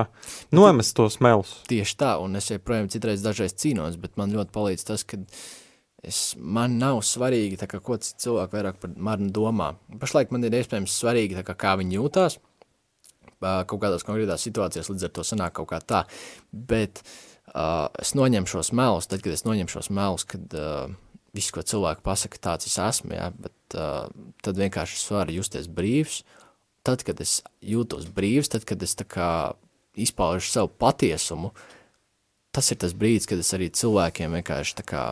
nomest 0.53 0.93
tos 0.99 1.17
melus. 1.23 1.55
Tieši 1.69 1.97
tā, 1.99 2.13
un 2.21 2.37
es 2.37 2.51
joprojām 2.51 2.91
citreiz 2.93 3.23
dažreiz 3.25 3.55
cīnos, 3.57 3.97
bet 3.99 4.19
man 4.19 4.35
ļoti 4.35 4.53
palīdz 4.53 4.89
tas, 4.91 5.05
kad 5.07 5.25
Es, 6.03 6.33
man 6.35 6.73
nav 6.81 6.97
svarīgi, 7.07 7.55
kā, 7.63 7.79
ko 7.79 7.95
cilvēki 7.95 8.57
vairāk 8.57 8.79
par 8.81 8.91
mani 8.99 9.29
domā. 9.31 9.69
Pašlaik 10.01 10.33
man 10.35 10.43
ir 10.43 10.57
iespējams 10.57 10.97
svarīgi, 10.99 11.37
kā, 11.47 11.55
kā 11.55 11.77
viņi 11.79 11.95
jūtās 11.95 12.35
kaut 13.43 13.81
kādās 13.83 14.05
konkrētās 14.07 14.45
situācijās, 14.47 14.89
līdz 14.91 15.07
ar 15.07 15.13
to 15.15 15.25
sanāk 15.27 15.55
kaut 15.59 15.69
kā 15.71 15.79
tā. 15.83 16.03
Bet 16.51 17.03
uh, 17.03 17.89
es 18.01 18.13
noņemšu 18.17 18.59
šos 18.59 18.71
melus, 18.77 19.09
tad, 19.09 19.23
kad 19.25 19.35
es 19.35 19.45
noņemšu 19.47 19.79
šos 19.79 19.91
melus, 19.93 20.25
kad 20.29 20.55
uh, 20.57 20.93
viss, 21.35 21.53
ko 21.53 21.63
cilvēki 21.65 22.05
pasaka, 22.05 22.41
tāds 22.49 22.69
es 22.69 22.77
esmu, 22.81 23.15
ja, 23.17 23.29
bet 23.35 23.77
uh, 23.77 24.07
tad 24.45 24.59
vienkārši 24.61 24.99
es 24.99 25.05
varu 25.11 25.37
justies 25.39 25.69
brīvs. 25.69 26.21
Tad, 26.83 27.05
kad 27.07 27.21
es 27.23 27.37
jūtos 27.63 28.09
brīvs, 28.11 28.51
tad, 28.51 28.65
kad 28.67 28.81
es 28.83 28.97
tā 28.99 29.07
kā 29.07 29.29
izpaužu 29.95 30.49
savu 30.49 30.71
patiesumu, 30.81 31.53
tas 32.53 32.69
ir 32.73 32.81
tas 32.81 32.95
brīdis, 32.97 33.29
kad 33.29 33.39
es 33.39 33.53
arī 33.55 33.69
cilvēkiem 33.71 34.35
vienkārši 34.39 34.81
tā 34.81 34.85
kā 34.87 35.03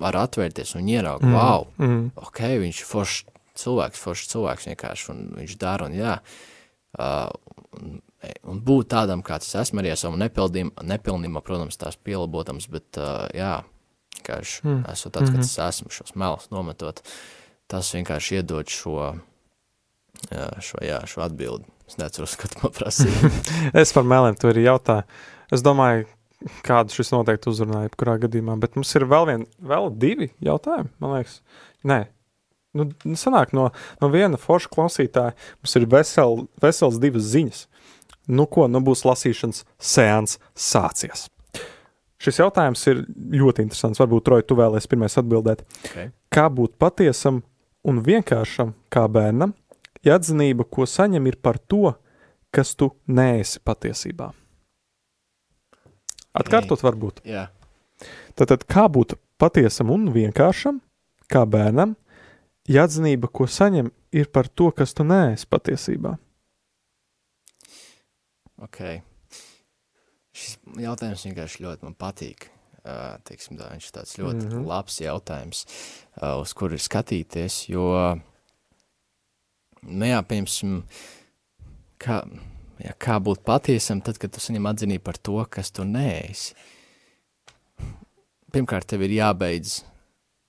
varu 0.00 0.22
atvērties 0.22 0.72
un 0.78 0.88
ieraugu, 0.88 1.28
mm. 1.28 1.36
wow, 1.36 1.66
mm. 1.76 2.00
ok, 2.24 2.40
viņš 2.62 2.80
ir 2.80 2.88
foršs 2.88 3.18
cilvēks, 3.60 4.00
foršs 4.00 4.30
cilvēks 4.32 4.68
vienkārši, 4.70 5.06
un 5.12 5.20
viņš 5.36 5.58
dara, 5.60 5.90
un 5.90 5.98
jā, 5.98 6.14
uh, 6.16 6.53
un, 6.98 8.00
un 8.50 8.60
būt 8.64 8.90
tādam, 8.94 9.22
kāds 9.26 9.50
es 9.50 9.58
esmu, 9.64 9.82
arī 9.82 9.92
ar 9.94 10.00
savu 10.00 10.18
nepilnību, 10.20 11.44
protams, 11.44 11.78
tās 11.80 11.98
pielabotams, 12.00 12.68
bet 12.72 13.00
uh, 13.00 13.26
jā, 13.34 13.58
vienkārši 14.18 14.64
mm. 14.64 14.80
esmu 14.92 15.10
tāds, 15.10 15.30
mm 15.30 15.34
-hmm. 15.34 15.36
kāds 15.36 15.52
es 15.52 15.58
esmu, 15.68 15.90
šos 15.90 16.14
melus 16.14 16.50
nometot, 16.50 17.02
tas 17.66 17.94
vienkārši 17.94 18.40
iedod 18.40 18.68
šo, 18.68 19.14
jā, 20.30 20.48
šo, 20.60 20.78
jā, 20.82 21.06
šo 21.06 21.20
atbildi. 21.26 21.64
Es 21.88 21.98
neceros, 21.98 22.36
ko 22.40 22.48
tu 22.48 22.58
man 22.62 22.72
prasīji. 22.72 23.30
es 23.82 23.92
par 23.92 24.04
meliem 24.04 24.34
to 24.34 24.48
arī 24.48 24.64
jautāju. 24.64 25.02
Es 25.52 25.62
domāju, 25.62 26.06
kādu 26.64 26.92
šis 26.92 27.12
noteikti 27.12 27.50
uzrunāja, 27.50 27.92
kurā 27.96 28.18
gadījumā, 28.18 28.56
bet 28.60 28.76
mums 28.76 28.94
ir 28.94 29.04
vēl, 29.04 29.26
vien, 29.26 29.46
vēl 29.60 29.90
divi 29.98 30.30
jautājumi, 30.44 30.90
man 31.00 31.16
liekas. 31.18 31.40
Nē, 31.84 32.06
nu, 32.76 32.88
sanāk 33.18 33.54
no, 33.56 33.68
no 34.00 34.10
viena 34.12 34.40
forša 34.40 34.70
klausītāja, 34.72 35.36
mums 35.62 35.78
ir 35.78 35.86
vesel, 35.90 36.44
vesels 36.62 37.00
divas 37.02 37.30
ziņas. 37.32 37.64
Nu 38.34 38.46
ko, 38.48 38.66
nu 38.70 38.80
būs 38.84 39.04
lasīšanas 39.04 39.64
seans 39.78 40.38
sācies. 40.56 41.26
Šis 42.24 42.40
jautājums 42.40 42.80
ir 42.88 43.02
ļoti 43.36 43.66
interesants. 43.66 44.00
Varbūt, 44.00 44.30
Roja, 44.32 44.46
tu 44.48 44.56
vēlēsies 44.56 44.88
pirmais 44.88 45.18
atbildēt. 45.20 45.64
Okay. 45.90 46.08
Kā 46.32 46.46
būt 46.48 46.78
patiesam 46.80 47.42
un 47.84 48.00
vienkāršam 48.04 48.72
kā 48.92 49.04
bērnam, 49.12 49.52
ja 50.06 50.16
atzinība, 50.16 50.64
ko 50.64 50.88
saņem, 50.88 51.28
ir 51.28 51.36
par 51.44 51.58
to, 51.60 51.92
kas 52.54 52.72
tu 52.78 52.94
neesi 53.04 53.60
patiesībā? 53.60 54.30
Atkārtot, 56.34 56.80
varbūt. 56.82 57.20
Yeah. 57.28 57.52
Tad, 58.34 58.50
tad 58.50 58.64
kā 58.70 58.86
būt 58.90 59.14
patiesam 59.38 59.92
un 59.94 60.08
vienkāršam 60.14 60.80
kā 61.30 61.44
bērnam, 61.48 61.94
ja 62.68 62.84
atzinība, 62.88 63.28
ko 63.32 63.46
saņem, 63.50 63.90
ir 64.14 64.30
par 64.32 64.48
to, 64.48 64.70
kas 64.76 64.94
tu 64.96 65.06
neesi 65.06 65.48
patiesībā? 65.50 66.16
Okay. 68.68 69.02
Šis 70.34 70.56
jautājums 70.82 71.24
vienkārši 71.28 71.64
ļoti 71.64 71.86
man 71.86 71.96
patīk. 71.98 72.48
Uh, 72.84 73.14
teiksim, 73.24 73.56
tā, 73.56 73.70
viņš 73.72 73.86
ir 73.88 73.92
tāds 73.96 74.16
ļoti 74.20 74.42
mm 74.42 74.50
-hmm. 74.50 74.64
labs 74.68 74.98
jautājums, 75.00 75.64
uh, 76.20 76.40
uz 76.42 76.52
kuru 76.52 76.76
ir 76.76 76.82
skatīties, 76.84 77.70
jo, 77.72 78.18
nu 79.82 80.04
jā, 80.04 80.18
piemēram, 80.20 80.82
kā, 81.96 82.18
jā, 82.84 82.92
kā 83.00 83.16
būt 83.24 83.40
patiesam 83.40 84.02
tad, 84.04 84.18
kad 84.18 84.30
tu 84.30 84.40
saņem 84.40 84.68
atzinību 84.68 85.04
par 85.04 85.16
to, 85.16 85.46
kas 85.48 85.70
tu 85.70 85.84
neesi. 85.84 86.52
Pirmkārt, 88.52 88.86
tev 88.86 89.02
ir 89.02 89.16
jābeidz 89.16 89.80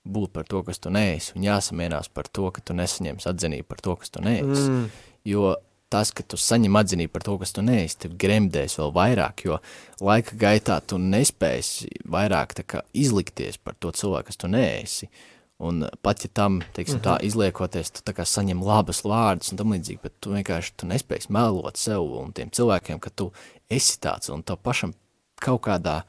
būt 0.06 0.32
par 0.34 0.46
to, 0.48 0.62
kas 0.66 0.80
tu 0.82 0.92
neesi, 0.94 1.32
un 1.36 1.46
jāsamienās 1.46 2.10
par 2.14 2.28
to, 2.28 2.50
ka 2.54 2.62
tu 2.64 2.76
nesaņemsi 2.78 3.30
atzinību 3.30 3.68
par 3.68 3.82
to, 3.84 3.96
kas 4.00 4.12
tu 4.14 4.22
neesi. 4.24 4.66
Mm. 4.70 4.90
Jo 5.26 5.54
tas, 5.92 6.10
ka 6.14 6.24
tu 6.26 6.38
saņem 6.40 6.78
atzinību 6.80 7.12
par 7.14 7.24
to, 7.26 7.36
kas 7.40 7.54
tu 7.54 7.62
neesi, 7.66 7.98
tev 8.02 8.16
gremdēs 8.20 8.76
vēl 8.80 8.92
vairāk, 8.96 9.46
jo 9.46 9.60
laika 10.02 10.36
gaitā 10.40 10.80
tu 10.82 10.98
nespēsi 11.02 11.88
vairāk 12.10 12.56
kā, 12.66 12.82
izlikties 12.96 13.58
par 13.62 13.78
to 13.78 13.92
cilvēku, 13.94 14.30
kas 14.30 14.42
tu 14.42 14.50
neesi. 14.52 15.10
Un 15.56 15.86
pat 16.04 16.20
ja 16.20 16.28
tam, 16.36 16.58
teiksim, 16.76 16.98
tā 17.00 17.14
mhm. 17.16 17.30
izliekoties, 17.30 17.94
tu 17.96 18.02
tā 18.04 18.12
kā 18.16 18.26
saņem 18.28 18.60
labas 18.60 19.00
vārdus 19.06 19.54
un 19.54 19.60
tam 19.60 19.72
līdzīgi, 19.72 20.02
bet 20.02 20.18
tu 20.20 20.34
vienkārši 20.34 20.74
tu 20.76 20.88
nespēsi 20.90 21.32
melot 21.32 21.80
sev 21.80 22.04
un 22.18 22.34
tiem 22.36 22.52
cilvēkiem, 22.52 23.00
ka 23.00 23.12
tu 23.14 23.30
esi 23.72 23.96
tāds 24.04 24.28
un 24.34 24.44
tev 24.44 24.60
pašam 24.60 24.92
kaut 25.40 25.62
kādā, 25.64 26.02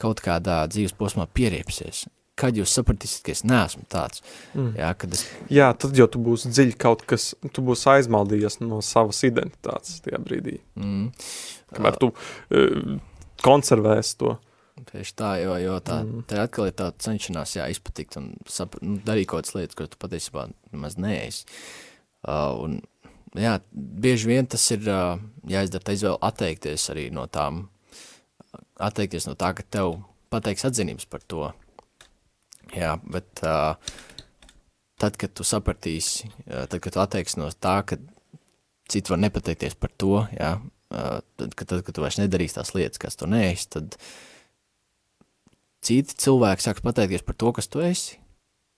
kaut 0.00 0.22
kādā 0.24 0.62
dzīves 0.72 0.96
posmā 0.96 1.28
pieriepsies 1.28 2.06
kad 2.36 2.56
jūs 2.56 2.74
sapratīsiet, 2.76 3.22
ka 3.24 3.32
es 3.32 3.42
neesmu 3.48 3.86
tāds. 3.92 4.22
Mm. 4.54 4.72
Jā, 4.76 4.92
es... 5.08 5.24
jā, 5.52 5.68
tad 5.80 5.96
jau 5.96 6.06
tu 6.12 6.20
būsi 6.22 6.52
dziļi 6.52 6.76
kaut 6.80 7.04
kas, 7.08 7.30
tu 7.52 7.64
būsi 7.64 7.88
aizmaldījies 7.94 8.60
no 8.62 8.82
savas 8.84 9.22
identitātes 9.26 10.02
tajā 10.04 10.20
brīdī. 10.22 10.58
Mm. 10.76 11.08
Kamēr 11.76 12.00
tu 12.02 12.12
uh, 12.12 12.98
konservēsi 13.44 14.18
to. 14.20 14.36
Tieši 14.90 15.14
tā, 15.16 15.30
jo, 15.40 15.54
jo 15.56 15.78
tā, 15.80 16.02
mm. 16.04 16.26
tā 16.28 16.42
atkal 16.44 16.68
ir 16.68 16.76
tā 16.76 16.90
cenšanās, 17.00 17.56
jā, 17.56 17.70
izpatikt 17.72 18.18
un 18.20 18.34
sapr, 18.52 18.82
nu, 18.84 18.98
darīt 19.06 19.30
kaut 19.30 19.46
kādas 19.46 19.56
lietas, 19.56 19.78
ko 19.78 19.88
tu 19.88 20.00
patiesībā 20.02 20.50
nemaz 20.74 20.98
neesi. 21.00 21.48
Uh, 22.26 22.52
un, 22.66 22.76
jā, 23.32 23.56
bieži 23.72 24.28
vien 24.28 24.48
tas 24.50 24.64
ir 24.76 24.84
uh, 24.84 25.16
jāizdara 25.48 25.88
tā 25.88 25.96
izvēle 25.96 26.20
atteikties 26.28 26.90
arī 26.92 27.08
no 27.14 27.24
tām, 27.32 27.70
atteikties 28.76 29.30
no 29.30 29.32
tā, 29.40 29.54
ka 29.56 29.64
tev 29.64 30.02
pateiks 30.32 30.66
atzinības 30.68 31.08
par 31.08 31.24
to, 31.24 31.48
Jā, 32.74 32.96
bet 33.12 33.42
uh, 33.46 33.76
tad, 34.98 35.16
kad 35.20 35.34
tu 35.36 35.44
sapratīsi, 35.46 36.30
tad, 36.46 36.78
kad 36.82 36.92
tu 36.92 37.02
atteiksi 37.02 37.38
no 37.38 37.50
tā, 37.52 37.78
ka 37.86 37.98
citi 38.90 39.12
var 39.12 39.20
nepateikties 39.22 39.76
par 39.78 39.92
to, 39.98 40.24
jā, 40.34 40.56
uh, 40.90 41.18
tad, 41.38 41.54
kad, 41.54 41.68
tad, 41.68 41.84
kad 41.86 41.96
tu 41.96 42.04
vairs 42.04 42.18
nedarīsi 42.20 42.58
tās 42.58 42.74
lietas, 42.74 43.02
kas 43.02 43.18
tu 43.18 43.28
neesi, 43.30 43.68
tad 43.76 43.98
citi 45.86 46.18
cilvēki 46.26 46.66
sāks 46.66 46.84
pateikties 46.84 47.26
par 47.26 47.38
to, 47.38 47.52
kas 47.56 47.70
tu 47.70 47.84
esi. 47.84 48.18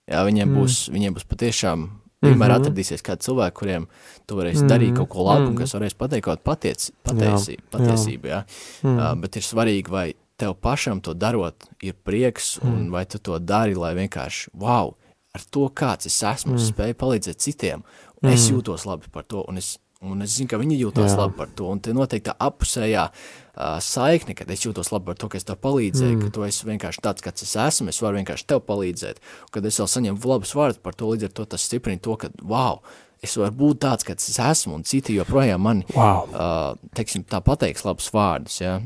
Jā, 0.09 0.23
viņiem, 0.25 0.49
mm. 0.49 0.57
būs, 0.57 0.77
viņiem 0.93 1.17
būs 1.17 1.27
patiešām 1.29 1.89
vienmēr 2.19 2.49
mm 2.49 2.55
-hmm. 2.55 2.61
atradīsies 2.61 3.03
kādi 3.05 3.23
cilvēki, 3.23 3.55
kuriem 3.55 3.85
tu 4.27 4.35
varēsi 4.35 4.57
mm 4.57 4.65
-hmm. 4.65 4.71
darīt 4.73 4.95
kaut 4.97 5.09
ko 5.09 5.23
labu, 5.23 5.39
mm 5.39 5.45
-hmm. 5.45 5.49
un 5.49 5.55
kas 5.55 5.73
varēs 5.73 5.95
pateikt 5.97 6.25
kaut 6.25 6.43
patiesi, 6.43 6.91
jā, 6.91 7.61
patiesību, 7.71 8.27
jā. 8.27 8.41
jā. 8.41 8.43
Mm. 8.83 8.97
Uh, 8.97 9.15
bet 9.21 9.35
ir 9.35 9.43
svarīgi, 9.43 9.89
vai 9.89 10.13
tev 10.39 10.55
pašam 10.63 11.01
to 11.03 11.13
darot, 11.17 11.67
ir 11.83 11.97
prieks, 12.05 12.57
un 12.63 12.85
mm. 12.85 12.93
vai 12.95 13.05
tu 13.09 13.19
to 13.23 13.39
dari, 13.39 13.75
lai 13.77 13.91
vienkārši, 13.97 14.53
wow, 14.59 14.95
ar 15.35 15.45
to 15.51 15.67
kāds 15.75 16.09
es 16.09 16.17
esmu, 16.23 16.55
mm. 16.55 16.65
spēju 16.71 16.97
palīdzēt 16.99 17.43
citiem, 17.43 17.83
un 18.21 18.29
mm. 18.29 18.33
es 18.35 18.49
jūtos 18.51 18.87
labi 18.89 19.11
par 19.13 19.27
to, 19.29 19.43
un 19.49 19.59
es, 19.61 19.75
un 20.05 20.23
es 20.25 20.37
zinu, 20.37 20.49
ka 20.51 20.59
viņi 20.61 20.79
jūtos 20.79 21.11
Jā. 21.11 21.17
labi 21.23 21.37
par 21.41 21.51
to, 21.55 21.67
un 21.73 21.81
te 21.83 21.93
noteikti 21.95 22.29
tā 22.29 22.37
apusējā 22.47 23.09
uh, 23.09 23.75
saikne, 23.83 24.35
kad 24.37 24.51
es 24.55 24.63
jūtos 24.65 24.93
labi 24.93 25.11
par 25.11 25.19
to, 25.19 25.29
ka 25.31 25.39
es 25.39 25.47
tev 25.47 25.59
palīdzēju, 25.65 26.15
mm. 26.15 26.23
ka 26.23 26.33
tu 26.37 26.47
esi 26.47 26.69
vienkārši 26.69 27.03
tāds, 27.05 27.25
kāds 27.25 27.45
es 27.45 27.53
esmu, 27.59 27.91
es 27.91 28.01
varu 28.03 28.21
vienkārši 28.21 28.47
tev 28.49 28.63
palīdzēt, 28.69 29.21
un 29.45 29.53
kad 29.57 29.69
es 29.69 29.79
vēl 29.81 29.91
saņemu 29.91 30.33
labus 30.33 30.55
vārdus 30.57 30.81
par 30.83 30.97
to, 30.97 31.11
līdz 31.13 31.29
ar 31.29 31.37
to 31.41 31.47
tas 31.53 31.67
stiprina 31.67 32.01
to, 32.03 32.15
ka, 32.21 32.31
wow, 32.47 32.79
es 33.21 33.35
varu 33.37 33.57
būt 33.59 33.83
tāds, 33.83 34.07
kāds 34.07 34.31
es 34.31 34.39
esmu, 34.39 34.79
un 34.79 34.87
citi 34.87 35.17
joprojām 35.17 35.61
man, 35.67 35.83
wow. 35.93 36.31
uh, 36.31 36.89
teiksim, 36.95 37.27
tā 37.27 37.43
pateiks 37.43 37.85
labus 37.87 38.09
vārdus, 38.15 38.61
ja? 38.63 38.79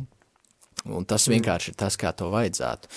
Un 0.90 1.06
tas 1.08 1.28
mm. 1.28 1.38
vienkārši 1.38 1.72
ir 1.72 1.78
tas, 1.80 1.98
kā 2.00 2.12
to 2.16 2.30
vajadzētu. 2.34 2.90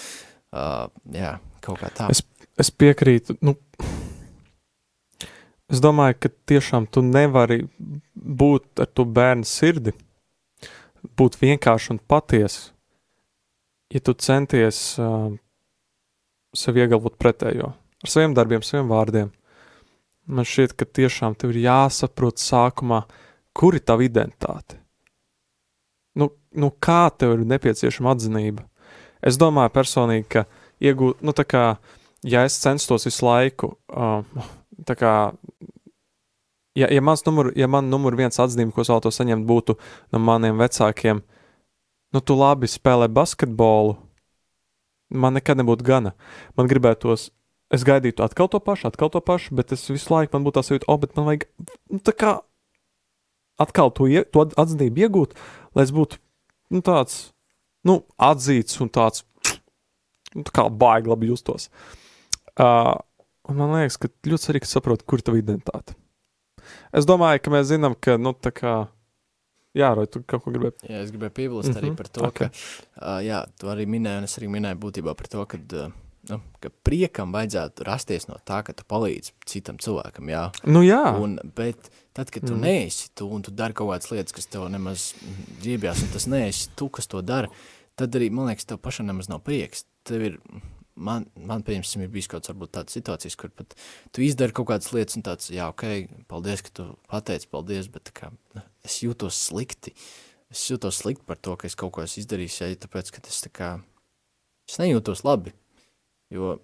Uh, 0.57 0.87
jā, 1.15 1.37
kaut 1.65 1.81
kā 1.83 1.91
tā. 1.95 2.09
Es, 2.15 2.23
es 2.59 2.71
piekrītu. 2.75 3.37
Nu, 3.47 3.55
es 5.71 5.83
domāju, 5.83 6.19
ka 6.25 6.33
tiešām 6.51 6.89
tu 6.91 7.05
nevari 7.07 7.63
būt 8.15 8.83
ar 8.83 8.91
to 8.91 9.07
bērnu 9.07 9.47
sirdi, 9.47 9.95
būt 11.17 11.39
vienkārši 11.43 11.93
un 11.95 12.01
patiesi, 12.03 12.71
ja 13.95 14.03
tu 14.03 14.17
centies 14.19 14.81
uh, 14.99 15.31
sev 16.57 16.81
iegalvot 16.81 17.15
pretējo 17.21 17.71
ar 18.03 18.11
saviem 18.11 18.35
darbiem, 18.35 18.65
saviem 18.67 18.91
vārdiem. 18.91 19.31
Man 20.27 20.47
šķiet, 20.47 20.75
ka 20.75 20.89
tiešām 20.91 21.37
tev 21.39 21.53
ir 21.55 21.63
jāsaprot 21.69 22.43
sākumā, 22.43 23.05
kur 23.55 23.79
ir 23.79 23.85
tava 23.87 24.03
identitāte 24.03 24.81
nu, 26.17 26.31
nu 26.57 26.73
kā 26.83 27.07
tev 27.13 27.37
ir 27.37 27.45
nepieciešama 27.53 28.15
atzinība? 28.17 28.67
Es 29.25 29.39
domāju 29.41 29.73
personīgi, 29.75 30.27
ka 30.33 30.45
iegūt, 30.83 31.23
nu 31.25 31.35
tā 31.37 31.47
kā, 31.49 31.65
ja 32.27 32.45
es 32.47 32.59
censtos 32.63 33.07
visu 33.09 33.27
laiku, 33.27 33.75
uh, 33.93 34.51
tā 34.89 34.97
kā, 34.99 35.13
ja, 36.77 36.89
ja, 36.91 37.03
mans 37.05 37.25
numur, 37.27 37.53
ja 37.57 37.69
man 37.71 37.91
numur 37.93 38.17
viens 38.19 38.41
atzinība, 38.43 38.75
ko 38.75 38.85
es 38.85 38.93
vēlētos 38.93 39.21
saņemt, 39.21 39.47
būtu 39.49 39.79
no 40.15 40.23
maniem 40.23 40.61
vecākiem, 40.61 41.23
nu 42.13 42.23
tu 42.23 42.37
labi 42.39 42.69
spēlē 42.71 43.09
basketbolu, 43.13 43.97
man 45.11 45.37
nekad 45.39 45.61
nebūtu 45.61 45.87
gana. 45.87 46.13
Man 46.59 46.69
gribētos, 46.71 47.31
es 47.75 47.87
gaidītu 47.87 48.25
atkal 48.25 48.51
to 48.53 48.61
pašu, 48.63 48.91
atkal 48.91 49.11
to 49.13 49.23
pašu, 49.25 49.57
bet 49.59 49.75
es 49.75 49.87
visu 49.91 50.13
laiku 50.13 50.37
man 50.37 50.47
būtu 50.47 50.61
tā 50.61 50.67
sajūta, 50.67 50.89
o, 50.91 50.99
bet 51.03 51.17
man 51.19 51.29
vajag, 51.31 51.49
nu 51.93 52.03
tā 52.05 52.15
kā, 52.17 52.37
atkal 53.63 53.93
to, 53.95 54.09
to 54.33 54.47
atzinību 54.57 55.07
iegūt, 55.07 55.37
lai 55.77 55.87
es 55.87 55.93
būtu 55.95 56.19
nu, 56.75 56.83
tāds 56.85 57.31
nu, 57.87 58.01
atzīts 58.19 58.81
un 58.83 58.91
tāds 58.93 59.25
nu, 60.35 60.43
tā 60.47 60.53
kā 60.55 60.67
baigi 60.71 61.11
labi 61.13 61.31
justos. 61.31 61.69
Uh, 62.57 62.97
un 63.49 63.61
man 63.61 63.75
liekas, 63.77 63.99
ka 64.01 64.11
ļoti 64.27 64.49
svarīgi 64.49 64.69
saprast, 64.71 65.05
kur 65.07 65.21
ir 65.21 65.27
tava 65.27 65.41
identitāte. 65.41 65.97
Es 66.97 67.07
domāju, 67.07 67.43
ka 67.45 67.53
mēs 67.55 67.69
zinām, 67.71 67.95
ka, 68.03 68.17
nu, 68.19 68.33
tā 68.35 68.51
kā, 68.57 68.73
jā, 69.77 69.93
Roja, 69.95 70.11
tu 70.11 70.23
kaut 70.27 70.43
ko 70.45 70.55
gribēji. 70.55 70.89
Jā, 70.89 71.05
es 71.05 71.13
gribēju 71.15 71.35
piebilst 71.37 71.69
mm 71.69 71.75
-hmm. 71.75 71.83
arī 71.83 71.91
Mhm, 71.93 71.97
par 71.97 72.09
to, 72.09 72.25
ok. 72.27 72.35
ka, 72.35 72.51
uh, 73.03 73.21
jā, 73.23 73.45
tu 73.61 73.67
arī 73.67 73.87
minēji, 73.87 74.19
un 74.19 74.25
es 74.25 74.39
arī 74.39 74.49
minēju 74.51 74.79
būtībā 74.83 75.15
par 75.15 75.29
to, 75.29 75.45
ka, 75.47 75.59
uh, 75.59 75.93
nu, 76.31 76.41
ka 76.61 76.69
priekam 76.83 77.33
vajadzētu 77.33 77.85
rasties 77.85 78.27
no 78.29 78.37
tā, 78.45 78.63
ka 78.65 78.73
tu 78.73 78.83
palīdzi 78.89 79.33
citam 79.47 79.79
cilvēkam, 79.79 80.29
jā. 80.29 80.51
Nu, 80.65 80.83
jā, 80.83 81.17
Un, 81.21 81.39
bet 81.55 81.91
tad, 82.17 82.31
kad 82.33 82.47
tu 82.47 82.55
mm. 82.55 82.63
neesi 82.65 83.11
tu 83.15 83.29
un 83.29 83.45
tu 83.45 83.53
dari 83.53 83.77
kaut 83.77 83.91
kādas 83.91 84.09
lietas, 84.13 84.35
kas 84.37 84.49
tev 84.49 84.65
nemaz 84.73 85.11
ģībjās, 85.65 86.07
un 86.07 86.15
tas 86.15 86.27
neesi 86.33 86.71
tu, 86.79 86.89
kas 86.93 87.11
to 87.13 87.21
dara, 87.25 87.51
tad 88.01 88.17
arī, 88.17 88.31
man 88.33 88.49
liekas, 88.49 88.69
tev 88.69 88.81
pašam 88.83 89.09
nemaz 89.11 89.29
nav 89.29 89.43
prieks. 89.45 89.85
Tev 90.07 90.25
ir, 90.25 90.39
man, 90.97 91.27
man 91.37 91.65
pieņemsim, 91.67 92.07
ir 92.07 92.13
bijis 92.13 92.31
kaut 92.31 92.41
kāds 92.41 92.53
varbūt 92.55 92.73
tādas 92.79 92.97
situācijas, 92.97 93.37
kur 93.41 93.53
pat 93.53 93.77
tu 94.17 94.25
izdari 94.25 94.57
kaut 94.57 94.71
kādas 94.71 94.93
lietas 94.97 95.19
un 95.19 95.27
tāds, 95.27 95.51
jā, 95.53 95.69
ok, 95.73 95.85
paldies, 96.31 96.65
ka 96.65 96.73
tu 96.81 96.89
pateici, 97.13 97.51
paldies, 97.53 97.91
bet 97.93 98.15
kā, 98.17 98.33
es 98.87 99.03
jūtos 99.05 99.43
slikti. 99.51 99.93
Es 100.53 100.63
jūtos 100.71 101.03
slikti 101.03 101.27
par 101.27 101.41
to, 101.43 101.57
ka 101.59 101.67
es 101.67 101.75
kaut 101.77 101.93
ko 101.97 102.05
esmu 102.05 102.23
izdarījis, 102.23 102.61
ja 102.63 102.83
tāpēc, 102.87 103.11
ka 103.13 103.25
tas 103.29 103.43
tā 103.45 103.51
kā, 103.53 103.71
es 104.71 104.79
nejūtos 104.81 105.25
labi. 105.27 105.53
Jo 106.35 106.57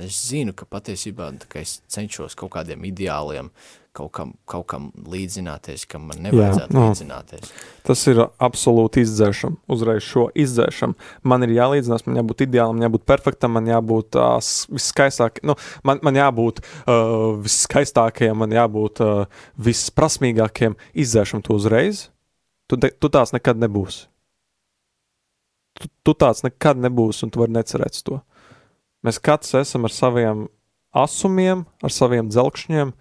es 0.00 0.16
zinu, 0.30 0.54
ka 0.56 0.64
patiesībā 0.64 1.28
kā 1.50 1.60
es 1.60 1.78
cenšos 1.92 2.32
kaut 2.38 2.54
kādiem 2.54 2.86
ideāliem, 2.88 3.50
kaut 3.92 4.12
kam, 4.16 4.30
kaut 4.48 4.64
kam 4.70 4.86
līdzināties, 5.12 5.84
kam 5.90 6.06
man 6.08 6.22
nevajadzētu 6.24 6.76
no. 6.76 6.86
līdzināties. 6.88 7.50
tas 7.84 8.04
ir 8.08 8.22
absolūti 8.24 9.04
izdzēšam. 9.04 9.58
Uzreiz 9.70 10.06
šo 10.06 10.28
izdzēšam. 10.32 10.94
Man 11.28 11.44
ir 11.44 11.52
jālīdzinās, 11.58 12.06
man 12.06 12.20
jābūt 12.22 12.46
ideālam, 12.46 12.80
jābūt 12.86 13.04
perfektam, 13.12 13.58
man 13.58 13.68
jābūt 13.68 14.16
uh, 14.16 14.38
viskaistākajam, 14.72 15.50
nu, 15.52 15.58
man, 15.84 16.00
man 16.06 16.20
jābūt 16.22 16.62
uh, 16.62 17.36
viskaistākajam, 17.44 18.40
man 18.40 18.56
jābūt 18.56 19.04
uh, 19.04 19.42
visprasmīgākajam. 19.68 20.78
Izdzēšam 21.04 21.44
to 21.44 21.60
uzreiz. 21.60 22.06
Tu, 22.70 22.80
de, 22.80 22.92
tu 22.96 23.12
tās 23.12 23.34
nekad 23.36 23.60
nebūsi. 23.60 24.06
Tu, 25.80 25.88
tu 26.06 26.14
tāds 26.14 26.44
nekad 26.46 26.80
nebūsi, 26.80 27.26
un 27.26 27.32
tu 27.34 27.42
vari 27.42 27.58
necerēt 27.58 28.00
to. 28.06 28.22
Mēs 29.06 29.20
katrs 29.22 29.54
esam 29.62 29.88
ar 29.88 29.94
saviem 29.94 30.44
asumiem, 30.96 31.64
ar 31.82 31.94
saviem 31.94 32.28
dzelkšņiem. 32.30 32.92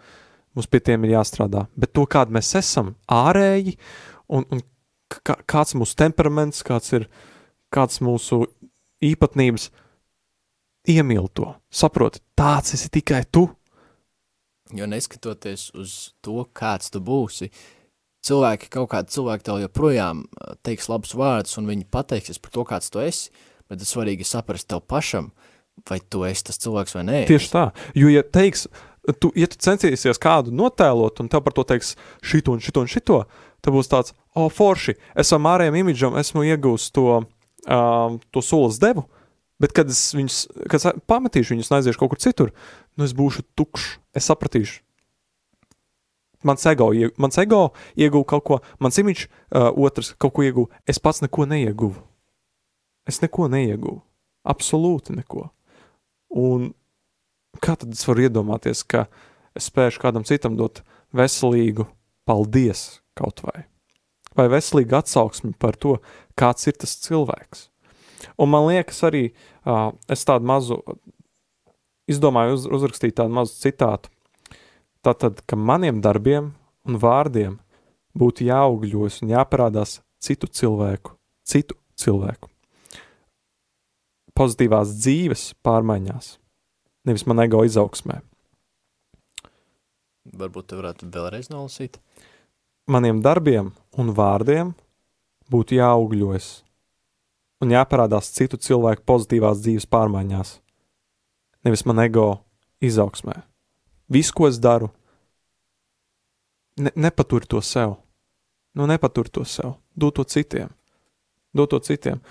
Mums 0.56 0.70
pie 0.72 0.82
tiem 0.84 1.06
ir 1.06 1.18
jāstrādā. 1.18 1.68
Bet 1.78 1.94
to, 1.96 2.06
kāda 2.10 2.34
mēs 2.36 2.54
esam, 2.58 2.94
ārēji, 3.12 3.76
un, 4.34 4.48
un 4.50 4.64
kā, 5.12 5.38
kāds 5.50 5.76
ir 5.76 5.82
mūsu 5.82 5.98
temperaments, 6.00 6.64
kāds 6.66 6.94
ir 6.98 7.06
kāds 7.74 8.02
mūsu 8.04 8.44
īpatnības, 9.06 9.70
iemīl 10.90 11.30
to. 11.38 11.54
Saproti, 11.70 12.22
tāds 12.38 12.74
esi 12.78 12.90
tikai 12.94 13.24
tu. 13.32 13.48
Jo 14.76 14.86
neskatoties 14.90 15.70
uz 15.78 15.94
to, 16.26 16.44
kāds 16.54 16.92
tu 16.94 17.02
būsi, 17.02 17.50
cilvēki, 18.26 18.70
kaut 18.74 18.92
kādi 18.92 19.16
cilvēki 19.16 19.48
tev 19.48 19.62
joprojām 19.64 20.26
ā, 20.28 20.54
teiks 20.66 20.90
labus 20.92 21.16
vārdus, 21.18 21.56
un 21.62 21.70
viņi 21.70 21.88
pateiksies 21.90 22.42
par 22.42 22.54
to, 22.54 22.66
kāds 22.70 22.92
tu 22.94 23.02
esi, 23.02 23.32
bet 23.70 23.82
ir 23.82 23.90
svarīgi 23.90 24.28
saprast 24.28 24.70
tev 24.70 24.84
pašam, 24.86 25.32
vai 25.90 26.00
tu 26.02 26.24
esi 26.28 26.46
tas 26.50 26.60
cilvēks 26.62 26.96
vai 26.98 27.04
nē. 27.08 27.20
Tieši 27.30 27.52
tā. 27.54 27.66
Jo, 27.98 28.10
ja 28.12 28.24
teiks, 28.26 28.68
tu, 29.22 29.32
ja 29.38 29.50
tu 29.50 29.60
censīsies 29.62 30.22
kādu 30.22 30.54
notēlot, 30.56 31.22
un 31.24 31.30
tev 31.32 31.44
par 31.46 31.56
to 31.56 31.66
teiks 31.68 31.96
šito 32.26 32.56
un 32.56 32.64
šito 32.64 32.84
un 32.84 32.92
šito, 32.92 33.22
tad 33.64 33.76
būs 33.76 33.92
tāds, 33.92 34.16
o, 34.34 34.46
oh, 34.46 34.52
forši, 34.54 34.98
es 35.20 35.32
am 35.36 35.48
ārējiem 35.50 35.80
imidžam 35.82 36.20
esmu 36.20 36.46
iegūst 36.52 36.94
to, 36.96 37.22
um, 37.68 38.20
to 38.34 38.44
solis 38.46 38.80
devu, 38.82 39.06
bet 39.60 39.74
kad 39.76 39.90
es 39.92 40.10
viņus, 40.16 40.44
kad 40.68 40.80
es 40.80 41.02
pametīšu 41.10 41.56
viņus 41.56 41.72
un 41.72 41.80
aiziešu 41.80 42.02
kaut 42.02 42.14
kur 42.14 42.22
citur, 42.24 42.54
nu 42.98 43.08
es 43.08 43.16
būšu 43.16 43.46
tukšs, 43.60 43.98
es 44.16 44.30
sapratīšu. 44.30 44.82
Mans 46.48 46.64
ego, 46.72 46.94
mans 47.20 47.36
ego 47.42 47.74
ieguva 48.00 48.24
kaut 48.24 48.44
ko, 48.48 48.58
mans 48.80 48.96
imidžs, 49.02 49.28
uh, 49.52 49.74
otrs 49.76 50.14
kaut 50.16 50.38
ko 50.38 50.46
ieguva. 50.48 50.72
Es 50.88 51.02
pats 51.04 51.20
neko 51.20 51.44
neieguvu. 51.50 52.00
Es 53.04 53.20
neko 53.20 53.50
neieguvu. 53.52 54.00
Absolūti 54.48 55.18
neko. 55.18 55.50
Un 56.30 56.72
kā 57.64 57.76
tad 57.80 57.94
es 57.94 58.06
varu 58.08 58.28
iedomāties, 58.28 58.84
ka 58.86 59.08
es 59.58 59.70
spēšu 59.70 60.02
kādam 60.04 60.26
citam 60.28 60.58
dot 60.60 60.84
veselīgu 61.16 61.88
paldies 62.30 63.02
kaut 63.18 63.42
vai? 63.46 63.66
Vai 64.38 64.48
veselīgu 64.52 65.00
atsauksmi 65.00 65.56
par 65.60 65.76
to, 65.76 65.98
kāds 66.38 66.70
ir 66.70 66.78
tas 66.80 66.94
cilvēks? 67.02 67.68
Un 68.40 68.52
man 68.52 68.68
liekas, 68.68 69.02
arī 69.08 69.30
uh, 69.32 69.90
es 70.12 70.24
tādu 70.28 70.48
mazu, 70.48 70.78
izdomāju 72.10 72.60
uz, 72.60 72.68
uzrakstīt 72.80 73.18
tādu 73.18 73.34
mazu 73.36 73.58
citātu. 73.58 74.12
Tātad, 75.04 75.42
ka 75.48 75.56
maniem 75.56 76.04
darbiem 76.04 76.52
un 76.86 77.00
vārdiem 77.00 77.58
būtu 78.20 78.50
jāaugļos 78.50 79.22
un 79.24 79.34
jāparādās 79.34 80.00
citu 80.20 80.52
cilvēku, 80.52 81.16
citu 81.48 81.80
cilvēku 82.00 82.52
pozitīvās 84.40 84.96
dzīves 85.02 85.50
pārmaiņās, 85.66 86.34
nevis 87.08 87.26
man 87.28 87.44
ego 87.44 87.66
izaugsmē. 87.68 88.22
Varbūt 90.40 90.70
tu 90.70 90.80
varētu 90.80 91.10
vēlreiz 91.12 91.50
nolasīt. 91.52 91.98
Maniem 92.90 93.22
darbiem 93.26 93.74
un 94.00 94.14
vārdiem 94.16 94.74
būtu 95.52 95.78
jāaugļojas 95.78 96.50
un 97.60 97.74
jāparādās 97.74 98.32
citu 98.34 98.58
cilvēku 98.62 99.04
pozitīvās 99.10 99.62
dzīves 99.64 99.88
pārmaiņās, 99.92 100.54
nevis 101.68 101.86
man 101.86 102.00
ego 102.06 102.30
izaugsmē. 102.82 103.42
Visu, 104.10 104.34
ko 104.34 104.48
es 104.50 104.58
daru, 104.62 104.90
ne, 106.80 106.94
nepatur 106.96 107.46
to 107.46 107.62
sev. 107.62 107.98
Nu, 108.74 108.88
nepatur 108.90 109.28
to 109.30 109.44
sev. 109.46 109.76
Dod 109.98 110.16
to 110.16 110.24
citiem. 110.24 110.70
Dod 111.54 111.74
to 111.74 111.80
citiem. 111.84 112.22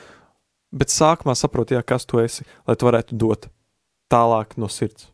Bet 0.73 0.93
sākumā 0.93 1.33
saproti, 1.39 1.77
jā, 1.77 1.83
kas 1.87 2.05
tu 2.09 2.21
esi, 2.21 2.45
lai 2.69 2.77
tu 2.77 2.89
varētu 2.89 3.17
dot 3.17 3.49
tālāk 4.13 4.57
no 4.61 4.69
sirds. 4.69 5.09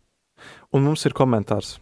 Un 0.75 0.83
mums 0.87 1.05
ir 1.07 1.15
komentārs. 1.15 1.77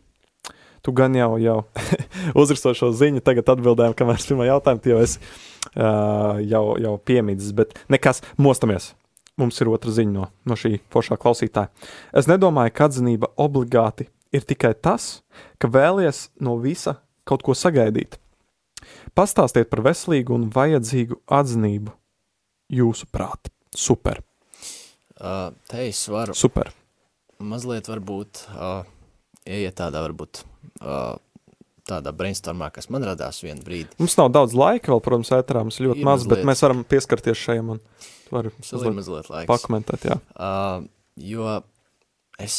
Tu 0.83 0.93
gan 0.93 1.15
jau, 1.15 1.37
jau 1.39 1.59
uzrakstot 2.43 2.77
šo 2.77 2.91
ziņu, 2.97 3.23
tagad 3.25 3.53
atbildējām, 3.55 3.95
kamēr 3.97 4.19
es 4.19 4.27
pirmā 4.29 4.49
jautājumu, 4.49 4.83
jau 4.91 4.99
esi 5.05 5.21
uh, 5.21 6.41
jau, 6.43 6.65
jau 6.83 6.97
piemīdzis, 7.07 7.55
bet 7.57 7.77
nekas, 7.93 8.21
mostamies. 8.37 8.91
Mums 9.41 9.63
ir 9.63 9.71
otra 9.73 9.95
ziņa 9.95 10.13
no, 10.13 10.27
no 10.45 10.57
šī 10.59 10.75
foršā 10.93 11.17
klausītāja. 11.21 11.71
Es 12.13 12.29
nedomāju, 12.29 12.75
ka 12.77 12.91
atzinība 12.91 13.31
obligāti 13.41 14.11
ir 14.35 14.45
tikai 14.45 14.75
tas, 14.75 15.23
ka 15.63 15.71
vēlies 15.73 16.27
no 16.43 16.59
visa 16.61 16.99
kaut 17.25 17.47
ko 17.47 17.57
sagaidīt. 17.57 18.19
Pastāstiet 19.17 19.71
par 19.71 19.85
veselīgu 19.87 20.35
un 20.37 20.51
vajadzīgu 20.53 21.23
atzinību 21.31 21.95
jūsu 22.73 23.09
prāt. 23.13 23.53
Super, 23.77 24.21
Uh, 25.23 25.53
te 25.71 25.85
es 25.87 26.01
varu 26.11 26.35
super. 26.35 26.73
mazliet 27.39 27.87
varbūt 27.87 28.41
uh, 28.57 28.81
ieiet 29.47 29.77
tādā 29.79 30.01
varbūt 30.03 30.41
uh, 30.83 31.15
tādā 31.87 32.11
brainstormā, 32.17 32.73
kas 32.75 32.89
man 32.91 33.05
radās 33.07 33.39
vienu 33.45 33.63
brīdi. 33.63 33.93
Mums 34.03 34.17
nav 34.19 34.33
daudz 34.35 34.57
laika, 34.59 34.91
vēl, 34.91 35.03
protams, 35.05 35.31
ēterā 35.37 35.63
mums 35.63 35.79
ļoti 35.79 36.03
Ir 36.03 36.09
maz, 36.09 36.25
bet 36.25 36.41
mazliet. 36.41 36.49
mēs 36.51 36.65
varam 36.67 36.83
pieskarties 36.91 37.39
šajam 37.39 37.71
un 37.77 37.83
ir 38.43 38.51
mazliet 38.57 38.97
mazliet 38.99 39.31
laiks. 39.31 39.51
pakomentēt. 39.53 40.09
Jā. 40.11 40.19
Uh, 40.35 40.89
jo 41.23 41.55
es, 42.43 42.59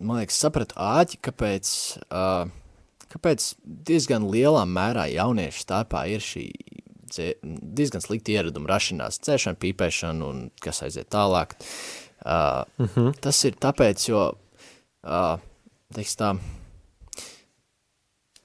man 0.00 0.24
liekas, 0.24 0.40
sapratu 0.42 0.74
āķi, 0.74 1.20
kāpēc, 1.28 1.70
uh, 2.10 2.50
kāpēc 3.14 3.52
diezgan 3.62 4.26
lielā 4.32 4.64
mērā 4.66 5.06
jauniešu 5.12 5.62
starpā 5.68 6.08
ir 6.10 6.24
šī 6.24 6.48
diezgan 7.42 8.00
slikta 8.04 8.32
ieraduma 8.32 8.70
rašanās, 8.74 9.20
dzēšana, 9.24 9.58
pīpēšana 9.62 10.26
un 10.26 10.50
kas 10.62 10.82
aiziet 10.86 11.10
tālāk. 11.12 11.56
Uh, 12.26 12.64
Mm 12.78 12.88
-hmm. 12.94 13.14
tas 13.20 13.44
ir 13.44 13.54
tāpēc, 13.54 14.08
jo, 14.08 14.32
uh, 15.04 15.38
teiks 15.94 16.16
tā, 16.16 16.36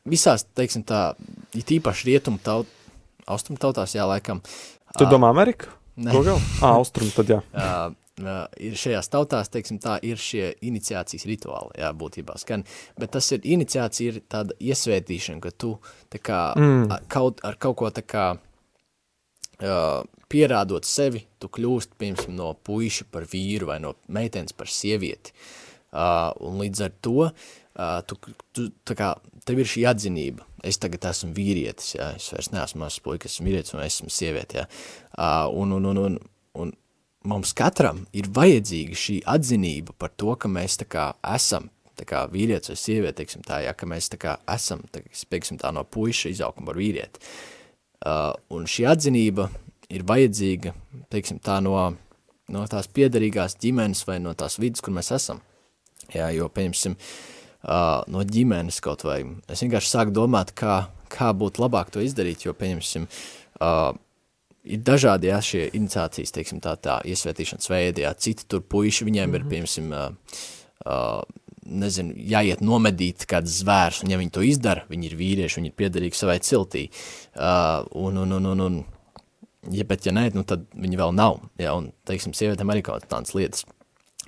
visās, 0.05 0.45
teiksim 0.55 0.83
tā, 0.83 1.13
it 1.55 1.71
īpaši 1.71 2.05
rietumu 2.05 2.39
taut, 2.43 2.67
austrumu 3.27 3.57
tautās, 3.61 3.95
jā, 3.95 4.05
laikam. 4.07 4.41
Tu 4.97 5.05
ā, 5.05 5.09
domā 5.09 5.29
Ameriku? 5.29 5.65
Ko 6.11 6.23
gal? 6.23 6.37
Ā, 6.61 6.73
austrumu 6.75 7.11
tad 7.15 7.29
jā. 7.29 7.39
Uh, 7.53 7.93
uh, 8.23 8.45
ir 8.57 8.77
šajās 8.79 9.09
tautās, 9.09 9.49
teiksim, 9.49 9.79
tā 9.79 9.97
ir 10.01 10.17
šie 10.17 10.53
iniciācijas 10.61 11.25
rituāli, 11.29 11.77
jā, 11.81 11.91
būtībā 11.93 12.37
skan, 12.41 12.63
bet 12.99 13.11
tas 13.11 13.31
ir, 13.31 13.41
iniciācija 13.43 14.13
ir 14.13 14.21
tāda 14.29 14.57
iesvētīšana, 14.59 15.41
ka 15.41 15.51
tu, 15.51 15.75
kā, 16.21 16.53
Mm. 16.55 16.85
mm. 16.85 16.97
kaut, 17.07 17.43
ar 17.43 17.55
kaut 17.55 17.77
ko 17.77 17.89
tā 17.89 18.01
kā, 18.01 18.37
uh, 19.65 20.03
pierādot 20.31 20.87
sevi, 20.87 21.25
tu 21.41 21.49
kļūst, 21.51 21.95
piemēram, 21.99 22.35
no 22.37 22.51
puiša 22.67 23.07
par 23.11 23.27
vīru 23.29 23.69
vai 23.71 23.79
no 23.83 23.95
meitenes 24.11 24.55
par 24.57 24.71
sievieti, 24.71 25.33
uh, 25.91 26.31
un 26.43 26.61
līdz 26.61 26.85
ar 26.87 26.93
to, 27.03 27.17
uh, 27.27 27.97
tu, 28.07 28.17
tu, 28.55 28.69
kā, 28.97 29.13
tev 29.47 29.61
ir 29.61 29.71
šī 29.71 29.85
atzinība, 29.91 30.47
es 30.67 30.79
tagad 30.81 31.09
esmu 31.11 31.33
vīrietis, 31.37 31.95
jā, 31.97 32.11
es 32.19 32.29
vairs 32.35 32.51
neesmu 32.53 32.85
mazs 32.85 33.01
puika, 33.03 33.31
esmu 33.31 33.49
vīrietis 33.49 33.75
un 33.75 33.83
esmu 33.85 34.13
sievieti, 34.13 34.61
jā, 34.61 34.67
uh, 35.17 35.49
un, 35.51 35.75
un, 35.77 35.91
un, 35.91 36.01
un, 36.05 36.17
un 36.61 36.73
mums 37.27 37.53
katram 37.57 38.05
ir 38.17 38.31
vajadzīga 38.33 38.97
šī 38.97 39.21
atzinība 39.29 39.95
par 39.97 40.15
to, 40.17 40.33
ka 40.39 40.49
mēs 40.51 40.79
tā 40.81 40.89
kā 40.89 41.11
esam, 41.35 41.69
tā 41.99 42.07
kā 42.07 42.23
vīrietis 42.31 42.71
vai 42.71 42.81
sieviete, 42.81 43.19
teiksim 43.19 43.43
tā, 43.45 43.61
ja, 43.67 43.75
ka 43.77 43.89
mēs 43.89 44.07
tā 44.09 44.17
kā 44.21 44.39
esam, 44.49 44.81
tā, 44.93 45.03
teiksim 45.29 45.59
tā, 45.61 45.69
no 45.75 45.83
puiša 45.85 46.31
izauguma 46.31 46.71
par 46.71 46.79
vīrieti. 46.79 47.21
Uh, 47.21 47.60
un 48.01 48.65
šī 48.69 48.87
atzinība 48.89 49.49
ir 49.91 50.05
vajadzīga, 50.07 50.73
teiksim 51.11 51.41
tā, 51.43 51.59
no, 51.63 51.75
no 52.51 52.65
tās 52.71 52.89
piederīgās 52.91 53.57
ģimenes 53.61 54.05
vai 54.07 54.19
no 54.23 54.33
tās 54.37 54.57
vidas, 54.61 54.83
kur 54.83 54.95
mēs 54.95 55.11
esam. 55.15 55.41
Jā, 56.11 56.31
jo, 56.35 56.49
pieņemsim, 56.51 56.95
uh, 56.97 58.01
no 58.11 58.23
ģimenes 58.27 58.81
kaut 58.83 59.05
vai, 59.07 59.21
es 59.51 59.61
vienkārši 59.63 59.91
sāku 59.93 60.15
domāt, 60.15 60.55
kā, 60.57 60.83
kā 61.13 61.29
būtu 61.37 61.63
labāk 61.63 61.91
to 61.93 62.03
izdarīt, 62.03 62.47
jo, 62.47 62.55
pieņemsim, 62.57 63.05
uh, 63.61 63.91
ir 64.63 64.81
dažādi 64.87 65.29
jā, 65.29 65.39
šie 65.45 65.63
iniciācijas, 65.77 66.33
teiksim, 66.35 66.59
tā, 66.63 66.75
tā 66.81 66.99
iesvētīšanas 67.07 67.71
veidi, 67.71 68.05
jā, 68.07 68.11
citi 68.17 68.47
tur 68.49 68.65
puiši, 68.65 69.07
viņiem 69.07 69.29
mm 69.29 69.35
-hmm. 69.35 69.39
ir, 69.39 69.45
mhm. 69.45 69.51
Nezinu, 71.65 72.15
jāiet 72.15 72.63
nomedīt 72.65 73.25
kāds 73.29 73.59
zvērs, 73.61 74.01
un 74.03 74.13
ja 74.13 74.19
viņi 74.19 74.33
to 74.33 74.43
izdara, 74.45 74.85
viņi 74.89 75.09
ir 75.09 75.17
vīrieši, 75.19 75.59
viņi 75.59 75.71
ir 75.71 75.77
piederīgi 75.77 76.17
savai 76.17 76.39
ciltī, 76.43 76.87
uh, 77.35 77.85
un, 77.97 78.17
un, 78.23 78.35
un, 78.37 78.49
un, 78.53 78.63
un, 78.65 78.79
ja, 79.75 79.85
bet 79.87 80.07
ja 80.07 80.15
nē, 80.15 80.29
nu 80.37 80.45
tad 80.47 80.65
viņi 80.73 80.99
vēl 81.01 81.13
nav, 81.17 81.41
jā, 81.61 81.75
un, 81.77 81.91
teiksim, 82.09 82.35
sievietēm 82.37 82.73
arī 82.73 82.83
kaut 82.87 83.05
tādas 83.11 83.35
lietas, 83.37 83.65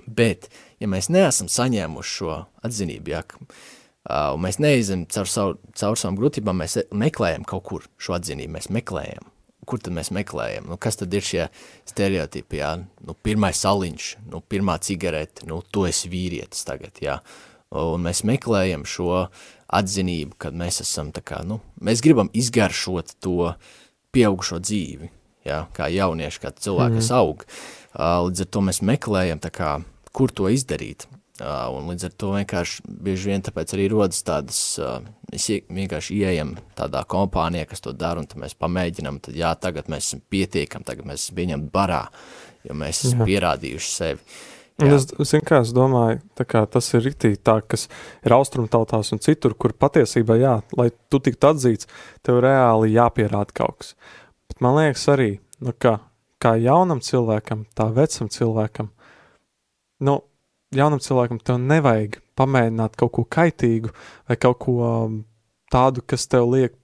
bet, 0.05 0.49
ja 0.83 0.89
mēs 0.91 1.09
neesam 1.13 1.49
saņēmuši 1.51 2.17
šo 2.19 2.39
atzinību, 2.69 3.15
jā, 3.15 3.23
uh, 3.25 4.29
un 4.35 4.45
mēs 4.45 4.61
neizem 4.61 5.07
caur, 5.09 5.29
savu, 5.29 5.59
caur 5.79 5.99
savām 5.99 6.21
grūtībām, 6.21 6.63
mēs 6.63 6.83
meklējam 6.93 7.49
kaut 7.49 7.65
kur 7.71 7.89
šo 7.97 8.17
atzinību, 8.19 8.59
mēs 8.59 8.69
meklējam, 8.73 9.32
kur 9.67 9.81
tad 9.83 9.95
mēs 9.95 10.11
meklējam? 10.15 10.67
Nu, 10.71 10.77
kas 10.81 10.99
tad 10.99 11.13
ir 11.13 11.25
šie 11.25 11.47
stereotipi, 11.89 12.59
jā? 12.61 12.75
Nu, 13.05 13.15
pirmais 13.15 13.59
saliņš, 13.63 14.09
nu, 14.33 14.43
pirmā 14.45 14.77
cigarete, 14.83 15.47
nu, 15.49 15.61
tu 15.71 15.87
esi 15.89 16.11
vīrietis 16.11 16.65
tagad, 16.67 16.99
jā. 17.03 17.19
Un 17.73 18.05
mēs 18.05 18.21
meklējam 18.27 18.85
šo 18.85 19.25
atzinību, 19.73 20.37
kad 20.45 20.57
mēs 20.57 20.83
esam 20.83 21.09
tā 21.15 21.23
kā, 21.25 21.41
nu, 21.47 21.59
mēs 21.81 22.03
gribam 22.05 22.29
izgaršot 22.37 23.15
to 23.23 23.53
pieaugušo 24.13 24.59
dzīvi, 24.61 25.09
jā, 25.47 25.63
kā 25.73 25.89
jaunieši, 25.89 26.43
kā 26.43 26.53
cilvēki, 26.53 26.99
kas 27.01 27.09
mm. 27.09 27.17
aug. 27.17 27.47
Līdz 28.27 28.45
ar 28.45 28.51
to 28.53 28.63
mēs 28.69 28.83
meklējam 28.85 29.41
tā 29.41 29.49
kā, 29.53 29.73
kur 30.13 30.33
to 30.33 30.51
izdarīt. 30.53 31.07
Un 31.41 31.87
līdz 31.89 32.05
ar 32.05 32.11
to 32.13 32.27
vienkārši 32.35 32.83
bieži 32.85 33.31
vien 33.31 33.41
tāpēc 33.41 33.71
arī 33.73 33.87
rodas 33.89 34.19
tādas, 34.25 34.57
mēs 35.31 35.47
vienkārši 35.65 36.17
ieejam 36.19 36.51
tādā 36.77 37.01
kompānijā, 37.09 37.65
kas 37.71 37.81
to 37.81 37.89
dara, 37.97 38.21
un 38.21 38.27
tad 38.29 38.37
mēs 38.43 38.53
pamēģinam, 38.61 39.17
tad 39.25 39.39
jā, 39.39 39.49
tagad 39.57 39.87
mēs 39.89 40.11
esam 40.11 40.21
pietiekami, 40.29 40.85
tagad 40.85 41.07
mēs 41.09 41.23
esam 41.23 41.39
viņam 41.39 41.63
barā, 41.73 42.03
jo 42.67 42.75
mēs 42.77 43.01
esam 43.07 43.23
pierādījuši 43.25 43.89
sevi. 43.89 44.21
Jā. 44.77 44.87
Un 44.87 44.93
es, 44.95 45.07
zinu, 45.29 45.45
kā 45.45 45.59
es 45.61 45.71
domāju, 45.73 46.19
tā 46.37 46.45
kā 46.49 46.63
tas 46.69 46.87
ir 46.93 47.03
ritīgi 47.05 47.39
tā, 47.45 47.59
kas 47.65 47.87
ir 48.25 48.33
austrumtautās 48.33 49.09
un 49.13 49.21
citur, 49.21 49.53
kur 49.57 49.73
patiesībā, 49.77 50.37
jā, 50.41 50.53
lai 50.77 50.87
tu 51.13 51.21
tiktu 51.21 51.49
atzīts, 51.49 51.89
tev 52.25 52.43
reāli 52.45 52.93
jāpierāda 52.93 53.53
kaut 53.57 53.81
kas. 53.81 53.91
Bet 54.49 54.61
man 54.65 54.77
liekas 54.79 55.05
arī, 55.13 55.31
nu 55.65 55.73
kā, 55.77 55.95
kā 56.41 56.53
jaunam 56.61 57.01
cilvēkam, 57.05 57.65
tā 57.77 57.89
vecam 57.93 58.29
cilvēkam, 58.33 58.89
nu, 60.09 60.17
jaunam 60.77 61.01
cilvēkam 61.03 61.41
tev 61.43 61.59
nevajag 61.61 62.19
pamēģināt 62.39 62.97
kaut 62.99 63.13
ko 63.17 63.25
kaitīgu 63.29 63.91
vai 64.29 64.37
kaut 64.41 64.59
ko 64.63 64.77
um, 64.85 65.19
tādu, 65.73 66.03
kas 66.05 66.27
tev 66.29 66.49
liek 66.53 66.75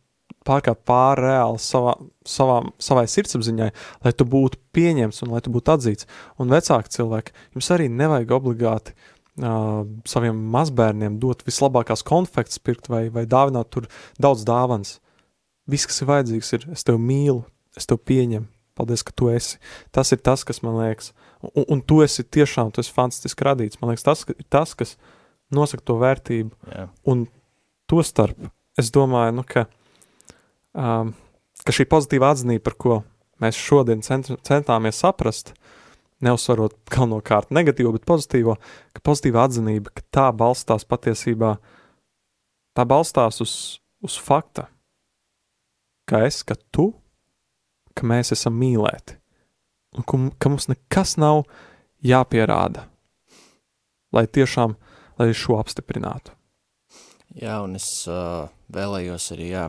pārkāpt 0.48 0.86
pāri 0.88 1.26
reāli 1.28 1.62
savā, 1.62 1.96
savā, 2.28 2.60
savai 2.82 3.06
sirdsapziņai, 3.12 3.70
lai 4.06 4.14
tu 4.16 4.28
būtu 4.30 4.60
pieņemts 4.76 5.24
un 5.26 5.34
lai 5.36 5.42
tu 5.46 5.54
būtu 5.54 5.76
atzīts. 5.76 6.08
Un 6.42 6.52
vecāki 6.54 6.96
cilvēki, 6.96 7.36
jums 7.58 7.72
arī 7.76 7.90
nevajag 7.92 8.34
obligāti 8.40 8.96
uh, 8.96 9.84
saviem 10.10 10.40
mazbērniem 10.54 11.20
dot 11.22 11.44
vislabākās 11.48 12.06
konfekts 12.08 12.62
pirkt 12.64 12.90
vai, 12.92 13.08
vai 13.14 13.26
dāvināt 13.30 13.72
tur 13.74 13.90
daudz 14.22 14.46
dāvans. 14.48 14.98
Viss, 15.70 15.90
kas 15.90 16.02
ir 16.02 16.10
vajadzīgs, 16.10 16.54
ir 16.56 16.70
es 16.74 16.88
tevi 16.88 17.02
mīlu, 17.04 17.44
es 17.78 17.86
tevi 17.90 18.02
pieņemu, 18.14 18.48
paldies, 18.80 19.04
ka 19.06 19.14
tu 19.16 19.30
esi. 19.34 19.60
Tas 19.96 20.16
ir 20.16 20.24
tas, 20.24 20.48
kas 20.48 20.64
man 20.66 20.80
liekas, 20.80 21.12
Un, 21.40 21.64
un 21.72 21.82
tu 21.82 22.02
esi 22.04 22.26
tiešām, 22.28 22.72
tu 22.76 22.84
esi 22.84 22.92
fantastiski 22.92 23.46
radīts. 23.48 23.80
Man 23.80 23.94
liekas, 23.94 24.04
tas 24.04 24.26
ir 24.34 24.48
tas, 24.52 24.76
kas 24.76 24.98
nosaka 25.56 25.86
to 25.88 25.96
vērtību. 26.02 26.52
Jā. 26.74 26.88
Un 27.08 27.28
to 27.90 28.04
starp, 28.04 28.50
es 28.80 28.92
domāju, 28.96 29.38
nu, 29.40 29.46
ka, 29.48 29.66
um, 30.76 31.14
ka 31.64 31.76
šī 31.76 31.88
pozitīva 31.90 32.34
atzinība, 32.34 32.66
par 32.68 32.76
ko 32.76 33.00
mēs 33.40 33.60
šodien 33.60 34.04
cent, 34.04 34.34
centāmies 34.46 35.00
saprast, 35.00 35.54
neuzsvarot 36.20 36.76
galvenokārt 36.92 37.54
negatīvo, 37.56 37.94
bet 37.96 38.04
pozitīvo, 38.10 38.58
ka 38.92 39.04
pozitīva 39.08 39.48
atzinība, 39.48 39.96
ka 39.96 40.04
tā 40.12 40.28
balstās 40.36 40.84
patiesībā, 40.84 41.56
tā 42.76 42.84
balstās 42.84 43.40
uz, 43.46 43.54
uz 44.04 44.20
fakta, 44.20 44.68
ka 46.04 46.26
es, 46.28 46.44
ka 46.44 46.60
tu, 46.76 46.92
ka 48.00 48.08
mēs 48.08 48.34
esam 48.36 48.56
mīlēti 48.60 49.20
un 49.98 50.06
ka, 50.08 50.20
ka 50.40 50.52
mums 50.54 50.70
nekas 50.72 51.18
nav 51.20 51.44
jāpierāda, 52.06 52.86
lai 54.16 54.26
tiešām 54.28 54.78
lai 55.20 55.34
šo 55.36 55.60
apstiprinātu. 55.60 56.34
Jā, 57.40 57.60
un 57.62 57.76
es 57.78 57.88
uh, 58.10 58.48
vēlējos 58.74 59.30
arī 59.36 59.52
jā, 59.52 59.68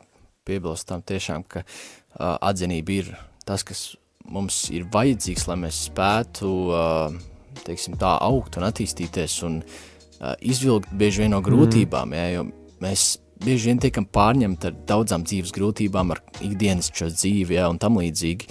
piebilst 0.49 0.89
tam 0.89 1.03
tiešām, 1.07 1.45
ka 1.51 1.65
uh, 1.65 2.39
atzinība 2.39 2.97
ir 2.97 3.11
tas, 3.47 3.65
kas 3.67 3.91
mums 4.31 4.63
ir 4.73 4.87
vajadzīgs, 4.93 5.47
lai 5.51 5.59
mēs 5.67 5.85
spētu 5.91 6.51
uh, 6.71 7.19
teiksim, 7.67 7.99
tā 8.01 8.15
augt 8.23 8.57
un 8.61 8.69
attīstīties 8.69 9.41
un 9.49 9.61
uh, 9.61 10.35
izvilkt 10.41 10.93
bieži 10.97 11.25
vien 11.25 11.35
no 11.35 11.43
grūtībām, 11.45 12.15
mm. 12.15 12.17
jā, 12.17 12.39
jo 12.39 12.47
mēs 12.81 13.11
bieži 13.45 13.71
vien 13.71 13.81
tiekam 13.83 14.07
pārņemti 14.07 14.71
ar 14.71 14.77
daudzām 14.89 15.25
dzīves 15.29 15.55
grūtībām, 15.57 16.13
ar 16.15 16.23
ikdienas 16.45 16.93
šo 16.95 17.11
dzīvi, 17.13 17.57
jā, 17.59 17.71
un 17.73 17.81
tam 17.83 17.99
līdzīgi, 18.01 18.51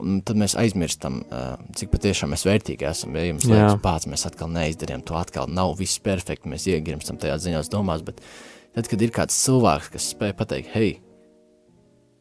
Un 0.00 0.20
tad 0.24 0.38
mēs 0.40 0.54
aizmirstam, 0.56 1.20
cik 1.76 1.90
patiešām 1.92 2.32
mēs 2.32 2.46
vērtīgi 2.48 2.86
esam. 2.88 3.16
Ja 3.18 3.26
jums 3.26 3.44
liekas, 3.48 3.80
pats 3.84 4.08
mēs 4.08 4.24
atkal 4.28 4.48
neizdarījām 4.54 5.02
to, 5.06 5.16
atkal 5.18 5.50
nav 5.52 5.74
viss 5.76 6.00
perfekti, 6.00 6.48
mēs 6.48 6.66
iegrimstam 6.70 7.18
tajā 7.20 7.36
ziņās 7.44 7.68
domās, 7.72 8.04
bet 8.06 8.22
tad, 8.76 8.88
kad 8.88 9.02
ir 9.04 9.12
kāds 9.12 9.36
cilvēks, 9.44 9.90
kas 9.92 10.06
spēj 10.14 10.32
pateikt, 10.38 10.70
hei, 10.72 10.94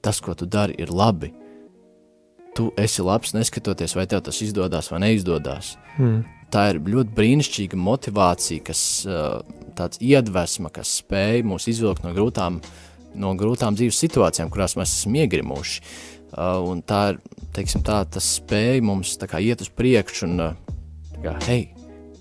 tas, 0.03 0.20
ko 0.24 0.36
tu 0.36 0.49
dari, 0.49 0.76
ir 0.82 0.91
labi, 0.91 1.32
tu 2.57 2.67
esi 2.80 3.05
labs, 3.05 3.32
neskatoties, 3.38 3.95
vai 3.95 4.09
tev 4.11 4.26
tas 4.28 4.41
izdodas 4.43 4.91
vai 4.91 5.03
neizdodas. 5.05 5.78
Hmm. 5.95 6.26
Tā 6.49 6.69
ir 6.71 6.79
ļoti 6.81 7.13
brīnišķīga 7.17 7.77
motivācija, 7.77 8.63
kas 8.69 8.81
tāds 9.77 10.01
iedvesma, 10.01 10.71
kas 10.73 10.99
spēj 11.03 11.43
mūs 11.47 11.67
izvilkt 11.71 12.05
no 12.05 12.13
grūtām, 12.15 12.59
no 13.19 13.33
grūtām 13.37 13.77
dzīves 13.77 13.99
situācijām, 14.01 14.49
kurās 14.53 14.75
mēs 14.79 14.95
esam 15.01 15.19
iegrimuši. 15.21 15.83
Uh, 16.29 16.59
un 16.61 16.83
tā 16.85 16.99
ir, 17.13 17.19
teiksim 17.55 17.81
tā, 17.85 18.03
tas 18.05 18.25
spēja 18.37 18.83
mums 18.85 19.15
tā 19.17 19.25
kā 19.29 19.39
iet 19.41 19.63
uz 19.65 19.71
priekšu 19.73 20.27
un, 20.27 20.43
tā 21.15 21.23
kā, 21.23 21.33
hei, 21.47 21.71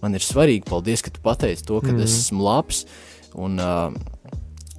man 0.00 0.16
ir 0.16 0.24
svarīgi, 0.24 0.64
paldies, 0.68 1.02
ka 1.04 1.12
tu 1.12 1.20
pateici 1.24 1.66
to, 1.68 1.82
ka 1.84 1.92
mm. 1.92 2.06
es 2.06 2.16
esmu 2.22 2.46
labs 2.46 2.86
un 3.36 3.60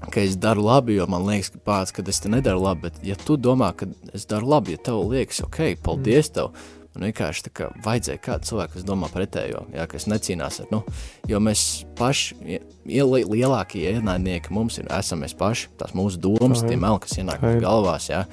ka 0.10 0.24
es 0.24 0.38
daru 0.40 0.64
labi, 0.66 0.96
jo 0.98 1.06
man 1.12 1.28
liekas, 1.28 1.52
ka 1.54 1.62
pats, 1.62 1.94
ka 1.94 2.04
es 2.08 2.22
te 2.24 2.32
nedaru 2.32 2.64
labi, 2.64 2.88
bet 2.88 3.00
ja 3.06 3.18
tu 3.20 3.38
domā, 3.38 3.70
ka 3.78 3.86
es 4.16 4.26
daru 4.30 4.50
labi, 4.56 4.74
ja 4.78 4.84
tev 4.90 5.04
liekas, 5.12 5.44
ok, 5.46 5.62
paldies 5.86 6.32
mm. 6.32 6.36
tev, 6.40 6.52
un 6.98 7.06
vienkārši 7.06 7.46
tā 7.48 7.52
kā 7.56 7.70
vajadzēja 7.86 8.22
kādu 8.24 8.50
cilvēku, 8.50 8.76
kas 8.78 8.86
domā 8.88 9.10
pretējo, 9.14 9.66
jā, 9.76 9.86
kas 9.90 10.08
necīnās 10.10 10.62
ar, 10.64 10.70
nu, 10.74 10.82
jo 11.30 11.42
mēs 11.44 11.66
paši, 12.00 12.60
lielākie 12.90 13.86
ienaidnieki 13.94 14.54
mums 14.56 14.80
ir, 14.82 14.90
esam 14.98 15.24
mēs 15.24 15.36
paši, 15.40 15.70
tās 15.80 15.94
mūsu 15.98 16.22
domas, 16.24 16.64
tie 16.66 16.80
meli, 16.80 17.02
kas 17.04 17.20
ienāk 17.22 17.44
mūsu 17.46 17.66
galvās, 17.66 18.10
jā, 18.12 18.24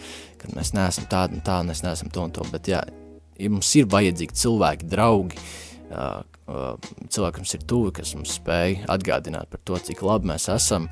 ka 0.41 0.53
mēs 0.57 0.73
neesam 0.77 1.09
tādi 1.13 1.39
un 1.39 1.45
tā, 1.47 1.61
un 1.63 1.73
mēs 1.73 1.85
neesam 1.87 2.13
to 2.13 2.25
un 2.25 2.35
to, 2.35 2.47
bet 2.53 2.73
jā, 2.73 2.83
ja 3.37 3.53
mums 3.53 3.75
ir 3.77 3.89
vajadzīgi 3.93 4.41
cilvēki, 4.43 4.89
draugi, 4.91 5.45
uh, 5.91 6.25
uh, 6.49 6.91
cilvēki, 7.13 7.43
kas 7.43 7.57
ir 7.59 7.69
tuvi, 7.69 7.95
kas 8.01 8.17
mums 8.17 8.37
spēj 8.41 8.83
atgādināt 8.93 9.53
par 9.53 9.63
to, 9.69 9.79
cik 9.91 10.05
labi 10.07 10.33
mēs 10.33 10.49
esam, 10.53 10.89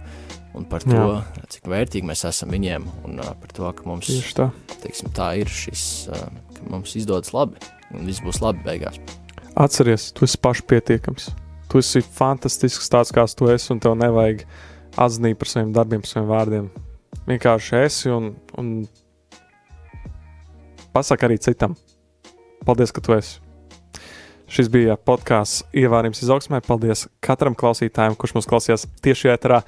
un 0.55 0.67
par 0.71 0.85
to, 0.87 0.95
jā. 0.95 1.47
cik 1.57 1.69
vērtīgi 1.71 2.07
mēs 2.07 2.25
esam 2.29 2.53
viņiem, 2.55 2.87
un 3.09 3.23
uh, 3.23 3.33
par 3.41 3.55
to, 3.57 3.71
ka 3.75 3.89
mums, 3.89 4.11
tā. 4.37 4.51
Teiksim, 4.85 5.11
tā 5.17 5.33
ir 5.41 5.51
šis, 5.51 5.87
uh, 6.13 6.29
mums 6.71 6.95
izdodas 6.99 7.35
labi, 7.35 7.61
un 7.95 8.09
viss 8.09 8.23
būs 8.25 8.41
labi 8.45 8.65
beigās. 8.67 9.01
Atceries, 9.55 10.11
tu 10.15 10.27
esi 10.27 10.41
pašpietiekams. 10.43 11.31
Tu 11.71 11.81
esi 11.83 12.03
fantastisks 12.17 12.91
tāds, 12.91 13.13
kāds 13.15 13.37
tu 13.39 13.49
esi, 13.51 13.71
un 13.75 13.81
tev 13.83 13.97
nevajag 13.99 14.45
atzinīt 15.01 15.39
par 15.41 15.51
saviem 15.51 15.73
darbiem, 15.75 16.05
saviem 16.07 16.29
vārdiem. 16.31 16.69
Vienkārši 17.29 17.81
esi 17.85 18.13
un, 18.13 18.33
un 18.61 18.75
pasaka 20.95 21.29
arī 21.29 21.39
citam. 21.43 21.77
Paldies, 22.65 22.93
ka 22.95 23.03
tu 23.05 23.17
esi. 23.17 23.44
Šis 24.45 24.69
bija 24.69 24.99
podkāsts 25.01 25.63
Ievārījums 25.73 26.21
izaugsmē. 26.21 26.61
Paldies 26.67 27.07
katram 27.25 27.55
klausītājam, 27.57 28.13
kurš 28.21 28.35
mūs 28.37 28.49
klausījās 28.49 28.85
tieši 29.05 29.31
ēterā, 29.33 29.63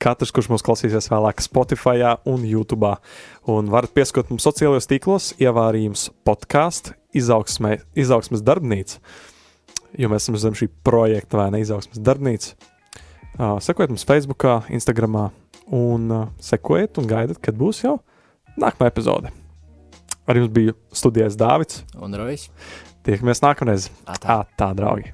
katrs, 0.00 0.32
kurš 0.32 0.48
mūs 0.54 0.64
klausīsies 0.64 1.10
vēlāk 1.12 1.42
Spotify 1.44 2.00
un 2.28 2.46
YouTube. 2.48 2.94
Un 3.52 3.68
varat 3.72 3.92
pieskot 3.92 4.32
mums 4.32 4.46
sociālajos 4.48 4.88
tīklos 4.88 5.26
Ievārījums 5.42 6.08
podkāstu 6.24 6.96
izaugsmē, 7.12 7.76
izaugsmes 7.98 8.40
darbnīca, 8.46 9.02
jo 10.00 10.08
mēs 10.08 10.24
esam 10.24 10.38
zem 10.40 10.56
šī 10.56 10.70
projekta 10.86 11.42
vai 11.42 11.50
ne 11.52 11.60
izaugsmes 11.60 12.00
darbnīca. 12.00 12.56
Uh, 13.32 13.58
sekojiet 13.64 13.92
mums 13.92 14.06
Facebook, 14.08 14.46
Instagram 14.72 15.18
un 15.72 16.08
uh, 16.08 16.24
sekojiet 16.40 17.00
un 17.00 17.08
gaidiet, 17.08 17.40
kad 17.44 17.56
būs 17.60 17.84
jau 17.84 17.98
nākamā 18.56 18.88
epizode. 18.88 19.32
Ar 20.24 20.38
jums 20.38 20.52
bija 20.54 20.72
studijas 20.94 21.36
Dārvids 21.36 21.82
un 22.00 22.16
Rojas. 22.16 22.48
Tiekamies 23.02 23.42
nākamreiz. 23.42 23.88
Atā. 24.06 24.42
Tā, 24.58 24.70
draugi! 24.78 25.10